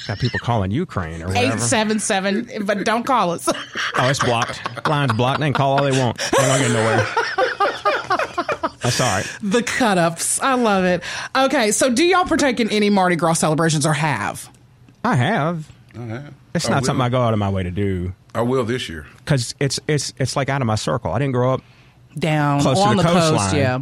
Got 0.08 0.20
people 0.20 0.40
calling 0.40 0.72
Ukraine 0.72 1.22
or 1.24 1.28
whatever. 1.28 1.56
Eight 1.56 1.60
seven 1.60 2.00
seven, 2.00 2.50
but 2.66 2.84
don't 2.86 3.04
call 3.06 3.32
us. 3.32 3.48
Oh, 3.48 4.10
it's 4.10 4.20
blocked. 4.24 4.62
Line's 4.88 5.14
blocked. 5.14 5.40
They 5.40 5.48
can 5.48 5.54
call 5.54 5.78
all 5.78 5.84
they 5.84 5.98
want. 5.98 6.18
They're 6.18 6.48
not 6.48 6.60
getting 6.60 6.74
nowhere. 6.74 7.08
That's 8.82 9.00
all 9.00 9.08
right. 9.18 9.26
the 9.44 9.62
cut 9.64 9.98
ups. 9.98 10.40
I 10.42 10.56
love 10.56 10.84
it. 10.86 11.04
Okay, 11.36 11.72
so 11.72 11.90
do 11.94 12.04
y'all 12.04 12.26
partake 12.26 12.60
in 12.60 12.70
any 12.72 12.90
Mardi 12.90 13.16
Gras 13.16 13.34
celebrations 13.34 13.86
or 13.86 13.94
have? 13.94 14.50
I 15.04 15.16
have. 15.16 15.72
Uh-huh. 15.96 16.22
It's 16.56 16.66
I 16.68 16.70
not 16.72 16.82
will. 16.82 16.86
something 16.88 17.02
I 17.02 17.10
go 17.10 17.22
out 17.22 17.34
of 17.34 17.40
my 17.40 17.50
way 17.50 17.64
to 17.64 17.72
do 17.72 18.14
I 18.34 18.42
will 18.42 18.64
this 18.64 18.88
year. 18.90 19.06
because 19.18 19.56
it's 19.60 19.80
it's 19.88 20.14
it's 20.18 20.36
like 20.36 20.50
out 20.50 20.62
of 20.62 20.68
my 20.68 20.76
circle. 20.76 21.12
I 21.12 21.20
didn't 21.20 21.34
grow 21.34 21.54
up 21.54 21.62
Down 22.18 22.62
close 22.62 22.80
on 22.80 22.98
to 22.98 23.04
the, 23.04 23.10
the, 23.10 23.14
coast, 23.14 23.32
coastline, 23.32 23.56
yeah. 23.56 23.80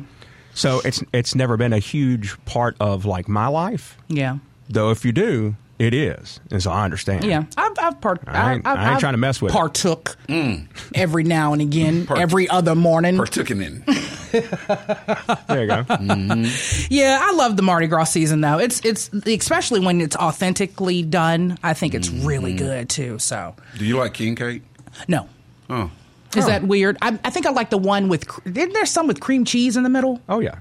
So 0.54 0.82
it's 0.84 1.04
it's 1.14 1.36
never 1.36 1.58
been 1.58 1.74
a 1.74 1.80
huge 1.80 2.36
part 2.46 2.76
of 2.80 3.06
like 3.06 3.28
my 3.28 3.48
life. 3.48 3.98
Yeah. 4.08 4.38
Though 4.70 4.92
if 4.92 5.06
you 5.06 5.12
do, 5.12 5.56
it 5.80 5.94
is, 5.94 6.40
and 6.52 6.62
so 6.62 6.72
I 6.72 6.84
understand. 6.84 7.24
Yeah, 7.24 7.46
I've, 7.56 7.72
I've, 7.80 8.02
part, 8.02 8.22
I 8.28 8.56
ain't- 8.56 8.68
I've, 8.68 8.78
I 8.78 8.82
ain't 8.82 8.92
I've 8.96 9.00
trying 9.00 9.14
to 9.14 9.18
mess 9.18 9.42
with 9.42 9.54
it. 9.54 9.56
Partook 9.56 10.18
mm. 10.28 10.68
every 10.94 11.24
now 11.24 11.54
and 11.54 11.62
again, 11.62 12.06
Part- 12.06 12.20
every 12.20 12.50
other 12.50 12.76
morning. 12.76 13.16
Partooking 13.16 13.66
in. 13.66 13.84
There 15.48 15.62
you 15.62 15.68
go. 15.68 15.84
Mm-hmm. 15.84 16.88
yeah, 16.90 17.20
I 17.22 17.34
love 17.34 17.58
the 17.58 17.64
Mardi 17.64 17.88
Gras 17.88 18.06
season 18.06 18.42
though. 18.42 18.60
It's 18.60 18.84
it's 18.86 19.10
especially 19.26 19.80
when 19.80 20.02
it's 20.02 20.16
authentically 20.16 21.02
done. 21.04 21.58
I 21.64 21.74
think 21.74 21.94
it's 21.94 22.10
really 22.10 22.54
mm-hmm. 22.54 22.66
good 22.66 22.90
too. 22.90 23.20
So 23.20 23.56
Do 23.78 23.86
you 23.86 23.98
like 23.98 24.14
king 24.14 24.36
cake? 24.36 24.62
no, 25.08 25.28
Oh, 25.70 25.90
is 26.36 26.46
that 26.46 26.64
oh. 26.64 26.66
weird? 26.66 26.98
I, 27.02 27.18
I 27.24 27.30
think 27.30 27.46
I 27.48 27.52
like 27.52 27.70
the 27.72 27.78
one 27.78 28.10
with. 28.10 28.28
cr- 28.28 28.42
Isn't 28.48 28.74
there 28.74 28.86
some 28.86 29.08
with 29.08 29.20
cream 29.20 29.46
cheese 29.46 29.76
in 29.78 29.84
the 29.84 29.90
middle? 29.90 30.22
Oh 30.30 30.40
yeah, 30.40 30.60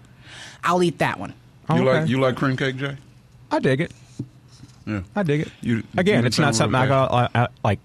I'll 0.65 0.83
eat 0.83 0.99
that 0.99 1.19
one. 1.19 1.35
Oh, 1.69 1.77
you 1.77 1.83
Oh, 1.83 1.85
like 1.93 2.09
you 2.09 2.21
like 2.21 2.37
cream 2.37 2.57
cake, 2.57 2.77
Jay? 2.77 2.97
I 3.51 3.59
dig 3.59 3.81
it. 3.83 3.93
Yeah. 4.87 5.03
I 5.15 5.23
dig 5.23 5.43
it. 5.43 5.49
You- 5.61 5.83
Again, 5.97 6.23
you 6.23 6.27
it's 6.27 6.39
not 6.39 6.55
something 6.55 6.75
I 6.75 6.85
real 6.85 7.07
go 7.09 7.15
I, 7.15 7.29
I, 7.35 7.49
like. 7.63 7.81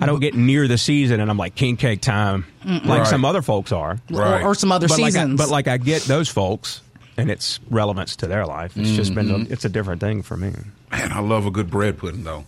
I 0.00 0.06
don't 0.06 0.20
get 0.20 0.34
near 0.34 0.68
the 0.68 0.76
season 0.78 1.20
and 1.20 1.30
I'm 1.30 1.38
like 1.38 1.54
king 1.54 1.76
cake 1.76 2.00
time, 2.02 2.44
like 2.64 2.84
Right. 2.86 3.06
some 3.06 3.24
other 3.24 3.40
folks 3.42 3.72
are. 3.72 3.98
Right. 4.10 4.42
Or, 4.42 4.48
or 4.48 4.54
some 4.54 4.70
other 4.72 4.88
but 4.88 4.98
like, 4.98 5.02
I, 5.04 5.06
seasons. 5.08 5.38
but 5.40 5.48
like 5.48 5.68
I 5.68 5.78
get 5.78 6.02
those 6.02 6.28
folks 6.28 6.82
and 7.16 7.30
its 7.30 7.60
relevance 7.70 8.16
to 8.16 8.26
their 8.26 8.44
life. 8.44 8.76
It's 8.76 8.90
just 8.90 9.14
been 9.14 9.26
Mm-hmm. 9.28 9.50
a, 9.50 9.52
it's 9.54 9.64
a 9.64 9.68
different 9.70 10.00
thing 10.02 10.22
for 10.22 10.36
me. 10.36 10.52
Man, 10.90 11.12
I 11.12 11.20
love 11.20 11.46
a 11.46 11.50
good 11.50 11.70
bread 11.70 11.96
pudding 11.98 12.24
though. 12.24 12.44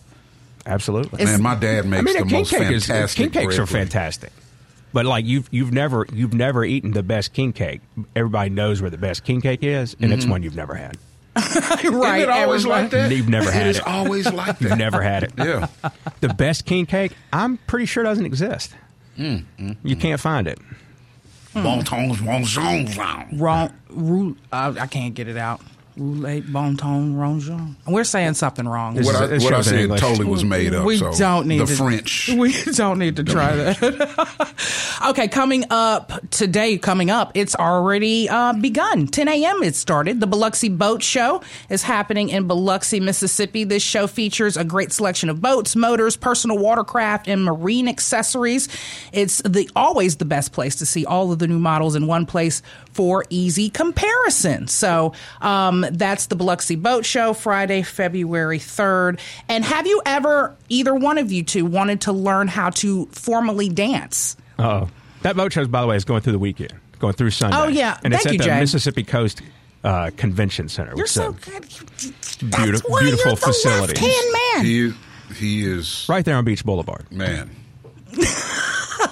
Absolutely. 0.67 1.25
Man, 1.25 1.41
my 1.43 1.55
dad 1.55 1.87
makes 1.87 2.01
I 2.01 2.03
mean, 2.03 2.15
the 2.15 2.25
king 2.29 2.39
most 2.41 2.51
cake 2.51 2.71
is 2.71 2.87
fantastic. 2.87 3.17
king 3.17 3.31
cakes 3.31 3.47
bread 3.47 3.59
are 3.61 3.67
pudding. 3.67 3.83
fantastic. 3.87 4.33
But 4.93 5.07
like 5.07 5.25
you've 5.25 5.49
you've 5.51 5.73
never 5.73 6.07
you've 6.13 6.35
never 6.35 6.65
eaten 6.65 6.91
the 6.93 7.03
best 7.03 7.33
king 7.33 7.53
cake. 7.53 7.81
Everybody 8.17 8.51
knows 8.51 8.81
where 8.83 8.91
the 8.91 8.99
best 8.99 9.25
king 9.25 9.41
cake 9.41 9.63
is, 9.63 9.97
and 10.01 10.13
it's 10.13 10.27
one 10.27 10.43
you've 10.43 10.57
never 10.57 10.75
had. 10.75 10.97
Right, 11.39 11.85
Isn't 11.85 12.21
it 12.21 12.29
always 12.29 12.65
everybody- 12.65 12.83
like 12.83 12.91
that? 12.91 13.11
You've 13.13 13.29
never 13.29 13.51
had 13.51 13.67
is 13.67 13.79
it. 13.79 13.87
always 13.87 14.31
like 14.33 14.59
that. 14.59 14.61
You've 14.69 14.79
never 14.79 15.03
had 15.03 15.23
it. 15.25 15.33
Yeah. 15.39 15.67
The 16.21 16.29
best 16.31 16.65
king 16.65 16.85
cake, 16.87 17.13
I'm 17.33 17.59
pretty 17.69 17.87
sure 17.87 18.03
doesn't 18.03 18.27
exist. 18.27 18.75
You 19.17 19.97
can't 19.97 20.21
find 20.21 20.49
it. 20.49 20.59
Bon 21.55 21.85
tons, 21.85 22.21
bon 22.21 22.43
tons, 22.45 22.97
bon. 22.97 23.29
Wrong. 23.39 23.73
Roux, 23.91 24.37
uh, 24.53 24.75
I 24.81 24.87
can't 24.89 25.15
get 25.15 25.29
it 25.29 25.37
out. 25.37 25.61
Roulette, 25.99 26.53
bon 26.53 26.77
ton, 26.77 27.15
ronjon. 27.15 27.75
We're 27.87 28.05
saying 28.05 28.35
something 28.35 28.67
wrong. 28.69 28.95
This 28.95 29.05
What 29.07 29.17
is- 29.33 29.43
I, 29.43 29.47
what 29.47 29.53
I 29.55 29.57
show's 29.57 29.67
in 29.67 29.73
said 29.73 29.81
English. 29.81 30.01
totally 30.01 30.27
was 30.27 30.45
made 30.45 30.73
up. 30.75 30.85
We 30.85 30.97
so 30.97 31.13
don't 31.13 31.47
need 31.49 31.59
the 31.61 31.67
to, 31.67 31.77
French. 31.77 32.31
We 32.37 32.53
don't 32.73 32.99
need 33.01 33.17
to 33.17 33.25
try 33.25 33.55
that. 33.57 34.99
okay, 35.09 35.27
coming 35.29 35.65
up 35.71 36.13
today, 36.31 36.79
coming 36.79 37.11
up, 37.11 37.33
it's 37.35 37.57
already 37.57 38.29
uh, 38.29 38.53
begun. 38.53 39.09
10 39.09 39.27
a.m. 39.29 39.63
it 39.65 39.75
started. 39.75 40.21
The 40.21 40.27
Biloxi 40.29 40.69
Boat 40.69 41.03
Show 41.03 41.43
is 41.69 41.83
happening 41.83 42.29
in 42.29 42.47
Biloxi, 42.47 43.01
Mississippi. 43.01 43.65
This 43.65 43.83
show 43.83 44.07
features 44.07 44.57
a 44.57 44.65
great 44.65 44.93
selection 44.93 45.29
of 45.29 45.41
boats, 45.43 45.75
motors, 45.75 46.17
personal 46.17 46.59
watercraft, 46.59 47.27
and 47.27 47.45
marine 47.45 47.89
accessories. 47.89 48.69
It's 49.13 49.43
the 49.43 49.69
always 49.75 50.17
the 50.17 50.25
best 50.25 50.53
place 50.53 50.77
to 50.77 50.87
see 50.87 51.05
all 51.05 51.33
of 51.33 51.41
the 51.41 51.49
new 51.49 51.59
models 51.59 51.97
in 51.97 52.07
one 52.07 52.25
place 52.25 52.63
for 52.99 53.25
easy 53.31 53.71
comparison. 53.71 54.67
So 54.67 55.13
um, 55.41 55.87
that's 55.93 56.27
the 56.27 56.35
Biloxi 56.35 56.75
Boat 56.75 57.07
Show, 57.07 57.33
Friday, 57.33 57.83
February 57.83 58.59
3rd. 58.59 59.21
And 59.49 59.65
have 59.65 59.87
you 59.87 60.03
ever, 60.05 60.57
either 60.69 60.93
one 60.97 61.17
of 61.17 61.31
you 61.31 61.45
two, 61.45 61.65
wanted 61.65 62.01
to 62.03 62.13
learn 62.13 62.49
how 62.49 62.71
to 62.71 63.07
formally 63.13 63.69
dance? 63.69 64.37
Oh, 64.59 64.89
that 65.23 65.37
boat 65.37 65.53
show, 65.53 65.65
by 65.69 65.81
the 65.81 65.87
way, 65.87 65.95
is 65.95 66.05
going 66.05 66.23
through 66.23 66.33
the 66.33 66.41
weekend, 66.41 66.73
going 66.99 67.13
through 67.13 67.31
Sunday. 67.31 67.57
Oh, 67.57 67.69
yeah. 67.69 68.01
and 68.03 68.13
it's 68.13 68.25
Thank 68.25 68.27
at 68.27 68.33
you, 68.33 68.39
the 68.41 68.45
Jay. 68.47 68.59
Mississippi 68.59 69.05
Coast 69.05 69.43
uh, 69.85 70.11
Convention 70.17 70.69
Center. 70.69 70.91
You're 70.97 71.05
which 71.05 71.13
so 71.13 71.31
is 71.31 71.45
good. 71.45 71.63
a 71.63 72.45
That's 72.51 72.81
why 72.85 73.03
beautiful 73.03 73.27
you're 73.31 73.37
the 73.37 73.37
facility, 73.37 73.93
left-hand 73.95 74.37
man. 74.57 74.65
He 74.65 74.93
he 75.37 75.65
is 75.65 76.05
right 76.09 76.25
there 76.25 76.35
on 76.37 76.45
Beach 76.45 76.65
Boulevard. 76.65 77.07
man. 77.13 77.49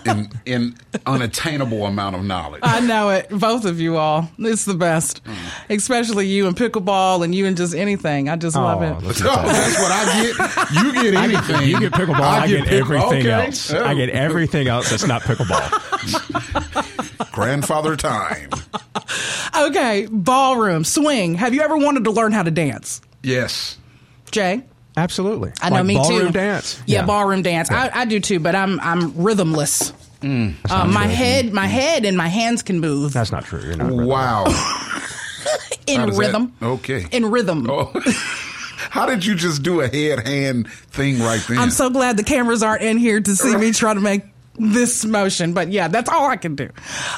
in 0.04 0.28
in 0.44 0.76
unattainable 1.06 1.86
amount 1.86 2.16
of 2.16 2.24
knowledge. 2.24 2.60
I 2.64 2.80
know 2.80 3.10
it. 3.10 3.28
Both 3.30 3.64
of 3.64 3.80
you 3.80 3.96
all. 3.96 4.28
It's 4.38 4.64
the 4.64 4.74
best. 4.74 5.24
Mm. 5.24 5.34
Especially 5.70 6.26
you 6.26 6.46
and 6.46 6.56
pickleball 6.56 7.24
and 7.24 7.34
you 7.34 7.46
and 7.46 7.56
just 7.56 7.74
anything. 7.74 8.28
I 8.28 8.36
just 8.36 8.56
love 8.56 8.82
Oh, 8.82 8.84
it. 8.84 9.02
look 9.04 9.16
Oh, 9.24 9.30
at 9.30 9.46
that's 9.46 9.78
what 9.80 9.92
I 9.92 10.22
get. 10.22 10.84
You 10.84 10.92
get 11.02 11.14
anything. 11.22 11.56
get, 11.58 11.66
you 11.66 11.80
get 11.80 11.92
pickleball. 11.92 12.20
I, 12.20 12.46
get, 12.46 12.64
pick- 12.64 12.72
everything 12.80 13.26
okay. 13.26 13.46
else. 13.46 13.72
Oh. 13.72 13.84
I 13.84 13.94
get 13.94 14.08
everything 14.10 14.68
else 14.68 14.90
that's 14.90 15.06
not 15.06 15.22
pickleball. 15.22 15.72
grandfather 17.32 17.96
time. 17.96 18.50
Okay, 19.58 20.06
ballroom, 20.10 20.84
swing. 20.84 21.34
Have 21.34 21.54
you 21.54 21.62
ever 21.62 21.76
wanted 21.76 22.04
to 22.04 22.10
learn 22.10 22.32
how 22.32 22.42
to 22.42 22.50
dance? 22.50 23.00
Yes. 23.22 23.78
Jay? 24.30 24.62
Absolutely. 24.96 25.52
I 25.60 25.68
know 25.70 25.76
like 25.76 25.84
me 25.86 25.94
ballroom 25.96 26.26
too. 26.28 26.32
dance. 26.32 26.82
Yeah, 26.86 27.04
ballroom 27.04 27.42
dance. 27.42 27.70
I, 27.70 27.90
I 27.92 28.04
do 28.06 28.18
too, 28.20 28.40
but 28.40 28.54
I'm 28.54 28.80
I'm 28.80 29.12
rhythmless. 29.12 29.92
uh, 30.70 30.86
my 30.86 31.06
head, 31.06 31.52
my 31.52 31.66
head, 31.66 32.04
and 32.04 32.16
my 32.16 32.28
hands 32.28 32.62
can 32.62 32.80
move 32.80 33.12
That's 33.12 33.30
not 33.30 33.44
true. 33.44 33.60
You're 33.60 33.76
not. 33.76 33.92
Wow. 33.92 34.44
in 35.86 36.00
How 36.00 36.06
does 36.06 36.16
that- 36.16 36.26
rhythm. 36.26 36.52
okay. 36.62 37.06
In 37.12 37.26
rhythm. 37.30 37.66
Oh. 37.70 37.92
How 38.90 39.04
did 39.04 39.26
you 39.26 39.34
just 39.34 39.62
do 39.62 39.80
a 39.82 39.88
head 39.88 40.26
hand 40.26 40.70
thing 40.70 41.18
right 41.20 41.44
then? 41.48 41.58
I'm 41.58 41.70
so 41.70 41.90
glad 41.90 42.16
the 42.16 42.24
cameras 42.24 42.62
aren't 42.62 42.82
in 42.82 42.96
here 42.96 43.20
to 43.20 43.36
see 43.36 43.54
me 43.56 43.72
try 43.72 43.92
to 43.92 44.00
make 44.00 44.22
this 44.58 45.04
motion. 45.04 45.52
But 45.52 45.70
yeah, 45.70 45.88
that's 45.88 46.08
all 46.08 46.28
I 46.28 46.36
can 46.36 46.56
do. 46.56 46.70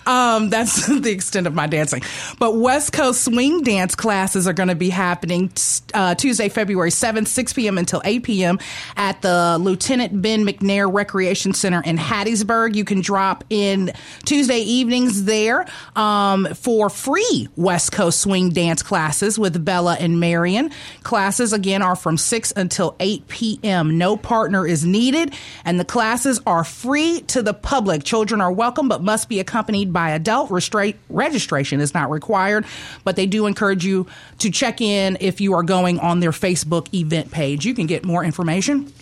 Um, 0.06 0.50
that's 0.50 0.86
the 1.00 1.10
extent 1.10 1.46
of 1.46 1.54
my 1.54 1.66
dancing. 1.66 2.02
But 2.38 2.56
West 2.56 2.92
Coast 2.92 3.24
swing 3.24 3.62
dance 3.62 3.94
classes 3.94 4.46
are 4.46 4.52
going 4.52 4.68
to 4.68 4.74
be 4.74 4.90
happening 4.90 5.50
uh, 5.94 6.14
Tuesday, 6.14 6.48
February 6.48 6.90
7th, 6.90 7.28
6 7.28 7.52
p.m. 7.52 7.78
until 7.78 8.02
8 8.04 8.22
p.m. 8.22 8.58
at 8.96 9.22
the 9.22 9.58
Lieutenant 9.60 10.20
Ben 10.20 10.44
McNair 10.44 10.92
Recreation 10.92 11.54
Center 11.54 11.82
in 11.82 11.96
Hattiesburg. 11.96 12.74
You 12.74 12.84
can 12.84 13.00
drop 13.00 13.44
in 13.50 13.92
Tuesday 14.24 14.60
evenings 14.60 15.24
there 15.24 15.66
um, 15.96 16.46
for 16.54 16.90
free 16.90 17.48
West 17.56 17.92
Coast 17.92 18.20
swing 18.20 18.50
dance 18.50 18.82
classes 18.82 19.38
with 19.38 19.64
Bella 19.64 19.96
and 19.98 20.20
Marion. 20.20 20.70
Classes 21.02 21.52
again 21.52 21.82
are 21.82 21.96
from 21.96 22.16
6 22.16 22.52
until 22.56 22.96
8 23.00 23.28
p.m. 23.28 23.98
No 23.98 24.16
partner 24.16 24.66
is 24.66 24.84
needed, 24.84 25.34
and 25.64 25.78
the 25.78 25.84
classes 25.84 26.40
are 26.46 26.64
free 26.64 27.20
to 27.28 27.42
the 27.42 27.54
public. 27.54 28.04
Children 28.04 28.40
are 28.40 28.52
welcome 28.52 28.88
but 28.88 29.02
must 29.02 29.28
be 29.28 29.40
accompanied 29.40 29.92
by 29.92 30.10
adult. 30.10 30.50
Restra- 30.50 30.94
registration 31.08 31.80
is 31.80 31.94
not 31.94 32.10
required, 32.10 32.66
but 33.04 33.16
they 33.16 33.26
do 33.26 33.46
encourage 33.46 33.84
you 33.84 34.06
to 34.38 34.50
check 34.50 34.80
in 34.80 35.16
if 35.20 35.40
you 35.40 35.54
are 35.54 35.62
going 35.62 35.98
on 36.00 36.20
their 36.20 36.30
Facebook 36.30 36.92
event 36.94 37.30
page. 37.30 37.64
You 37.64 37.74
can 37.74 37.86
get 37.86 38.04
more 38.04 38.24
information 38.24 38.92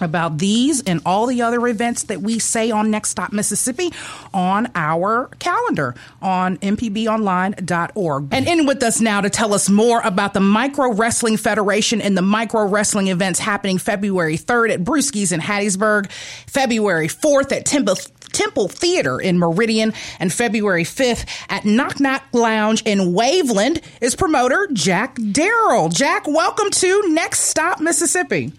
about 0.00 0.38
these 0.38 0.82
and 0.82 1.00
all 1.04 1.26
the 1.26 1.42
other 1.42 1.66
events 1.66 2.04
that 2.04 2.20
we 2.20 2.38
say 2.38 2.70
on 2.70 2.90
Next 2.90 3.10
Stop 3.10 3.32
Mississippi 3.32 3.92
on 4.32 4.70
our 4.74 5.26
calendar 5.38 5.94
on 6.20 6.56
mpbonline.org. 6.58 8.28
And 8.32 8.48
in 8.48 8.66
with 8.66 8.82
us 8.82 9.00
now 9.00 9.20
to 9.20 9.30
tell 9.30 9.54
us 9.54 9.68
more 9.68 10.00
about 10.00 10.34
the 10.34 10.40
Micro 10.40 10.92
Wrestling 10.92 11.36
Federation 11.36 12.00
and 12.00 12.16
the 12.16 12.22
micro 12.22 12.64
wrestling 12.64 13.08
events 13.08 13.38
happening 13.38 13.78
February 13.78 14.36
3rd 14.36 14.74
at 14.74 14.84
Brewski's 14.84 15.32
in 15.32 15.40
Hattiesburg, 15.40 16.10
February 16.46 17.08
4th 17.08 17.52
at 17.52 17.64
Temple 17.66 17.96
Temple 18.32 18.68
Theater 18.68 19.20
in 19.20 19.38
Meridian 19.38 19.92
and 20.18 20.32
February 20.32 20.84
5th 20.84 21.26
at 21.48 21.64
Knock 21.64 22.00
Knock 22.00 22.22
Lounge 22.32 22.82
in 22.82 23.12
Waveland 23.12 23.82
is 24.00 24.14
promoter 24.14 24.68
Jack 24.72 25.16
Darrell. 25.32 25.88
Jack, 25.88 26.26
welcome 26.28 26.70
to 26.70 27.12
Next 27.12 27.40
Stop 27.40 27.80
Mississippi. 27.80 28.52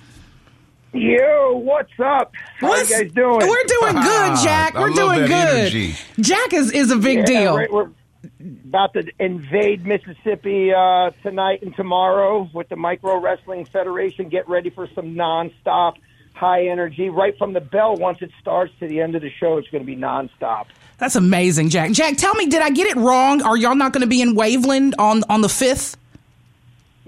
Yo, 0.93 1.53
what's 1.55 1.91
up? 2.03 2.33
How 2.59 2.67
What's- 2.69 2.89
you 2.89 3.03
guys 3.03 3.11
doing? 3.13 3.39
We're 3.47 3.63
doing 3.63 3.93
good, 4.03 4.37
Jack. 4.43 4.73
We're 4.73 4.89
doing 4.89 5.21
good. 5.21 5.31
energy. 5.31 5.95
Jack 6.19 6.51
is, 6.53 6.71
is 6.71 6.91
a 6.91 6.97
big 6.97 7.19
Yeah, 7.19 7.25
deal. 7.25 7.55
right, 7.57 7.71
We're 7.71 7.89
about 8.65 8.93
to 8.93 9.03
invade 9.19 9.85
Mississippi 9.85 10.73
uh, 10.73 11.11
tonight 11.23 11.61
and 11.61 11.73
tomorrow 11.75 12.49
with 12.53 12.67
the 12.69 12.75
Micro 12.75 13.19
Wrestling 13.19 13.65
Federation. 13.65 14.27
Get 14.27 14.49
ready 14.49 14.69
for 14.69 14.87
some 14.93 15.15
nonstop 15.15 15.95
high 16.33 16.67
energy. 16.67 17.09
Right 17.09 17.37
from 17.37 17.53
the 17.53 17.61
bell, 17.61 17.95
once 17.95 18.17
it 18.21 18.31
starts 18.41 18.73
to 18.81 18.87
the 18.87 18.99
end 18.99 19.15
of 19.15 19.21
the 19.21 19.29
show, 19.29 19.57
it's 19.57 19.69
going 19.69 19.83
to 19.83 19.87
be 19.87 19.95
nonstop. 19.95 20.65
That's 20.97 21.15
amazing, 21.15 21.69
Jack. 21.69 21.91
Jack, 21.91 22.17
tell 22.17 22.33
me, 22.35 22.47
did 22.47 22.61
I 22.61 22.69
get 22.69 22.87
it 22.87 22.97
wrong? 22.97 23.41
Are 23.43 23.55
y'all 23.55 23.75
not 23.75 23.93
going 23.93 24.01
to 24.01 24.07
be 24.07 24.21
in 24.21 24.35
Waveland 24.35 24.93
on 24.99 25.23
on 25.29 25.39
the 25.41 25.49
fifth? 25.49 25.95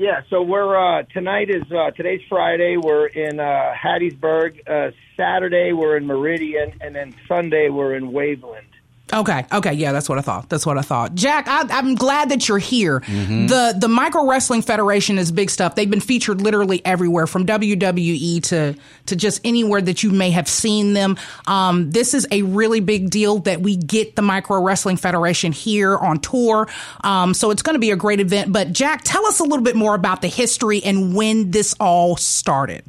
Yeah, 0.03 0.19
so 0.29 0.41
we're 0.41 0.75
uh, 0.75 1.03
tonight 1.13 1.49
is 1.49 1.63
uh, 1.71 1.91
today's 1.91 2.19
Friday. 2.27 2.75
We're 2.75 3.05
in 3.05 3.39
uh, 3.39 3.71
Hattiesburg. 3.73 4.59
Uh, 4.67 4.91
Saturday 5.15 5.71
we're 5.71 5.95
in 5.95 6.05
Meridian, 6.05 6.73
and 6.81 6.93
then 6.93 7.15
Sunday 7.25 7.69
we're 7.69 7.95
in 7.95 8.11
Waveland. 8.11 8.72
Okay, 9.13 9.45
okay, 9.51 9.73
yeah, 9.73 9.91
that's 9.91 10.09
what 10.09 10.17
I 10.17 10.21
thought. 10.21 10.49
That's 10.49 10.65
what 10.65 10.77
I 10.79 10.81
thought. 10.81 11.13
Jack, 11.13 11.47
I, 11.47 11.65
I'm 11.69 11.93
glad 11.93 12.29
that 12.29 12.49
you're 12.49 12.57
here. 12.57 13.03
The 13.47 13.75
the 13.77 13.87
Micro 13.87 14.27
Wrestling 14.27 14.63
Federation 14.63 15.19
is 15.19 15.31
big 15.31 15.51
stuff. 15.51 15.75
They've 15.75 15.89
been 15.89 15.99
featured 15.99 16.41
literally 16.41 16.83
everywhere, 16.83 17.27
from 17.27 17.45
WWE 17.45 18.41
to 18.43 18.75
to 19.05 19.15
just 19.15 19.41
anywhere 19.43 19.81
that 19.81 20.01
you 20.01 20.09
may 20.09 20.31
have 20.31 20.47
seen 20.47 20.93
them. 20.93 21.17
Um, 21.45 21.91
this 21.91 22.13
is 22.13 22.27
a 22.31 22.41
really 22.41 22.79
big 22.79 23.11
deal 23.11 23.39
that 23.39 23.61
we 23.61 23.77
get 23.77 24.15
the 24.15 24.23
Micro 24.23 24.61
Wrestling 24.61 24.97
Federation 24.97 25.51
here 25.51 25.95
on 25.95 26.19
tour. 26.19 26.67
Um, 27.03 27.33
so 27.33 27.51
it's 27.51 27.61
going 27.61 27.75
to 27.75 27.79
be 27.79 27.91
a 27.91 27.95
great 27.95 28.19
event. 28.19 28.51
But 28.51 28.73
Jack, 28.73 29.01
tell 29.03 29.25
us 29.27 29.39
a 29.39 29.43
little 29.43 29.63
bit 29.63 29.75
more 29.75 29.93
about 29.93 30.21
the 30.21 30.27
history 30.27 30.83
and 30.83 31.15
when 31.15 31.51
this 31.51 31.75
all 31.79 32.17
started. 32.17 32.83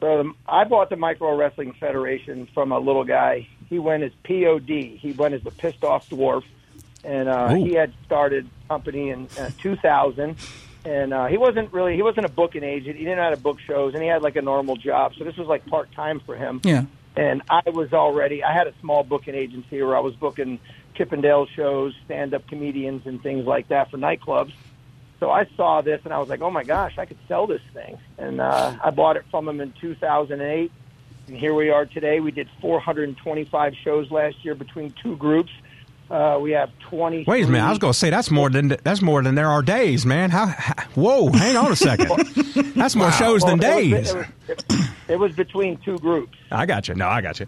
So 0.00 0.20
um, 0.20 0.36
I 0.46 0.64
bought 0.64 0.90
the 0.90 0.96
Micro 0.96 1.36
Wrestling 1.36 1.72
Federation 1.78 2.48
from 2.54 2.72
a 2.72 2.78
little 2.78 3.04
guy. 3.04 3.48
He 3.68 3.78
went 3.78 4.02
as 4.02 4.12
POD. 4.24 4.68
He 4.68 5.14
went 5.16 5.34
as 5.34 5.42
the 5.42 5.50
pissed 5.50 5.84
off 5.84 6.08
dwarf, 6.08 6.44
and 7.04 7.28
uh, 7.28 7.54
he 7.54 7.74
had 7.74 7.92
started 8.04 8.48
a 8.64 8.68
company 8.68 9.10
in 9.10 9.28
uh, 9.38 9.50
2000. 9.58 10.36
And 10.84 11.12
uh, 11.12 11.26
he 11.26 11.36
wasn't 11.36 11.72
really 11.72 11.96
he 11.96 12.02
wasn't 12.02 12.26
a 12.26 12.28
booking 12.28 12.62
agent. 12.62 12.96
He 12.96 13.02
didn't 13.02 13.16
know 13.16 13.24
how 13.24 13.30
to 13.30 13.36
book 13.36 13.58
shows, 13.60 13.94
and 13.94 14.02
he 14.02 14.08
had 14.08 14.22
like 14.22 14.36
a 14.36 14.42
normal 14.42 14.76
job. 14.76 15.14
So 15.18 15.24
this 15.24 15.36
was 15.36 15.48
like 15.48 15.66
part 15.66 15.90
time 15.92 16.20
for 16.20 16.36
him. 16.36 16.60
Yeah. 16.62 16.84
And 17.16 17.42
I 17.50 17.70
was 17.70 17.92
already 17.92 18.44
I 18.44 18.52
had 18.52 18.68
a 18.68 18.74
small 18.80 19.02
booking 19.02 19.34
agency 19.34 19.82
where 19.82 19.96
I 19.96 20.00
was 20.00 20.14
booking 20.14 20.60
Chippendale 20.94 21.46
shows, 21.46 21.92
stand 22.04 22.34
up 22.34 22.46
comedians, 22.46 23.04
and 23.04 23.20
things 23.20 23.46
like 23.46 23.68
that 23.68 23.90
for 23.90 23.98
nightclubs. 23.98 24.52
So 25.18 25.30
I 25.30 25.46
saw 25.56 25.80
this 25.80 26.00
and 26.04 26.12
I 26.12 26.18
was 26.18 26.28
like, 26.28 26.40
oh 26.42 26.50
my 26.50 26.62
gosh, 26.62 26.98
I 26.98 27.06
could 27.06 27.18
sell 27.26 27.46
this 27.46 27.62
thing. 27.72 27.98
And 28.18 28.40
uh, 28.40 28.76
I 28.82 28.90
bought 28.90 29.16
it 29.16 29.24
from 29.30 29.48
him 29.48 29.60
in 29.60 29.72
2008. 29.80 30.70
And 31.26 31.36
here 31.36 31.54
we 31.54 31.70
are 31.70 31.86
today. 31.86 32.20
We 32.20 32.30
did 32.30 32.48
425 32.60 33.74
shows 33.82 34.10
last 34.10 34.44
year 34.44 34.54
between 34.54 34.94
two 35.02 35.16
groups. 35.16 35.50
Uh, 36.08 36.38
we 36.40 36.52
have 36.52 36.70
20. 36.88 37.24
Wait 37.26 37.44
a 37.44 37.48
minute. 37.48 37.66
I 37.66 37.70
was 37.70 37.80
going 37.80 37.92
to 37.92 37.98
say 37.98 38.10
that's 38.10 38.30
more 38.30 38.48
than 38.48 38.76
that's 38.84 39.02
more 39.02 39.20
than 39.22 39.34
there 39.34 39.48
are 39.48 39.60
days, 39.60 40.06
man. 40.06 40.30
How? 40.30 40.46
how 40.46 40.84
whoa, 40.94 41.32
hang 41.32 41.56
on 41.56 41.72
a 41.72 41.76
second. 41.76 42.08
That's 42.76 42.94
more 42.94 43.10
shows 43.10 43.42
than 43.42 43.58
days. 43.58 44.12
It 44.12 44.16
was, 44.16 44.26
it, 44.48 44.64
was, 44.68 44.88
it 45.08 45.18
was 45.18 45.32
between 45.32 45.78
two 45.78 45.98
groups. 45.98 46.36
I 46.50 46.66
got 46.66 46.88
you. 46.88 46.94
No, 46.94 47.08
I 47.08 47.22
got 47.22 47.40
you. 47.40 47.46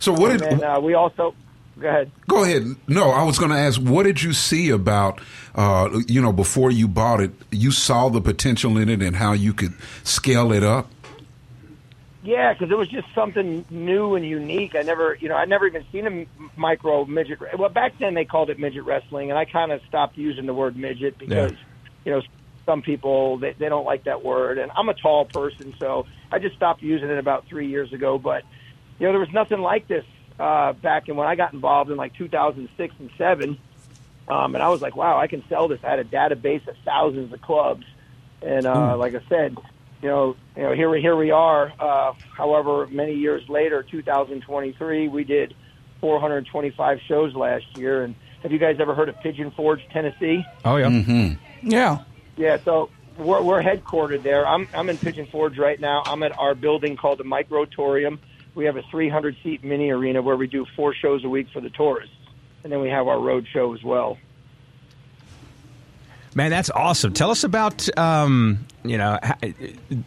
So 0.00 0.12
what 0.12 0.32
did? 0.32 0.42
And 0.42 0.62
uh, 0.62 0.80
we 0.82 0.94
also, 0.94 1.34
go 1.78 1.88
ahead. 1.88 2.10
Go 2.26 2.42
ahead. 2.42 2.64
No, 2.88 3.10
I 3.10 3.24
was 3.24 3.38
going 3.38 3.50
to 3.50 3.58
ask, 3.58 3.80
what 3.80 4.04
did 4.04 4.22
you 4.22 4.32
see 4.32 4.70
about, 4.70 5.20
uh, 5.54 6.00
you 6.06 6.22
know, 6.22 6.32
before 6.32 6.70
you 6.70 6.88
bought 6.88 7.20
it? 7.20 7.32
You 7.50 7.70
saw 7.70 8.08
the 8.08 8.20
potential 8.20 8.78
in 8.78 8.88
it 8.88 9.02
and 9.02 9.16
how 9.16 9.32
you 9.32 9.52
could 9.52 9.74
scale 10.02 10.52
it 10.52 10.62
up. 10.62 10.90
Yeah, 12.22 12.52
because 12.52 12.70
it 12.70 12.76
was 12.76 12.88
just 12.88 13.06
something 13.14 13.64
new 13.70 14.14
and 14.14 14.26
unique. 14.26 14.74
I 14.74 14.82
never, 14.82 15.16
you 15.20 15.28
know, 15.28 15.36
I 15.36 15.46
never 15.46 15.66
even 15.66 15.84
seen 15.90 16.06
a 16.06 16.58
micro 16.58 17.06
midget. 17.06 17.38
Well, 17.58 17.70
back 17.70 17.94
then 17.98 18.14
they 18.14 18.26
called 18.26 18.50
it 18.50 18.58
midget 18.58 18.84
wrestling, 18.84 19.30
and 19.30 19.38
I 19.38 19.46
kind 19.46 19.72
of 19.72 19.80
stopped 19.88 20.18
using 20.18 20.44
the 20.44 20.52
word 20.52 20.76
midget 20.76 21.18
because, 21.18 21.52
you 22.04 22.12
know, 22.12 22.20
some 22.66 22.82
people 22.82 23.38
they, 23.38 23.54
they 23.58 23.68
don't 23.68 23.86
like 23.86 24.04
that 24.04 24.22
word, 24.22 24.58
and 24.58 24.70
I'm 24.76 24.88
a 24.88 24.94
tall 24.94 25.24
person, 25.24 25.74
so 25.78 26.04
I 26.30 26.38
just 26.38 26.56
stopped 26.56 26.82
using 26.82 27.08
it 27.08 27.18
about 27.18 27.46
three 27.48 27.68
years 27.68 27.92
ago. 27.92 28.18
But 28.18 28.42
you 28.98 29.06
know, 29.06 29.12
there 29.12 29.20
was 29.20 29.32
nothing 29.32 29.60
like 29.60 29.88
this 29.88 30.04
uh, 30.38 30.74
back 30.74 31.08
in 31.08 31.16
when 31.16 31.26
I 31.26 31.34
got 31.36 31.54
involved 31.54 31.90
in 31.90 31.96
like 31.96 32.14
2006 32.16 32.94
and 32.98 33.10
seven, 33.16 33.58
um, 34.28 34.54
and 34.54 34.62
I 34.62 34.68
was 34.68 34.80
like, 34.80 34.94
wow, 34.94 35.18
I 35.18 35.26
can 35.26 35.42
sell 35.48 35.68
this. 35.68 35.80
I 35.82 35.90
had 35.90 35.98
a 35.98 36.04
database 36.04 36.66
of 36.68 36.74
thousands 36.84 37.32
of 37.32 37.40
clubs, 37.40 37.84
and 38.42 38.66
uh, 38.66 38.96
like 38.96 39.14
I 39.14 39.22
said, 39.28 39.56
you 40.02 40.08
know, 40.08 40.36
you 40.56 40.62
know, 40.62 40.74
here 40.74 40.88
we 40.90 41.00
here 41.00 41.16
we 41.16 41.30
are. 41.30 41.72
Uh, 41.78 42.12
however, 42.36 42.86
many 42.86 43.14
years 43.14 43.48
later, 43.48 43.82
2023, 43.82 45.08
we 45.08 45.24
did 45.24 45.54
425 46.00 46.98
shows 47.06 47.34
last 47.34 47.64
year. 47.76 48.04
And 48.04 48.14
have 48.42 48.52
you 48.52 48.58
guys 48.58 48.76
ever 48.80 48.94
heard 48.94 49.08
of 49.08 49.16
Pigeon 49.20 49.50
Forge, 49.50 49.80
Tennessee? 49.92 50.44
Oh 50.64 50.76
yeah. 50.76 50.86
mhm 50.88 51.38
Yeah. 51.62 51.98
Yeah, 52.36 52.58
so 52.64 52.88
we're, 53.18 53.42
we're 53.42 53.62
headquartered 53.62 54.22
there. 54.22 54.46
I'm 54.46 54.68
I'm 54.72 54.88
in 54.88 54.96
Pigeon 54.96 55.26
Forge 55.26 55.58
right 55.58 55.78
now. 55.78 56.02
I'm 56.06 56.22
at 56.22 56.36
our 56.38 56.54
building 56.54 56.96
called 56.96 57.18
the 57.18 57.24
Microtorium. 57.24 58.18
We 58.54 58.64
have 58.64 58.76
a 58.76 58.82
300 58.90 59.36
seat 59.42 59.62
mini 59.62 59.90
arena 59.90 60.22
where 60.22 60.36
we 60.36 60.46
do 60.46 60.66
four 60.74 60.94
shows 60.94 61.24
a 61.24 61.28
week 61.28 61.48
for 61.52 61.60
the 61.60 61.70
tourists, 61.70 62.14
and 62.64 62.72
then 62.72 62.80
we 62.80 62.88
have 62.88 63.06
our 63.06 63.20
road 63.20 63.46
show 63.52 63.74
as 63.74 63.82
well. 63.82 64.18
Man, 66.34 66.50
that's 66.50 66.70
awesome. 66.70 67.12
Tell 67.12 67.30
us 67.30 67.42
about 67.42 67.88
um, 67.98 68.64
you 68.84 68.98
know 68.98 69.18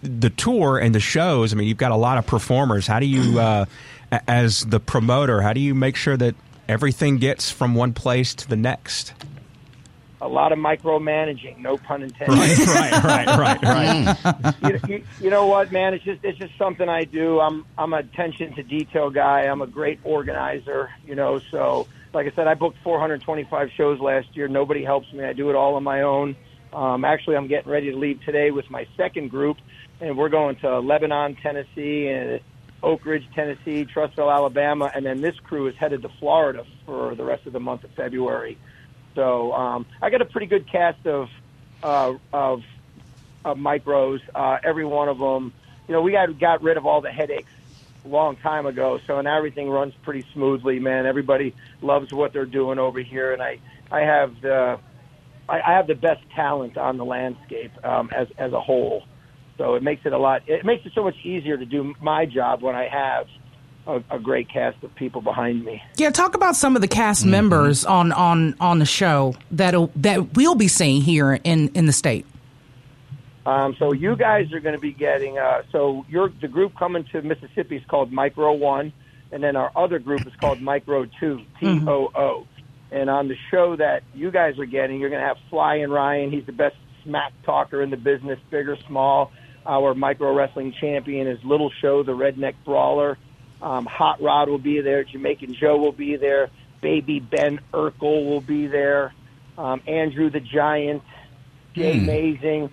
the 0.02 0.30
tour 0.30 0.78
and 0.78 0.96
the 0.96 1.00
shows. 1.00 1.52
I 1.52 1.56
mean, 1.58 1.68
you've 1.68 1.78
got 1.78 1.92
a 1.92 1.98
lot 1.98 2.18
of 2.18 2.26
performers. 2.26 2.88
How 2.88 3.00
do 3.00 3.06
you, 3.06 3.40
uh, 3.40 3.66
as 4.28 4.66
the 4.66 4.80
promoter, 4.80 5.42
how 5.42 5.54
do 5.54 5.60
you 5.60 5.76
make 5.76 5.96
sure 5.98 6.16
that 6.16 6.36
everything 6.70 7.18
gets 7.18 7.52
from 7.52 7.76
one 7.76 7.94
place 7.94 8.34
to 8.36 8.48
the 8.48 8.56
next? 8.56 9.14
A 10.22 10.28
lot 10.28 10.54
of 10.54 10.60
micromanaging, 10.60 11.58
no 11.58 11.76
pun 11.76 12.04
intended. 12.04 12.38
right, 12.38 13.04
right, 13.04 13.62
right, 13.62 13.64
right. 14.34 14.56
you, 14.64 14.80
you, 14.88 15.04
you 15.20 15.30
know 15.30 15.48
what, 15.48 15.74
man? 15.74 15.94
It's 15.94 16.06
just 16.06 16.24
it's 16.24 16.38
just 16.38 16.58
something 16.58 16.88
I 16.88 17.04
do. 17.04 17.42
I'm 17.42 17.66
I'm 17.78 17.92
a 17.92 17.98
attention 17.98 18.56
to 18.56 18.64
detail 18.64 19.10
guy. 19.10 19.42
I'm 19.42 19.62
a 19.62 19.68
great 19.68 20.00
organizer. 20.06 20.90
You 21.06 21.16
know, 21.16 21.40
so 21.52 21.90
like 22.14 22.28
I 22.28 22.36
said, 22.36 22.48
I 22.48 22.54
booked 22.54 22.78
425 22.84 23.72
shows 23.76 24.00
last 24.00 24.36
year. 24.36 24.48
Nobody 24.48 24.84
helps 24.84 25.12
me. 25.12 25.24
I 25.24 25.34
do 25.34 25.50
it 25.50 25.56
all 25.56 25.76
on 25.76 25.84
my 25.84 26.02
own. 26.02 26.36
Um, 26.72 27.06
actually, 27.06 27.36
I'm 27.36 27.48
getting 27.48 27.72
ready 27.72 27.92
to 27.92 27.98
leave 27.98 28.22
today 28.24 28.52
with 28.52 28.70
my 28.70 28.88
second 28.96 29.30
group, 29.30 29.58
and 30.00 30.18
we're 30.18 30.30
going 30.30 30.56
to 30.58 30.80
Lebanon, 30.80 31.36
Tennessee, 31.36 32.08
and 32.08 32.40
Oak 32.82 33.06
Ridge, 33.06 33.28
Tennessee, 33.34 33.86
Trussville, 33.86 34.34
Alabama, 34.34 34.92
and 34.94 35.06
then 35.06 35.22
this 35.22 35.36
crew 35.40 35.68
is 35.68 35.76
headed 35.76 36.02
to 36.04 36.10
Florida 36.20 36.66
for 36.86 37.16
the 37.16 37.24
rest 37.24 37.46
of 37.46 37.54
the 37.54 37.60
month 37.60 37.84
of 37.84 37.92
February. 37.92 38.58
So 39.16 39.54
um, 39.54 39.86
I 40.02 40.10
got 40.10 40.22
a 40.22 40.26
pretty 40.26 40.48
good 40.48 40.70
cast 40.70 41.06
of 41.06 41.30
uh, 41.84 42.16
of, 42.32 42.64
of 43.46 43.58
micros. 43.58 44.22
Uh, 44.34 44.58
every 44.64 44.86
one 44.86 45.10
of 45.10 45.20
them, 45.20 45.54
you 45.88 45.94
know, 45.94 46.02
we 46.02 46.12
got 46.12 46.40
got 46.40 46.64
rid 46.64 46.78
of 46.78 46.86
all 46.86 47.02
the 47.02 47.12
headaches 47.12 47.52
long 48.06 48.36
time 48.38 48.66
ago. 48.66 49.00
So 49.08 49.18
and 49.20 49.28
everything 49.28 49.70
runs 49.70 49.94
pretty 50.04 50.26
smoothly, 50.34 50.80
man. 50.80 51.06
Everybody 51.06 51.56
loves 51.82 52.12
what 52.12 52.34
they're 52.34 52.46
doing 52.46 52.80
over 52.80 53.00
here, 53.00 53.34
and 53.34 53.42
I 53.42 53.60
I 53.92 54.02
have 54.02 54.34
the 54.42 54.80
I, 55.50 55.62
I 55.62 55.74
have 55.74 55.88
the 55.88 55.96
best 55.96 56.22
talent 56.36 56.78
on 56.78 56.98
the 56.98 57.06
landscape 57.06 57.72
um, 57.86 58.10
as 58.16 58.28
as 58.38 58.54
a 58.54 58.60
whole. 58.62 59.04
So 59.58 59.76
it 59.76 59.84
makes 59.84 60.06
it 60.06 60.14
a 60.14 60.18
lot. 60.18 60.42
It 60.48 60.66
makes 60.66 60.86
it 60.86 60.94
so 60.96 61.04
much 61.04 61.16
easier 61.24 61.58
to 61.58 61.66
do 61.66 61.94
my 62.02 62.26
job 62.26 62.64
when 62.64 62.76
I 62.76 62.88
have 62.88 63.28
a, 63.86 64.16
a 64.16 64.20
great 64.20 64.50
cast 64.50 64.84
of 64.84 64.94
people 64.96 65.22
behind 65.22 65.64
me. 65.64 65.82
Yeah, 65.98 66.10
talk 66.10 66.36
about 66.36 66.56
some 66.56 66.76
of 66.76 66.82
the 66.82 66.88
cast 66.88 67.26
members 67.26 67.86
on, 67.86 68.12
on, 68.12 68.56
on 68.60 68.80
the 68.80 68.86
show 68.86 69.36
that 69.52 69.76
that 70.02 70.36
we'll 70.36 70.56
be 70.56 70.68
seeing 70.68 71.02
here 71.02 71.34
in, 71.44 71.70
in 71.70 71.86
the 71.86 71.94
state. 71.94 72.26
Um, 73.46 73.76
so 73.78 73.92
you 73.92 74.16
guys 74.16 74.54
are 74.54 74.60
going 74.60 74.76
to 74.76 74.82
be 74.82 74.94
getting. 74.94 75.38
Uh, 75.38 75.64
so 75.72 76.06
your 76.08 76.32
the 76.42 76.48
group 76.48 76.78
coming 76.78 77.04
to 77.12 77.22
Mississippi 77.22 77.78
is 77.78 77.84
called 77.90 78.12
Micro 78.12 78.54
One, 78.54 78.94
and 79.32 79.44
then 79.44 79.56
our 79.56 79.72
other 79.76 80.00
group 80.00 80.26
is 80.26 80.34
called 80.40 80.62
Micro 80.62 81.06
Two, 81.20 81.42
T 81.60 81.82
O 81.88 82.12
O. 82.16 82.48
And 82.92 83.10
on 83.10 83.28
the 83.28 83.36
show 83.50 83.76
that 83.76 84.04
you 84.14 84.32
guys 84.32 84.60
are 84.60 84.66
getting, 84.66 85.00
you're 85.00 85.10
going 85.10 85.22
to 85.22 85.28
have 85.28 85.38
Flyin' 85.50 85.90
Ryan. 85.90 86.32
He's 86.32 86.46
the 86.46 86.52
best 86.52 86.76
smack 87.04 87.34
talker 87.44 87.82
in 87.82 87.90
the 87.90 87.98
business, 87.98 88.40
big 88.52 88.70
or 88.70 88.78
small. 88.88 89.32
Our 89.66 89.96
micro 89.96 90.34
wrestling 90.34 90.74
champion 90.80 91.28
is 91.28 91.44
Little 91.44 91.72
Show, 91.82 92.04
the 92.04 92.12
redneck 92.12 92.54
brawler. 92.64 93.18
Um, 93.62 93.86
Hot 93.86 94.22
Rod 94.22 94.50
will 94.50 94.58
be 94.58 94.82
there. 94.82 95.04
Jamaican 95.04 95.56
Joe 95.56 95.78
will 95.78 95.94
be 95.94 96.18
there. 96.18 96.50
Baby 96.82 97.20
Ben 97.20 97.60
Urkel 97.74 98.30
will 98.30 98.42
be 98.42 98.68
there. 98.68 99.14
Um, 99.58 99.82
Andrew 99.88 100.30
the 100.30 100.42
Giant. 100.42 101.02
Jay 101.74 101.98
Amazing. 101.98 102.70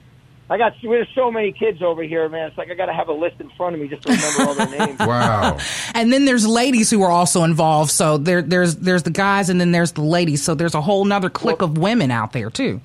I 0.51 0.59
got 0.59 0.75
there's 0.83 1.09
so 1.15 1.31
many 1.31 1.53
kids 1.53 1.81
over 1.81 2.03
here, 2.03 2.29
man. 2.29 2.49
It's 2.49 2.59
like 2.59 2.71
I 2.71 2.75
got 2.75 2.87
to 2.87 2.93
have 2.93 3.09
a 3.09 3.13
list 3.13 3.37
in 3.41 3.49
front 3.51 3.77
of 3.77 3.81
me 3.81 3.87
just 3.87 4.03
to 4.03 4.13
remember 4.13 4.43
all 4.43 4.55
their 4.55 4.79
names. 4.87 4.99
Wow. 4.99 5.59
And 5.95 6.13
then 6.13 6.25
there's 6.25 6.47
ladies 6.47 6.89
who 6.91 7.03
are 7.03 7.11
also 7.11 7.45
involved. 7.45 7.91
So 7.91 8.17
there 8.19 8.43
there's 8.43 8.77
there's 8.77 9.05
the 9.05 9.11
guys 9.11 9.49
and 9.49 9.61
then 9.61 9.71
there's 9.71 9.93
the 9.93 10.03
ladies. 10.03 10.43
So 10.43 10.55
there's 10.55 10.75
a 10.75 10.81
whole 10.81 11.05
nother 11.05 11.31
clique 11.31 11.63
of 11.63 11.79
women 11.79 12.11
out 12.11 12.33
there 12.33 12.51
too. 12.51 12.81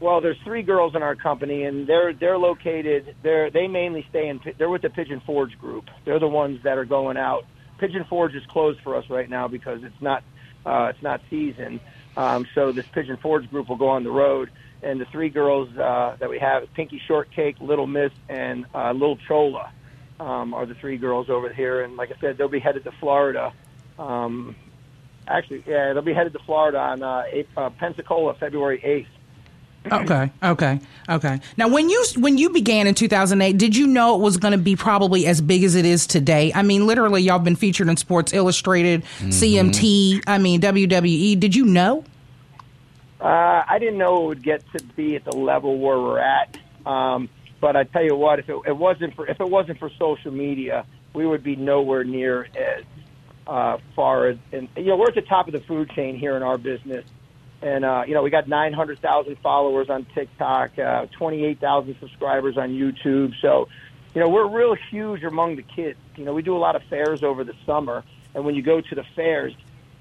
Well, 0.00 0.20
there's 0.20 0.38
three 0.44 0.62
girls 0.62 0.94
in 0.94 1.02
our 1.02 1.16
company, 1.16 1.64
and 1.64 1.86
they're 1.86 2.12
they're 2.12 2.38
located. 2.38 3.16
They're 3.22 3.50
they 3.50 3.66
mainly 3.66 4.06
stay 4.10 4.28
in. 4.28 4.40
They're 4.56 4.68
with 4.68 4.82
the 4.82 4.90
Pigeon 4.90 5.20
Forge 5.26 5.58
group. 5.58 5.90
They're 6.04 6.20
the 6.20 6.28
ones 6.28 6.62
that 6.62 6.78
are 6.78 6.84
going 6.84 7.16
out. 7.16 7.44
Pigeon 7.78 8.04
Forge 8.04 8.34
is 8.34 8.46
closed 8.46 8.80
for 8.82 8.94
us 8.94 9.08
right 9.10 9.28
now 9.28 9.48
because 9.48 9.82
it's 9.82 10.00
not 10.00 10.22
uh, 10.64 10.92
it's 10.94 11.02
not 11.02 11.20
season. 11.28 11.80
Um, 12.16 12.46
so 12.54 12.72
this 12.72 12.86
Pigeon 12.86 13.16
Forge 13.16 13.48
group 13.50 13.68
will 13.68 13.76
go 13.76 13.88
on 13.88 14.04
the 14.04 14.10
road, 14.10 14.50
and 14.82 15.00
the 15.00 15.04
three 15.06 15.28
girls 15.28 15.68
uh, 15.76 16.16
that 16.20 16.30
we 16.30 16.38
have, 16.38 16.72
Pinky 16.74 17.00
Shortcake, 17.06 17.56
Little 17.60 17.86
Miss, 17.86 18.12
and 18.28 18.66
uh, 18.74 18.92
Little 18.92 19.18
Chola. 19.28 19.72
um, 20.20 20.52
are 20.54 20.66
the 20.66 20.74
three 20.74 20.96
girls 20.96 21.30
over 21.30 21.52
here, 21.52 21.82
and 21.82 21.96
like 21.96 22.10
I 22.10 22.20
said, 22.20 22.38
they'll 22.38 22.48
be 22.48 22.58
headed 22.60 22.84
to 22.84 22.92
Florida. 23.00 23.52
Um, 23.98 24.56
actually, 25.26 25.62
yeah, 25.66 25.92
they'll 25.92 26.02
be 26.02 26.12
headed 26.14 26.32
to 26.32 26.38
Florida 26.40 26.78
on 26.78 27.02
uh, 27.02 27.22
eight, 27.30 27.48
uh, 27.56 27.70
Pensacola, 27.70 28.34
February 28.34 28.80
eighth. 28.84 29.08
Okay, 29.90 30.30
okay, 30.42 30.80
okay. 31.08 31.40
Now, 31.56 31.68
when 31.68 31.88
you 31.88 32.04
when 32.16 32.36
you 32.36 32.50
began 32.50 32.86
in 32.88 32.94
2008, 32.94 33.56
did 33.56 33.76
you 33.76 33.86
know 33.86 34.16
it 34.16 34.20
was 34.20 34.36
going 34.36 34.52
to 34.52 34.58
be 34.58 34.76
probably 34.76 35.26
as 35.26 35.40
big 35.40 35.62
as 35.64 35.76
it 35.76 35.86
is 35.86 36.06
today? 36.06 36.52
I 36.52 36.62
mean, 36.62 36.86
literally, 36.86 37.22
y'all 37.22 37.38
have 37.38 37.44
been 37.44 37.56
featured 37.56 37.88
in 37.88 37.96
Sports 37.96 38.32
Illustrated, 38.32 39.04
CMT, 39.20 40.24
I 40.26 40.38
mean 40.38 40.60
WWE. 40.60 41.38
Did 41.38 41.54
you 41.54 41.64
know? 41.64 42.04
Uh, 43.20 43.64
I 43.68 43.78
didn't 43.78 43.98
know 43.98 44.24
it 44.24 44.26
would 44.28 44.42
get 44.42 44.62
to 44.76 44.84
be 44.84 45.16
at 45.16 45.24
the 45.24 45.36
level 45.36 45.78
where 45.78 45.98
we're 45.98 46.20
at. 46.20 46.56
Um, 46.86 47.28
but 47.60 47.76
I 47.76 47.84
tell 47.84 48.04
you 48.04 48.14
what, 48.14 48.38
if 48.38 48.48
it, 48.48 48.56
it 48.66 48.76
wasn't 48.76 49.14
for 49.14 49.26
if 49.26 49.40
it 49.40 49.48
wasn't 49.48 49.78
for 49.78 49.90
social 49.98 50.30
media, 50.30 50.86
we 51.12 51.26
would 51.26 51.42
be 51.42 51.56
nowhere 51.56 52.04
near 52.04 52.44
as 52.56 52.84
uh, 53.46 53.78
far 53.96 54.28
as. 54.28 54.38
And 54.52 54.68
you 54.76 54.84
know, 54.84 54.96
we're 54.96 55.08
at 55.08 55.14
the 55.14 55.22
top 55.22 55.48
of 55.48 55.52
the 55.52 55.60
food 55.60 55.90
chain 55.90 56.16
here 56.16 56.36
in 56.36 56.42
our 56.42 56.58
business, 56.58 57.04
and 57.60 57.84
uh, 57.84 58.04
you 58.06 58.14
know, 58.14 58.22
we 58.22 58.30
got 58.30 58.46
900,000 58.46 59.36
followers 59.38 59.90
on 59.90 60.06
TikTok, 60.14 60.78
uh, 60.78 61.06
28,000 61.06 61.96
subscribers 61.98 62.56
on 62.56 62.70
YouTube. 62.70 63.32
So, 63.40 63.68
you 64.14 64.20
know, 64.20 64.28
we're 64.28 64.46
real 64.46 64.76
huge 64.90 65.24
among 65.24 65.56
the 65.56 65.62
kids. 65.62 65.98
You 66.16 66.24
know, 66.24 66.32
we 66.32 66.42
do 66.42 66.56
a 66.56 66.58
lot 66.58 66.76
of 66.76 66.84
fairs 66.84 67.24
over 67.24 67.42
the 67.42 67.54
summer, 67.66 68.04
and 68.34 68.44
when 68.44 68.54
you 68.54 68.62
go 68.62 68.80
to 68.80 68.94
the 68.94 69.04
fairs, 69.16 69.54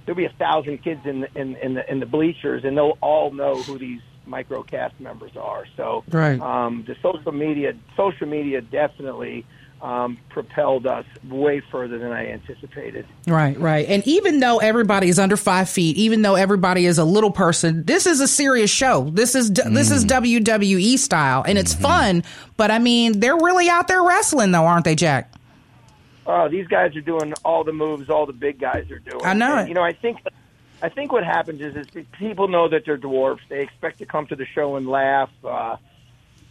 there'll 0.08 0.18
be 0.18 0.26
a 0.26 0.30
thousand 0.40 0.80
kids 0.84 1.02
in 1.06 1.20
the, 1.22 1.28
in, 1.40 1.56
in 1.58 1.74
the 1.76 1.92
in 1.92 2.00
the 2.00 2.06
bleachers, 2.08 2.64
and 2.64 2.76
they'll 2.76 2.98
all 3.02 3.30
know 3.32 3.62
who 3.62 3.78
these 3.78 4.02
microcast 4.28 4.94
members 5.00 5.36
are. 5.38 5.66
So, 5.78 6.04
Right. 6.10 6.40
um, 6.42 6.84
the 6.88 6.96
social 7.04 7.32
media 7.32 7.74
social 7.96 8.28
media 8.28 8.62
definitely 8.62 9.46
um, 9.82 10.18
propelled 10.30 10.88
us 10.88 11.06
way 11.30 11.60
further 11.72 12.00
than 12.00 12.12
I 12.12 12.32
anticipated. 12.32 13.06
Right, 13.28 13.58
right. 13.60 13.88
And 13.88 14.06
even 14.08 14.40
though 14.40 14.58
everybody 14.58 15.08
is 15.08 15.20
under 15.20 15.38
five 15.38 15.70
feet, 15.70 15.98
even 15.98 16.24
though 16.24 16.34
everybody 16.34 16.88
is 16.88 16.98
a 16.98 17.06
little 17.06 17.30
person, 17.30 17.84
this 17.84 18.08
is 18.08 18.20
a 18.20 18.28
serious 18.28 18.72
show. 18.72 19.10
This 19.12 19.36
is 19.36 19.52
this 19.52 19.92
is 19.92 20.04
WWE 20.06 20.98
style, 20.98 21.44
and 21.48 21.58
it's 21.60 21.74
fun. 21.76 22.24
But 22.58 22.72
I 22.72 22.80
mean, 22.80 23.20
they're 23.20 23.38
really 23.38 23.70
out 23.70 23.88
there 23.88 24.02
wrestling, 24.04 24.52
though, 24.52 24.66
aren't 24.66 24.84
they, 24.86 24.96
Jack? 24.96 25.32
Oh, 26.30 26.50
these 26.50 26.68
guys 26.68 26.94
are 26.96 27.02
doing 27.02 27.34
all 27.46 27.64
the 27.64 27.72
moves 27.72 28.10
all 28.10 28.26
the 28.26 28.34
big 28.34 28.60
guys 28.60 28.92
are 28.92 29.00
doing. 29.00 29.24
I 29.24 29.34
know 29.34 29.58
And, 29.58 29.68
it. 29.68 29.70
You 29.70 29.76
know, 29.76 29.84
I 29.84 29.94
think 29.94 30.20
I 30.82 30.90
think 30.90 31.12
what 31.12 31.24
happens 31.24 31.62
is, 31.62 31.76
is 31.76 32.06
people 32.20 32.48
know 32.50 32.68
that 32.70 32.84
they're 32.86 32.98
dwarfs. 32.98 33.42
They 33.50 33.62
expect 33.62 34.00
to 34.00 34.06
come 34.06 34.28
to 34.28 34.36
the 34.36 34.46
show 34.46 34.76
and 34.76 34.88
laugh. 34.88 35.30
Uh, 35.44 35.78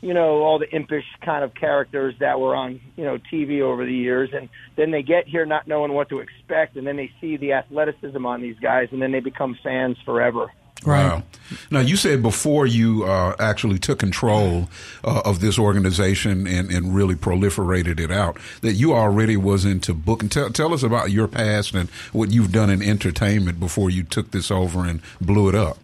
you 0.01 0.15
know, 0.15 0.43
all 0.43 0.59
the 0.59 0.69
impish 0.75 1.05
kind 1.25 1.45
of 1.45 1.55
characters 1.55 2.15
that 2.21 2.39
were 2.41 2.55
on, 2.55 2.81
you 2.97 3.05
know, 3.05 3.19
TV 3.33 3.61
over 3.61 3.85
the 3.85 3.95
years. 3.95 4.31
And 4.33 4.49
then 4.77 4.91
they 4.91 5.03
get 5.03 5.27
here 5.29 5.47
not 5.47 5.67
knowing 5.69 5.93
what 5.93 6.09
to 6.11 6.19
expect. 6.21 6.77
And 6.77 6.87
then 6.87 6.97
they 6.97 7.11
see 7.21 7.37
the 7.37 7.53
athleticism 7.55 8.25
on 8.27 8.41
these 8.41 8.59
guys 8.59 8.89
and 8.93 9.01
then 9.01 9.13
they 9.13 9.21
become 9.21 9.57
fans 9.63 9.97
forever. 10.05 10.53
Wow. 10.85 11.23
Now, 11.71 11.81
you 11.81 11.97
said 11.97 12.23
before 12.23 12.67
you 12.67 13.05
uh, 13.05 13.35
actually 13.39 13.79
took 13.79 13.99
control 13.99 14.69
uh, 15.05 15.23
of 15.25 15.41
this 15.41 15.59
organization 15.59 16.47
and, 16.47 16.71
and 16.71 16.95
really 16.95 17.15
proliferated 17.15 18.01
it 18.01 18.11
out 18.11 18.37
that 18.63 18.75
you 18.75 18.93
already 18.93 19.37
was 19.37 19.65
into 19.65 19.95
booking. 19.95 20.29
Tell, 20.29 20.51
tell 20.51 20.75
us 20.75 20.83
about 20.83 21.11
your 21.11 21.29
past 21.29 21.75
and 21.75 21.89
what 22.13 22.31
you've 22.31 22.53
done 22.53 22.69
in 22.71 22.83
entertainment 22.83 23.61
before 23.61 23.91
you 23.91 24.03
took 24.03 24.33
this 24.33 24.51
over 24.51 24.85
and 24.85 25.01
blew 25.21 25.49
it 25.49 25.55
up. 25.55 25.79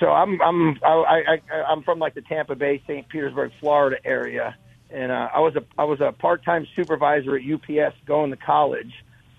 So 0.00 0.10
I'm 0.10 0.40
I'm 0.42 0.78
I, 0.82 1.38
I 1.50 1.62
I'm 1.68 1.82
from 1.82 1.98
like 1.98 2.14
the 2.14 2.20
Tampa 2.20 2.54
Bay, 2.54 2.82
St. 2.86 3.08
Petersburg, 3.08 3.52
Florida 3.60 3.96
area, 4.04 4.56
and 4.90 5.10
uh, 5.10 5.30
I 5.32 5.40
was 5.40 5.56
a 5.56 5.64
I 5.78 5.84
was 5.84 6.00
a 6.00 6.12
part 6.12 6.44
time 6.44 6.66
supervisor 6.74 7.36
at 7.36 7.42
UPS 7.42 7.96
going 8.04 8.30
to 8.30 8.36
college, 8.36 8.92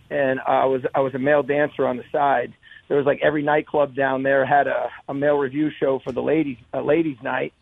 and 0.09 0.39
uh, 0.39 0.43
I 0.43 0.65
was 0.65 0.81
I 0.95 1.01
was 1.01 1.13
a 1.13 1.19
male 1.19 1.43
dancer 1.43 1.85
on 1.85 1.97
the 1.97 2.05
side. 2.11 2.53
There 2.87 2.97
was 2.97 3.05
like 3.05 3.19
every 3.23 3.43
nightclub 3.43 3.95
down 3.95 4.23
there 4.23 4.45
had 4.45 4.67
a, 4.67 4.89
a 5.09 5.13
male 5.13 5.37
revue 5.37 5.69
show 5.79 5.99
for 6.03 6.11
the 6.11 6.21
ladies 6.21 6.57
a 6.73 6.81
ladies 6.81 7.17
night. 7.23 7.53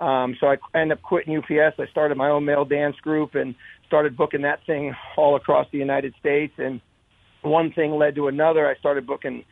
Um, 0.00 0.36
so 0.38 0.48
I 0.48 0.56
ended 0.74 0.98
up 0.98 1.02
quitting 1.02 1.36
UPS. 1.38 1.76
I 1.78 1.86
started 1.90 2.18
my 2.18 2.28
own 2.28 2.44
male 2.44 2.66
dance 2.66 2.96
group 2.96 3.34
and 3.34 3.54
started 3.86 4.16
booking 4.16 4.42
that 4.42 4.58
thing 4.66 4.94
all 5.16 5.36
across 5.36 5.66
the 5.72 5.78
United 5.78 6.14
States. 6.20 6.52
And 6.58 6.82
one 7.42 7.72
thing 7.72 7.92
led 7.92 8.14
to 8.16 8.28
another. 8.28 8.66
I 8.66 8.76
started 8.78 9.06
booking 9.06 9.44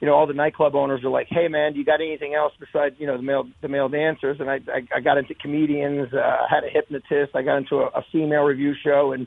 you 0.00 0.06
know, 0.06 0.14
all 0.14 0.26
the 0.26 0.34
nightclub 0.34 0.74
owners 0.74 1.02
are 1.04 1.10
like, 1.10 1.26
"Hey, 1.30 1.48
man, 1.48 1.72
do 1.72 1.78
you 1.78 1.84
got 1.84 2.00
anything 2.00 2.34
else 2.34 2.52
besides 2.60 2.96
you 2.98 3.06
know 3.06 3.16
the 3.16 3.22
male 3.22 3.48
the 3.62 3.68
male 3.68 3.88
dancers?" 3.88 4.36
And 4.40 4.50
I 4.50 4.56
I, 4.68 4.86
I 4.96 5.00
got 5.00 5.16
into 5.16 5.34
comedians. 5.34 6.12
Uh, 6.12 6.18
I 6.18 6.46
had 6.50 6.64
a 6.64 6.68
hypnotist. 6.68 7.34
I 7.34 7.42
got 7.42 7.56
into 7.56 7.76
a, 7.76 7.86
a 7.86 8.04
female 8.12 8.42
revue 8.42 8.74
show, 8.84 9.12
and 9.12 9.26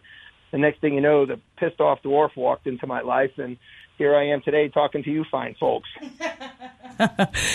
the 0.52 0.60
next 0.60 0.80
thing 0.82 0.94
you 0.94 1.02
know, 1.02 1.26
the 1.26 1.40
pissed 1.58 1.80
off 1.80 2.04
dwarf 2.04 2.36
walked 2.36 2.68
into 2.68 2.86
my 2.86 3.02
life, 3.02 3.32
and 3.38 3.58
here 4.00 4.16
I 4.16 4.30
am 4.30 4.42
today 4.42 4.70
talking 4.70 5.04
to 5.04 5.12
you 5.12 5.24
fine 5.30 5.54
folks. 5.60 5.90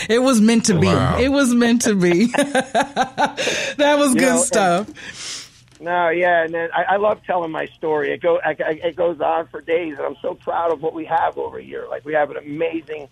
It 0.09 0.23
was 0.23 0.41
meant 0.41 0.65
to 0.67 0.79
be. 0.79 0.87
Wow. 0.87 1.19
It 1.19 1.29
was 1.29 1.53
meant 1.53 1.83
to 1.83 1.95
be. 1.95 2.27
that 2.33 3.97
was 3.99 4.15
You 4.15 4.21
good 4.21 4.27
know, 4.27 4.37
and- 4.37 4.41
stuff. 4.41 5.81
No, 5.81 6.09
yeah, 6.09 6.45
and 6.45 6.55
then 6.55 6.71
I, 6.73 6.95
I 6.95 6.97
love 6.97 7.21
telling 7.27 7.51
my 7.51 7.67
story. 7.67 8.13
It 8.13 8.23
go, 8.23 8.39
I, 8.43 8.51
I, 8.53 8.81
it 8.85 8.97
goes 8.97 9.21
on 9.21 9.49
for 9.49 9.61
days, 9.61 9.99
and 9.99 10.07
I'm 10.07 10.17
so 10.23 10.35
proud 10.35 10.73
of 10.73 10.81
what 10.81 10.95
we 10.95 11.05
have 11.05 11.37
over 11.37 11.59
here. 11.59 11.87
Like 11.91 12.07
we 12.07 12.15
have 12.15 12.31
an 12.31 12.39
amazing 12.39 13.09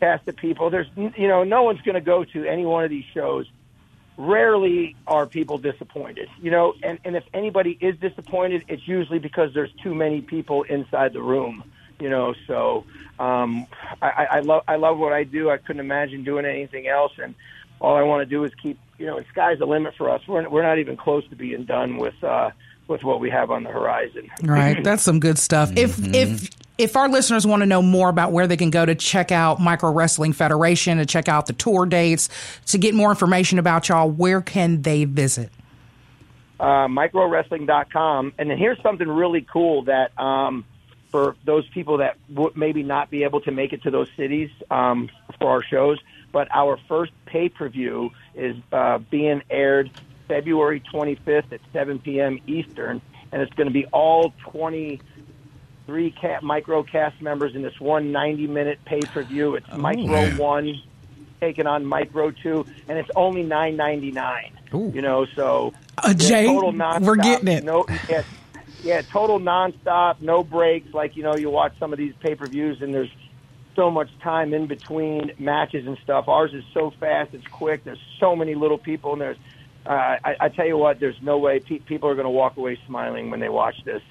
cast 0.00 0.28
of 0.28 0.36
people. 0.36 0.68
There's, 0.68 0.88
you 0.96 1.28
know, 1.28 1.44
no 1.44 1.62
one's 1.62 1.80
going 1.80 1.94
to 1.94 2.00
go 2.02 2.24
to 2.24 2.44
any 2.44 2.66
one 2.66 2.84
of 2.84 2.90
these 2.90 3.06
shows. 3.14 3.46
Rarely 4.18 4.96
are 5.06 5.24
people 5.24 5.56
disappointed, 5.56 6.28
you 6.42 6.50
know, 6.50 6.74
and 6.82 6.98
and 7.06 7.16
if 7.16 7.24
anybody 7.32 7.78
is 7.80 7.96
disappointed, 8.00 8.64
it's 8.68 8.86
usually 8.86 9.18
because 9.18 9.54
there's 9.54 9.72
too 9.82 9.94
many 9.94 10.20
people 10.20 10.64
inside 10.64 11.14
the 11.14 11.22
room, 11.22 11.64
you 12.00 12.08
know. 12.08 12.34
So 12.46 12.84
um, 13.18 13.66
I, 14.02 14.08
I, 14.08 14.24
I 14.24 14.40
love 14.40 14.62
I 14.68 14.76
love 14.76 14.98
what 14.98 15.12
I 15.12 15.24
do. 15.24 15.50
I 15.50 15.58
couldn't 15.58 15.80
imagine 15.80 16.24
doing 16.24 16.44
anything 16.44 16.88
else, 16.88 17.12
and 17.22 17.34
all 17.80 17.96
I 17.96 18.02
want 18.02 18.22
to 18.22 18.26
do 18.26 18.44
is 18.44 18.52
keep, 18.62 18.78
you 18.98 19.06
know, 19.06 19.16
and 19.16 19.26
sky's 19.30 19.58
the 19.58 19.66
limit 19.66 19.94
for 19.96 20.10
us. 20.10 20.22
We're 20.26 20.48
we're 20.48 20.62
not 20.62 20.78
even 20.78 20.96
close 20.96 21.26
to 21.28 21.36
being 21.36 21.64
done 21.64 21.98
with 21.98 22.22
uh, 22.22 22.50
with 22.88 23.04
what 23.04 23.20
we 23.20 23.30
have 23.30 23.50
on 23.50 23.64
the 23.64 23.70
horizon. 23.70 24.30
Right, 24.42 24.80
that's 24.84 25.02
some 25.02 25.20
good 25.20 25.38
stuff. 25.38 25.70
If 25.76 25.98
if 26.14 26.50
if 26.78 26.96
our 26.96 27.08
listeners 27.08 27.46
want 27.46 27.60
to 27.60 27.66
know 27.66 27.82
more 27.82 28.08
about 28.08 28.32
where 28.32 28.46
they 28.46 28.56
can 28.56 28.70
go 28.70 28.86
to 28.86 28.94
check 28.94 29.30
out 29.30 29.60
Micro 29.60 29.92
Wrestling 29.92 30.32
Federation, 30.32 30.98
to 30.98 31.06
check 31.06 31.28
out 31.28 31.46
the 31.46 31.52
tour 31.52 31.86
dates, 31.86 32.28
to 32.66 32.78
get 32.78 32.94
more 32.94 33.10
information 33.10 33.58
about 33.58 33.88
y'all, 33.88 34.10
where 34.10 34.40
can 34.40 34.82
they 34.82 35.04
visit? 35.04 35.50
uh, 36.60 36.86
microwrestling.com. 36.86 38.34
And 38.38 38.50
then 38.50 38.58
here's 38.58 38.80
something 38.82 39.08
really 39.08 39.46
cool 39.50 39.84
that 39.84 40.16
um, 40.20 40.64
for 41.10 41.36
those 41.44 41.68
people 41.70 41.98
that 41.98 42.16
would 42.28 42.56
maybe 42.56 42.82
not 42.82 43.10
be 43.10 43.24
able 43.24 43.40
to 43.42 43.50
make 43.50 43.72
it 43.72 43.82
to 43.82 43.90
those 43.90 44.08
cities 44.16 44.50
um, 44.70 45.10
for 45.38 45.50
our 45.50 45.62
shows, 45.62 45.98
but 46.32 46.48
our 46.54 46.78
first 46.88 47.12
pay 47.26 47.48
per 47.48 47.68
view 47.68 48.10
is 48.34 48.56
uh, 48.72 48.98
being 48.98 49.42
aired 49.50 49.90
February 50.28 50.80
25th 50.92 51.52
at 51.52 51.60
7 51.72 51.98
p.m. 51.98 52.38
Eastern, 52.46 53.00
and 53.32 53.42
it's 53.42 53.52
going 53.54 53.66
to 53.66 53.72
be 53.72 53.86
all 53.86 54.32
23 54.50 56.10
cat 56.12 56.42
microcast 56.42 57.20
members 57.20 57.54
in 57.54 57.62
this 57.62 57.78
one 57.80 58.12
90 58.12 58.46
minute 58.46 58.78
pay 58.84 59.00
per 59.00 59.22
view. 59.24 59.56
It's 59.56 59.66
Micro 59.76 60.06
man. 60.06 60.36
One 60.38 60.74
taking 61.40 61.66
on 61.66 61.84
Micro 61.86 62.30
Two, 62.30 62.66
and 62.88 62.98
it's 62.98 63.10
only 63.16 63.42
9.99. 63.42 64.94
You 64.94 65.02
know, 65.02 65.26
so 65.34 65.72
Uh, 65.98 66.14
Jay, 66.14 66.46
total 66.46 66.72
nonstop, 66.72 67.00
we're 67.00 67.16
getting 67.16 67.48
it. 67.48 67.64
No, 67.64 67.84
yeah, 68.08 68.22
yeah, 68.82 69.02
total 69.12 69.38
nonstop, 69.38 70.20
no 70.20 70.42
breaks. 70.42 70.92
Like 70.92 71.16
you 71.16 71.22
know, 71.22 71.34
you 71.34 71.50
watch 71.50 71.72
some 71.78 71.92
of 71.92 71.98
these 71.98 72.14
pay 72.20 72.34
per 72.34 72.48
views, 72.48 72.78
and 72.80 72.94
there's 72.94 73.10
so 73.76 73.90
much 73.90 74.08
time 74.22 74.52
in 74.52 74.66
between 74.66 75.32
matches 75.38 75.86
and 75.86 75.96
stuff. 76.02 76.28
Ours 76.28 76.52
is 76.54 76.64
so 76.74 76.92
fast, 77.00 77.30
it's 77.32 77.46
quick. 77.52 77.84
There's 77.84 78.00
so 78.18 78.34
many 78.34 78.54
little 78.54 78.78
people, 78.78 79.12
and 79.12 79.20
there's. 79.20 79.36
Uh, 79.86 80.16
I, 80.22 80.36
I 80.40 80.48
tell 80.50 80.66
you 80.66 80.76
what, 80.76 81.00
there's 81.00 81.16
no 81.22 81.38
way 81.38 81.58
pe- 81.58 81.78
people 81.78 82.10
are 82.10 82.14
going 82.14 82.26
to 82.26 82.30
walk 82.30 82.58
away 82.58 82.78
smiling 82.86 83.30
when 83.30 83.40
they 83.40 83.48
watch 83.48 83.76
this. 83.86 84.02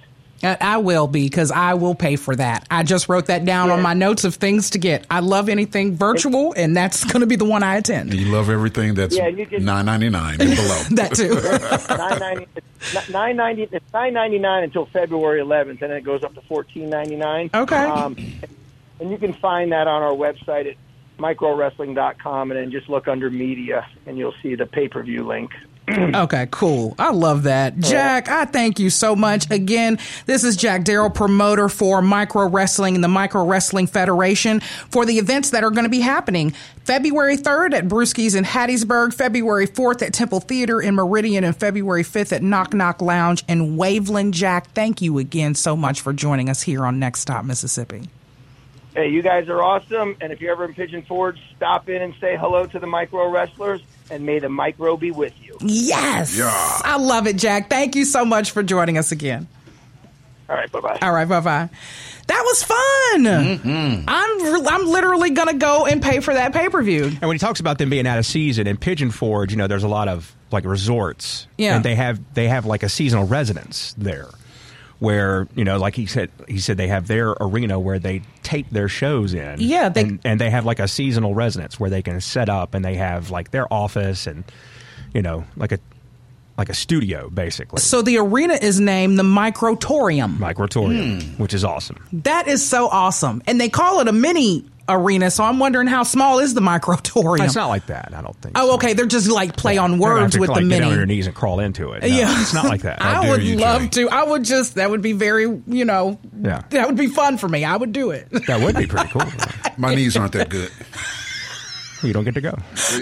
I 0.44 0.78
will 0.78 1.08
be 1.08 1.26
because 1.26 1.52
I 1.52 1.74
will 1.74 1.96
pay 1.96 2.16
for 2.16 2.36
that. 2.36 2.66
I 2.72 2.84
just 2.84 3.10
wrote 3.10 3.26
that 3.28 3.46
down 3.46 3.70
on 3.72 3.82
my 3.82 3.94
notes 3.94 4.24
of 4.24 4.36
things 4.36 4.70
to 4.72 4.78
get. 4.78 5.06
I 5.10 5.20
love 5.20 5.50
anything 5.50 5.96
virtual, 5.96 6.54
and 6.54 6.76
that's 6.76 7.04
going 7.04 7.22
to 7.22 7.28
be 7.28 7.36
the 7.36 7.46
one 7.46 7.64
I 7.64 7.78
attend. 7.78 8.14
You 8.14 8.28
love 8.32 8.50
everything 8.50 8.94
that's 8.94 9.16
Yeah, 9.16 9.28
you 9.28 9.46
can- 9.46 9.66
nine 9.66 9.86
ninety 9.86 10.10
nine 10.10 10.40
and 10.42 10.56
below. 10.56 10.82
That 10.92 11.14
too. 11.16 11.36
nine 11.98 12.20
ninety 12.20 12.48
nine 13.12 13.36
ninety 13.36 13.70
it's 13.72 13.94
nine 13.94 14.14
ninety 14.14 14.40
nine 14.40 14.64
until 14.64 14.86
February 14.86 15.40
eleventh, 15.42 15.82
and 15.82 15.92
then 15.92 15.98
it 15.98 16.04
goes 16.04 16.24
up 16.24 16.34
to 16.36 16.42
fourteen 16.42 16.90
ninety 16.90 17.16
nine. 17.16 17.50
Okay. 17.54 17.76
Um, 17.76 18.16
and 19.00 19.12
you 19.12 19.18
can 19.18 19.34
find 19.34 19.72
that 19.72 19.88
on 19.88 20.02
our 20.04 20.12
website 20.14 20.70
at 20.70 20.76
microwrestling.com, 21.18 22.52
and 22.52 22.60
then 22.60 22.72
just 22.72 22.90
look 22.90 23.08
under 23.08 23.30
media, 23.30 23.88
and 24.06 24.18
you'll 24.18 24.34
see 24.42 24.56
the 24.56 24.66
pay 24.66 24.88
per 24.88 25.04
view 25.04 25.24
link. 25.24 25.52
okay, 26.16 26.48
cool. 26.52 26.96
I 27.00 27.12
love 27.12 27.44
that. 27.44 27.78
Jack, 27.80 28.30
I 28.30 28.46
thank 28.46 28.80
you 28.80 28.90
so 28.90 29.16
much. 29.16 29.50
Again, 29.50 29.98
this 30.26 30.44
is 30.44 30.56
Jack 30.56 30.84
Darrell, 30.84 31.10
promoter 31.10 31.70
for 31.70 32.02
Micro 32.02 32.48
Wrestling 32.48 32.96
and 32.96 33.04
the 33.04 33.08
Micro 33.08 33.44
Wrestling 33.44 33.88
Federation 33.88 34.60
for 34.60 35.06
the 35.06 35.18
events 35.18 35.50
that 35.52 35.64
are 35.64 35.72
going 35.72 35.86
to 35.86 35.90
be 35.90 36.02
happening 36.02 36.54
February 36.84 37.38
3rd 37.38 37.74
at 37.74 37.88
Brewski's 37.88 38.36
in 38.36 38.44
Hattiesburg, 38.44 39.14
February 39.14 39.68
4th 39.68 40.02
at 40.02 40.14
Temple 40.14 40.40
Theater 40.40 40.82
in 40.82 40.96
Meridian, 40.96 41.44
and 41.44 41.56
February 41.56 42.04
5th 42.04 42.34
at 42.34 42.42
Knock 42.42 42.74
Knock 42.74 43.02
Lounge 43.02 43.44
in 43.48 43.78
Waveland. 43.78 44.32
Jack, 44.32 44.72
thank 44.72 45.02
you 45.02 45.20
again 45.20 45.54
so 45.56 45.76
much 45.76 46.02
for 46.02 46.14
joining 46.14 46.50
us 46.50 46.64
here 46.64 46.86
on 46.86 47.00
Next 47.00 47.20
Stop 47.20 47.46
Mississippi. 47.46 48.10
Hey, 48.96 49.10
you 49.10 49.22
guys 49.22 49.48
are 49.50 49.62
awesome. 49.62 50.18
And 50.20 50.34
if 50.34 50.42
you're 50.42 50.52
ever 50.52 50.66
in 50.66 50.74
Pigeon 50.74 51.04
Forge, 51.04 51.40
stop 51.56 51.90
in 51.90 52.02
and 52.02 52.14
say 52.20 52.36
hello 52.36 52.66
to 52.66 52.80
the 52.80 52.88
micro 52.88 53.30
wrestlers, 53.30 53.82
and 54.12 54.26
may 54.26 54.40
the 54.40 54.50
micro 54.50 54.98
be 54.98 55.12
with 55.12 55.34
you. 55.44 55.58
Yes. 55.62 56.38
Yeah. 56.38 56.50
I 56.52 56.98
love 56.98 57.28
it, 57.28 57.36
Jack. 57.38 57.70
Thank 57.70 57.96
you 57.96 58.06
so 58.06 58.26
much 58.26 58.52
for 58.52 58.64
joining 58.64 58.98
us 58.98 59.12
again. 59.12 59.48
All 60.50 60.56
right, 60.56 60.72
bye 60.72 60.80
bye. 60.80 60.98
All 61.02 61.12
right, 61.14 61.28
bye 61.28 61.42
bye. 61.42 61.70
That 62.28 62.44
was 62.46 62.64
fun. 62.64 63.24
Mm-hmm. 63.24 64.04
I'm 64.08 64.68
I'm 64.68 64.86
literally 64.88 65.32
gonna 65.32 65.56
go 65.56 65.86
and 65.86 66.02
pay 66.02 66.20
for 66.20 66.34
that 66.34 66.54
pay 66.54 66.70
per 66.70 66.82
view. 66.84 67.06
And 67.06 67.22
when 67.22 67.34
he 67.34 67.40
talks 67.40 67.60
about 67.60 67.78
them 67.80 67.90
being 67.90 68.06
out 68.08 68.20
of 68.20 68.26
season 68.26 68.68
in 68.68 68.78
Pigeon 68.78 69.10
Forge, 69.12 69.52
you 69.52 69.58
know, 69.58 69.68
there's 69.68 69.84
a 69.84 69.88
lot 69.88 70.08
of 70.08 70.36
like 70.52 70.66
resorts, 70.66 71.48
Yeah. 71.58 71.76
and 71.76 71.86
they 71.86 71.96
have 71.96 72.20
they 72.34 72.48
have 72.48 72.66
like 72.66 72.84
a 72.84 72.90
seasonal 72.90 73.26
residence 73.28 73.94
there, 73.98 74.28
where 75.00 75.48
you 75.56 75.64
know, 75.64 75.78
like 75.78 75.96
he 75.96 76.06
said, 76.06 76.30
he 76.48 76.60
said 76.60 76.78
they 76.78 76.88
have 76.88 77.08
their 77.08 77.32
arena 77.42 77.80
where 77.80 78.00
they 78.00 78.22
tape 78.44 78.70
their 78.70 78.88
shows 78.90 79.34
in. 79.34 79.56
Yeah, 79.60 79.90
they- 79.90 80.02
and, 80.02 80.20
and 80.24 80.40
they 80.42 80.50
have 80.50 80.66
like 80.66 80.80
a 80.80 80.88
seasonal 80.88 81.34
residence 81.34 81.80
where 81.80 81.90
they 81.90 82.02
can 82.02 82.22
set 82.22 82.50
up, 82.50 82.74
and 82.74 82.84
they 82.86 82.96
have 82.96 83.32
like 83.32 83.52
their 83.52 83.72
office 83.74 84.28
and 84.28 84.44
you 85.14 85.22
know, 85.22 85.44
like 85.58 85.72
a 85.72 85.80
like 86.60 86.70
a 86.70 86.74
studio 86.76 87.30
basically, 87.30 87.80
So 87.80 88.02
the 88.04 88.18
arena 88.18 88.54
is 88.54 88.80
named 88.80 89.18
the 89.18 89.24
Microtorium. 89.24 90.38
microtorium, 90.38 91.22
hmm. 91.22 91.42
which 91.42 91.54
is 91.54 91.64
awesome. 91.64 91.98
That 92.14 92.48
is 92.48 92.68
so 92.68 92.88
awesome, 92.88 93.42
and 93.48 93.60
they 93.60 93.70
call 93.70 94.00
it 94.02 94.08
a 94.08 94.12
mini 94.12 94.66
arena. 94.88 95.30
So 95.30 95.44
I'm 95.44 95.60
wondering 95.60 95.88
how 95.88 96.02
small 96.04 96.40
is 96.40 96.56
the 96.56 96.62
Microtorium? 96.62 97.46
It's 97.46 97.56
not 97.56 97.68
like 97.68 97.86
that. 97.88 98.12
I 98.14 98.22
don't 98.24 98.36
think. 98.42 98.58
Oh, 98.58 98.70
so. 98.70 98.74
okay. 98.76 98.94
They're 98.94 99.06
just 99.06 99.30
like 99.30 99.56
play 99.56 99.78
on 99.78 99.92
They're 99.92 100.00
gonna 100.00 100.14
have 100.16 100.22
words 100.24 100.40
with 100.40 100.50
like, 100.50 100.64
the 100.64 100.70
get 100.70 100.80
mini. 100.80 100.92
on 100.92 100.98
your 100.98 101.06
knees 101.06 101.28
and 101.28 101.36
crawl 101.36 101.60
into 101.60 101.92
it. 101.92 102.02
No, 102.02 102.08
Yeah. 102.08 102.42
it's 102.42 102.54
not 102.56 102.66
like 102.66 102.82
that. 102.82 103.00
I 103.02 103.22
dare 103.22 103.32
would 103.32 103.44
you, 103.44 103.58
love 103.58 103.84
Jay. 103.84 104.04
to. 104.04 104.10
I 104.10 104.24
would 104.24 104.44
just. 104.44 104.76
That 104.76 104.90
would 104.90 105.02
be 105.04 105.14
very. 105.14 105.44
You 105.68 105.86
know. 105.86 106.20
Yeah. 106.42 106.64
That 106.72 106.88
would 106.88 106.98
be 106.98 107.06
fun 107.08 107.38
for 107.38 107.48
me. 107.48 107.64
I 107.66 107.78
would 107.78 107.92
do 107.92 108.10
it. 108.12 108.30
That 108.48 108.62
would 108.62 108.76
be 108.76 108.88
pretty 108.88 109.10
cool. 109.12 109.22
My 109.78 109.94
knees 109.94 110.18
aren't 110.18 110.34
that 110.34 110.50
good. 110.50 110.72
You 112.04 112.14
don't 112.14 112.24
get 112.24 112.34
to 112.36 112.42
go. 112.42 112.54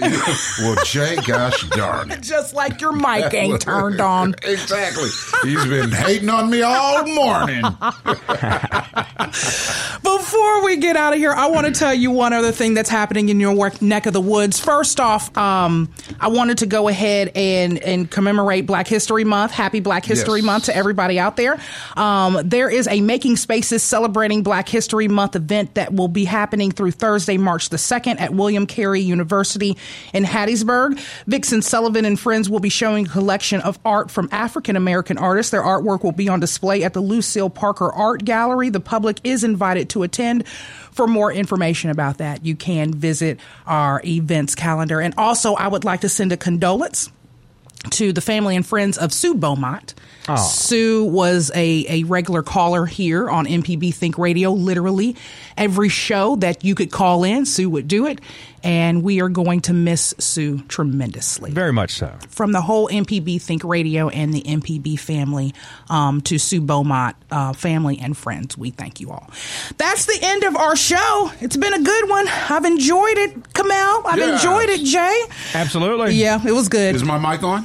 well, 0.60 0.76
Jay, 0.84 1.16
gosh 1.26 1.68
darn 1.70 2.10
it. 2.10 2.20
just 2.22 2.54
like 2.54 2.80
your 2.80 2.92
mic 2.92 3.32
ain't 3.34 3.60
turned 3.62 4.00
on. 4.00 4.34
exactly. 4.42 5.08
He's 5.42 5.64
been 5.66 5.90
hating 5.90 6.28
on 6.28 6.50
me 6.50 6.62
all 6.62 7.04
morning. 7.06 7.62
Before 10.02 10.64
we 10.64 10.76
get 10.76 10.96
out 10.96 11.12
of 11.12 11.18
here, 11.18 11.32
I 11.32 11.48
want 11.50 11.66
to 11.66 11.72
tell 11.72 11.92
you 11.94 12.10
one 12.10 12.32
other 12.32 12.52
thing 12.52 12.74
that's 12.74 12.88
happening 12.90 13.28
in 13.28 13.40
your 13.40 13.54
work 13.54 13.80
neck 13.82 14.06
of 14.06 14.12
the 14.12 14.20
woods. 14.20 14.58
First 14.58 15.00
off, 15.00 15.36
um, 15.36 15.92
I 16.20 16.28
wanted 16.28 16.58
to 16.58 16.66
go 16.66 16.88
ahead 16.88 17.32
and, 17.34 17.78
and 17.78 18.10
commemorate 18.10 18.66
Black 18.66 18.88
History 18.88 19.24
Month. 19.24 19.52
Happy 19.52 19.80
Black 19.80 20.04
History 20.04 20.40
Yes. 20.40 20.46
Month 20.46 20.64
to 20.64 20.76
everybody 20.76 21.18
out 21.18 21.36
there. 21.36 21.58
Um, 21.96 22.38
there 22.44 22.68
is 22.70 22.86
a 22.88 23.00
Making 23.00 23.36
Spaces 23.36 23.82
Celebrating 23.82 24.42
Black 24.42 24.68
History 24.68 25.08
Month 25.08 25.36
event 25.36 25.74
that 25.74 25.92
will 25.92 26.08
be 26.08 26.24
happening 26.24 26.70
through 26.70 26.92
Thursday, 26.92 27.36
March 27.38 27.68
the 27.70 27.76
2nd 27.76 28.20
at 28.20 28.32
William 28.32 28.66
Carey 28.66 28.87
University 28.96 29.76
in 30.12 30.24
Hattiesburg. 30.24 31.00
Vixen 31.26 31.62
Sullivan 31.62 32.04
and 32.04 32.18
friends 32.18 32.48
will 32.48 32.60
be 32.60 32.68
showing 32.68 33.06
a 33.06 33.08
collection 33.08 33.60
of 33.60 33.78
art 33.84 34.10
from 34.10 34.28
African 34.32 34.76
American 34.76 35.18
artists. 35.18 35.50
Their 35.50 35.62
artwork 35.62 36.02
will 36.02 36.12
be 36.12 36.28
on 36.28 36.40
display 36.40 36.84
at 36.84 36.94
the 36.94 37.00
Lucille 37.00 37.50
Parker 37.50 37.92
Art 37.92 38.24
Gallery. 38.24 38.70
The 38.70 38.80
public 38.80 39.20
is 39.24 39.44
invited 39.44 39.90
to 39.90 40.02
attend. 40.02 40.46
For 40.48 41.06
more 41.06 41.32
information 41.32 41.90
about 41.90 42.18
that, 42.18 42.44
you 42.44 42.56
can 42.56 42.92
visit 42.92 43.38
our 43.66 44.02
events 44.04 44.54
calendar. 44.54 45.00
And 45.00 45.14
also, 45.16 45.54
I 45.54 45.68
would 45.68 45.84
like 45.84 46.00
to 46.00 46.08
send 46.08 46.32
a 46.32 46.36
condolence 46.36 47.10
to 47.90 48.12
the 48.12 48.20
family 48.20 48.56
and 48.56 48.66
friends 48.66 48.98
of 48.98 49.12
Sue 49.12 49.34
Beaumont. 49.34 49.94
Sue 50.36 51.04
was 51.06 51.50
a, 51.54 51.86
a 51.88 52.02
regular 52.04 52.42
caller 52.42 52.84
here 52.84 53.30
on 53.30 53.46
MPB 53.46 53.94
Think 53.94 54.18
Radio. 54.18 54.50
Literally 54.52 55.16
every 55.56 55.88
show 55.88 56.36
that 56.36 56.64
you 56.64 56.74
could 56.74 56.90
call 56.92 57.24
in, 57.24 57.46
Sue 57.46 57.70
would 57.70 57.88
do 57.88 58.04
it. 58.06 58.20
And 58.62 59.02
we 59.04 59.22
are 59.22 59.28
going 59.30 59.60
to 59.62 59.72
miss 59.72 60.14
Sue 60.18 60.60
tremendously 60.68 61.52
Very 61.52 61.72
much 61.72 61.92
so. 61.92 62.12
from 62.28 62.50
the 62.52 62.60
whole 62.60 62.88
MPB 62.88 63.40
Think 63.40 63.62
Radio 63.64 64.08
and 64.08 64.34
the 64.34 64.42
MPB 64.42 64.98
family 64.98 65.54
um, 65.88 66.20
to 66.22 66.38
Sue 66.38 66.60
Beaumont 66.60 67.16
uh, 67.30 67.52
family 67.54 67.98
and 67.98 68.14
friends. 68.16 68.58
We 68.58 68.70
thank 68.70 69.00
you 69.00 69.10
all. 69.12 69.30
That's 69.78 70.04
the 70.06 70.18
end 70.20 70.42
of 70.42 70.56
our 70.56 70.74
show. 70.76 71.30
It's 71.40 71.56
been 71.56 71.72
a 71.72 71.80
good 71.80 72.08
one. 72.10 72.26
I've 72.28 72.64
enjoyed 72.66 73.16
it, 73.16 73.54
Kamel. 73.54 74.02
I've 74.04 74.18
Yes. 74.18 74.44
enjoyed 74.44 74.68
it, 74.68 74.84
Jay. 74.84 75.22
Absolutely. 75.54 76.14
Yeah, 76.16 76.44
it 76.44 76.52
was 76.52 76.68
good. 76.68 76.96
Is 76.96 77.04
my 77.04 77.16
mic 77.16 77.42
on? 77.44 77.64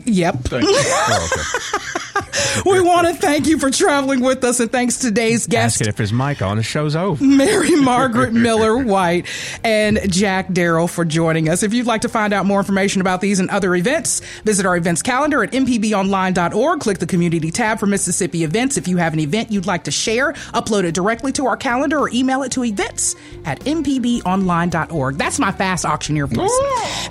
Yep. 0.11 0.35
Thank 0.43 0.63
you. 0.63 0.81
Oh, 1.13 1.29
okay. 1.33 2.69
we 2.69 2.79
want 2.81 3.07
to 3.07 3.13
thank 3.13 3.47
you 3.47 3.57
for 3.57 3.71
traveling 3.71 4.21
with 4.21 4.43
us 4.43 4.59
and 4.59 4.71
thanks 4.71 4.97
today's 4.97 5.47
guest. 5.47 5.75
Asking 5.75 5.87
if 5.87 5.97
his 5.97 6.13
mic 6.13 6.41
on, 6.41 6.57
the 6.57 6.63
show's 6.63 6.95
over. 6.95 7.23
Mary 7.23 7.75
Margaret 7.81 8.33
Miller 8.33 8.77
White 8.77 9.25
and 9.63 9.99
Jack 10.11 10.51
Darrell 10.53 10.87
for 10.87 11.03
joining 11.05 11.49
us. 11.49 11.63
If 11.63 11.73
you'd 11.73 11.85
like 11.87 12.01
to 12.01 12.09
find 12.09 12.33
out 12.33 12.45
more 12.45 12.59
information 12.59 13.01
about 13.01 13.21
these 13.21 13.39
and 13.39 13.49
other 13.49 13.75
events, 13.75 14.19
visit 14.43 14.65
our 14.65 14.75
events 14.77 15.01
calendar 15.01 15.43
at 15.43 15.51
mpbonline.org. 15.51 16.79
Click 16.79 16.99
the 16.99 17.07
community 17.07 17.51
tab 17.51 17.79
for 17.79 17.87
Mississippi 17.87 18.43
events. 18.43 18.77
If 18.77 18.87
you 18.87 18.97
have 18.97 19.13
an 19.13 19.19
event 19.19 19.51
you'd 19.51 19.65
like 19.65 19.85
to 19.85 19.91
share, 19.91 20.33
upload 20.53 20.83
it 20.83 20.93
directly 20.93 21.31
to 21.33 21.47
our 21.47 21.57
calendar 21.57 21.99
or 21.99 22.09
email 22.09 22.43
it 22.43 22.51
to 22.53 22.63
events 22.63 23.15
at 23.45 23.59
mpbonline.org. 23.61 25.17
That's 25.17 25.39
my 25.39 25.51
fast 25.51 25.85
auctioneer 25.85 26.27
voice. 26.27 26.51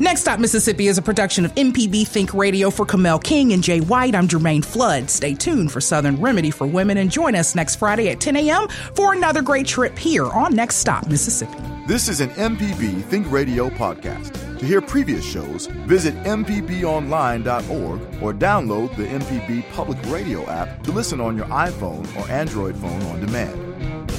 Next 0.00 0.22
Stop 0.22 0.38
Mississippi 0.38 0.86
is 0.86 0.98
a 0.98 1.02
production 1.02 1.44
of 1.44 1.54
MPB 1.54 2.06
Think 2.06 2.34
Radio 2.34 2.70
for 2.70 2.86
Kamel 2.90 3.20
King 3.20 3.52
and 3.52 3.62
Jay 3.62 3.78
White. 3.80 4.16
I'm 4.16 4.26
Jermaine 4.26 4.64
Flood. 4.64 5.08
Stay 5.08 5.32
tuned 5.32 5.70
for 5.70 5.80
Southern 5.80 6.20
Remedy 6.20 6.50
for 6.50 6.66
Women 6.66 6.98
and 6.98 7.08
join 7.08 7.36
us 7.36 7.54
next 7.54 7.76
Friday 7.76 8.10
at 8.10 8.18
10 8.18 8.34
a.m. 8.34 8.66
for 8.96 9.14
another 9.14 9.42
great 9.42 9.68
trip 9.68 9.96
here 9.96 10.26
on 10.26 10.56
Next 10.56 10.76
Stop 10.76 11.06
Mississippi. 11.06 11.56
This 11.86 12.08
is 12.08 12.20
an 12.20 12.30
MPB 12.30 13.04
Think 13.04 13.30
Radio 13.30 13.70
podcast. 13.70 14.58
To 14.58 14.66
hear 14.66 14.80
previous 14.80 15.24
shows, 15.24 15.66
visit 15.86 16.14
MPBOnline.org 16.24 18.00
or 18.22 18.34
download 18.34 18.96
the 18.96 19.04
MPB 19.04 19.70
Public 19.70 19.98
Radio 20.06 20.44
app 20.50 20.82
to 20.82 20.90
listen 20.90 21.20
on 21.20 21.36
your 21.36 21.46
iPhone 21.46 22.04
or 22.16 22.28
Android 22.28 22.76
phone 22.76 23.02
on 23.02 23.20
demand. 23.20 24.10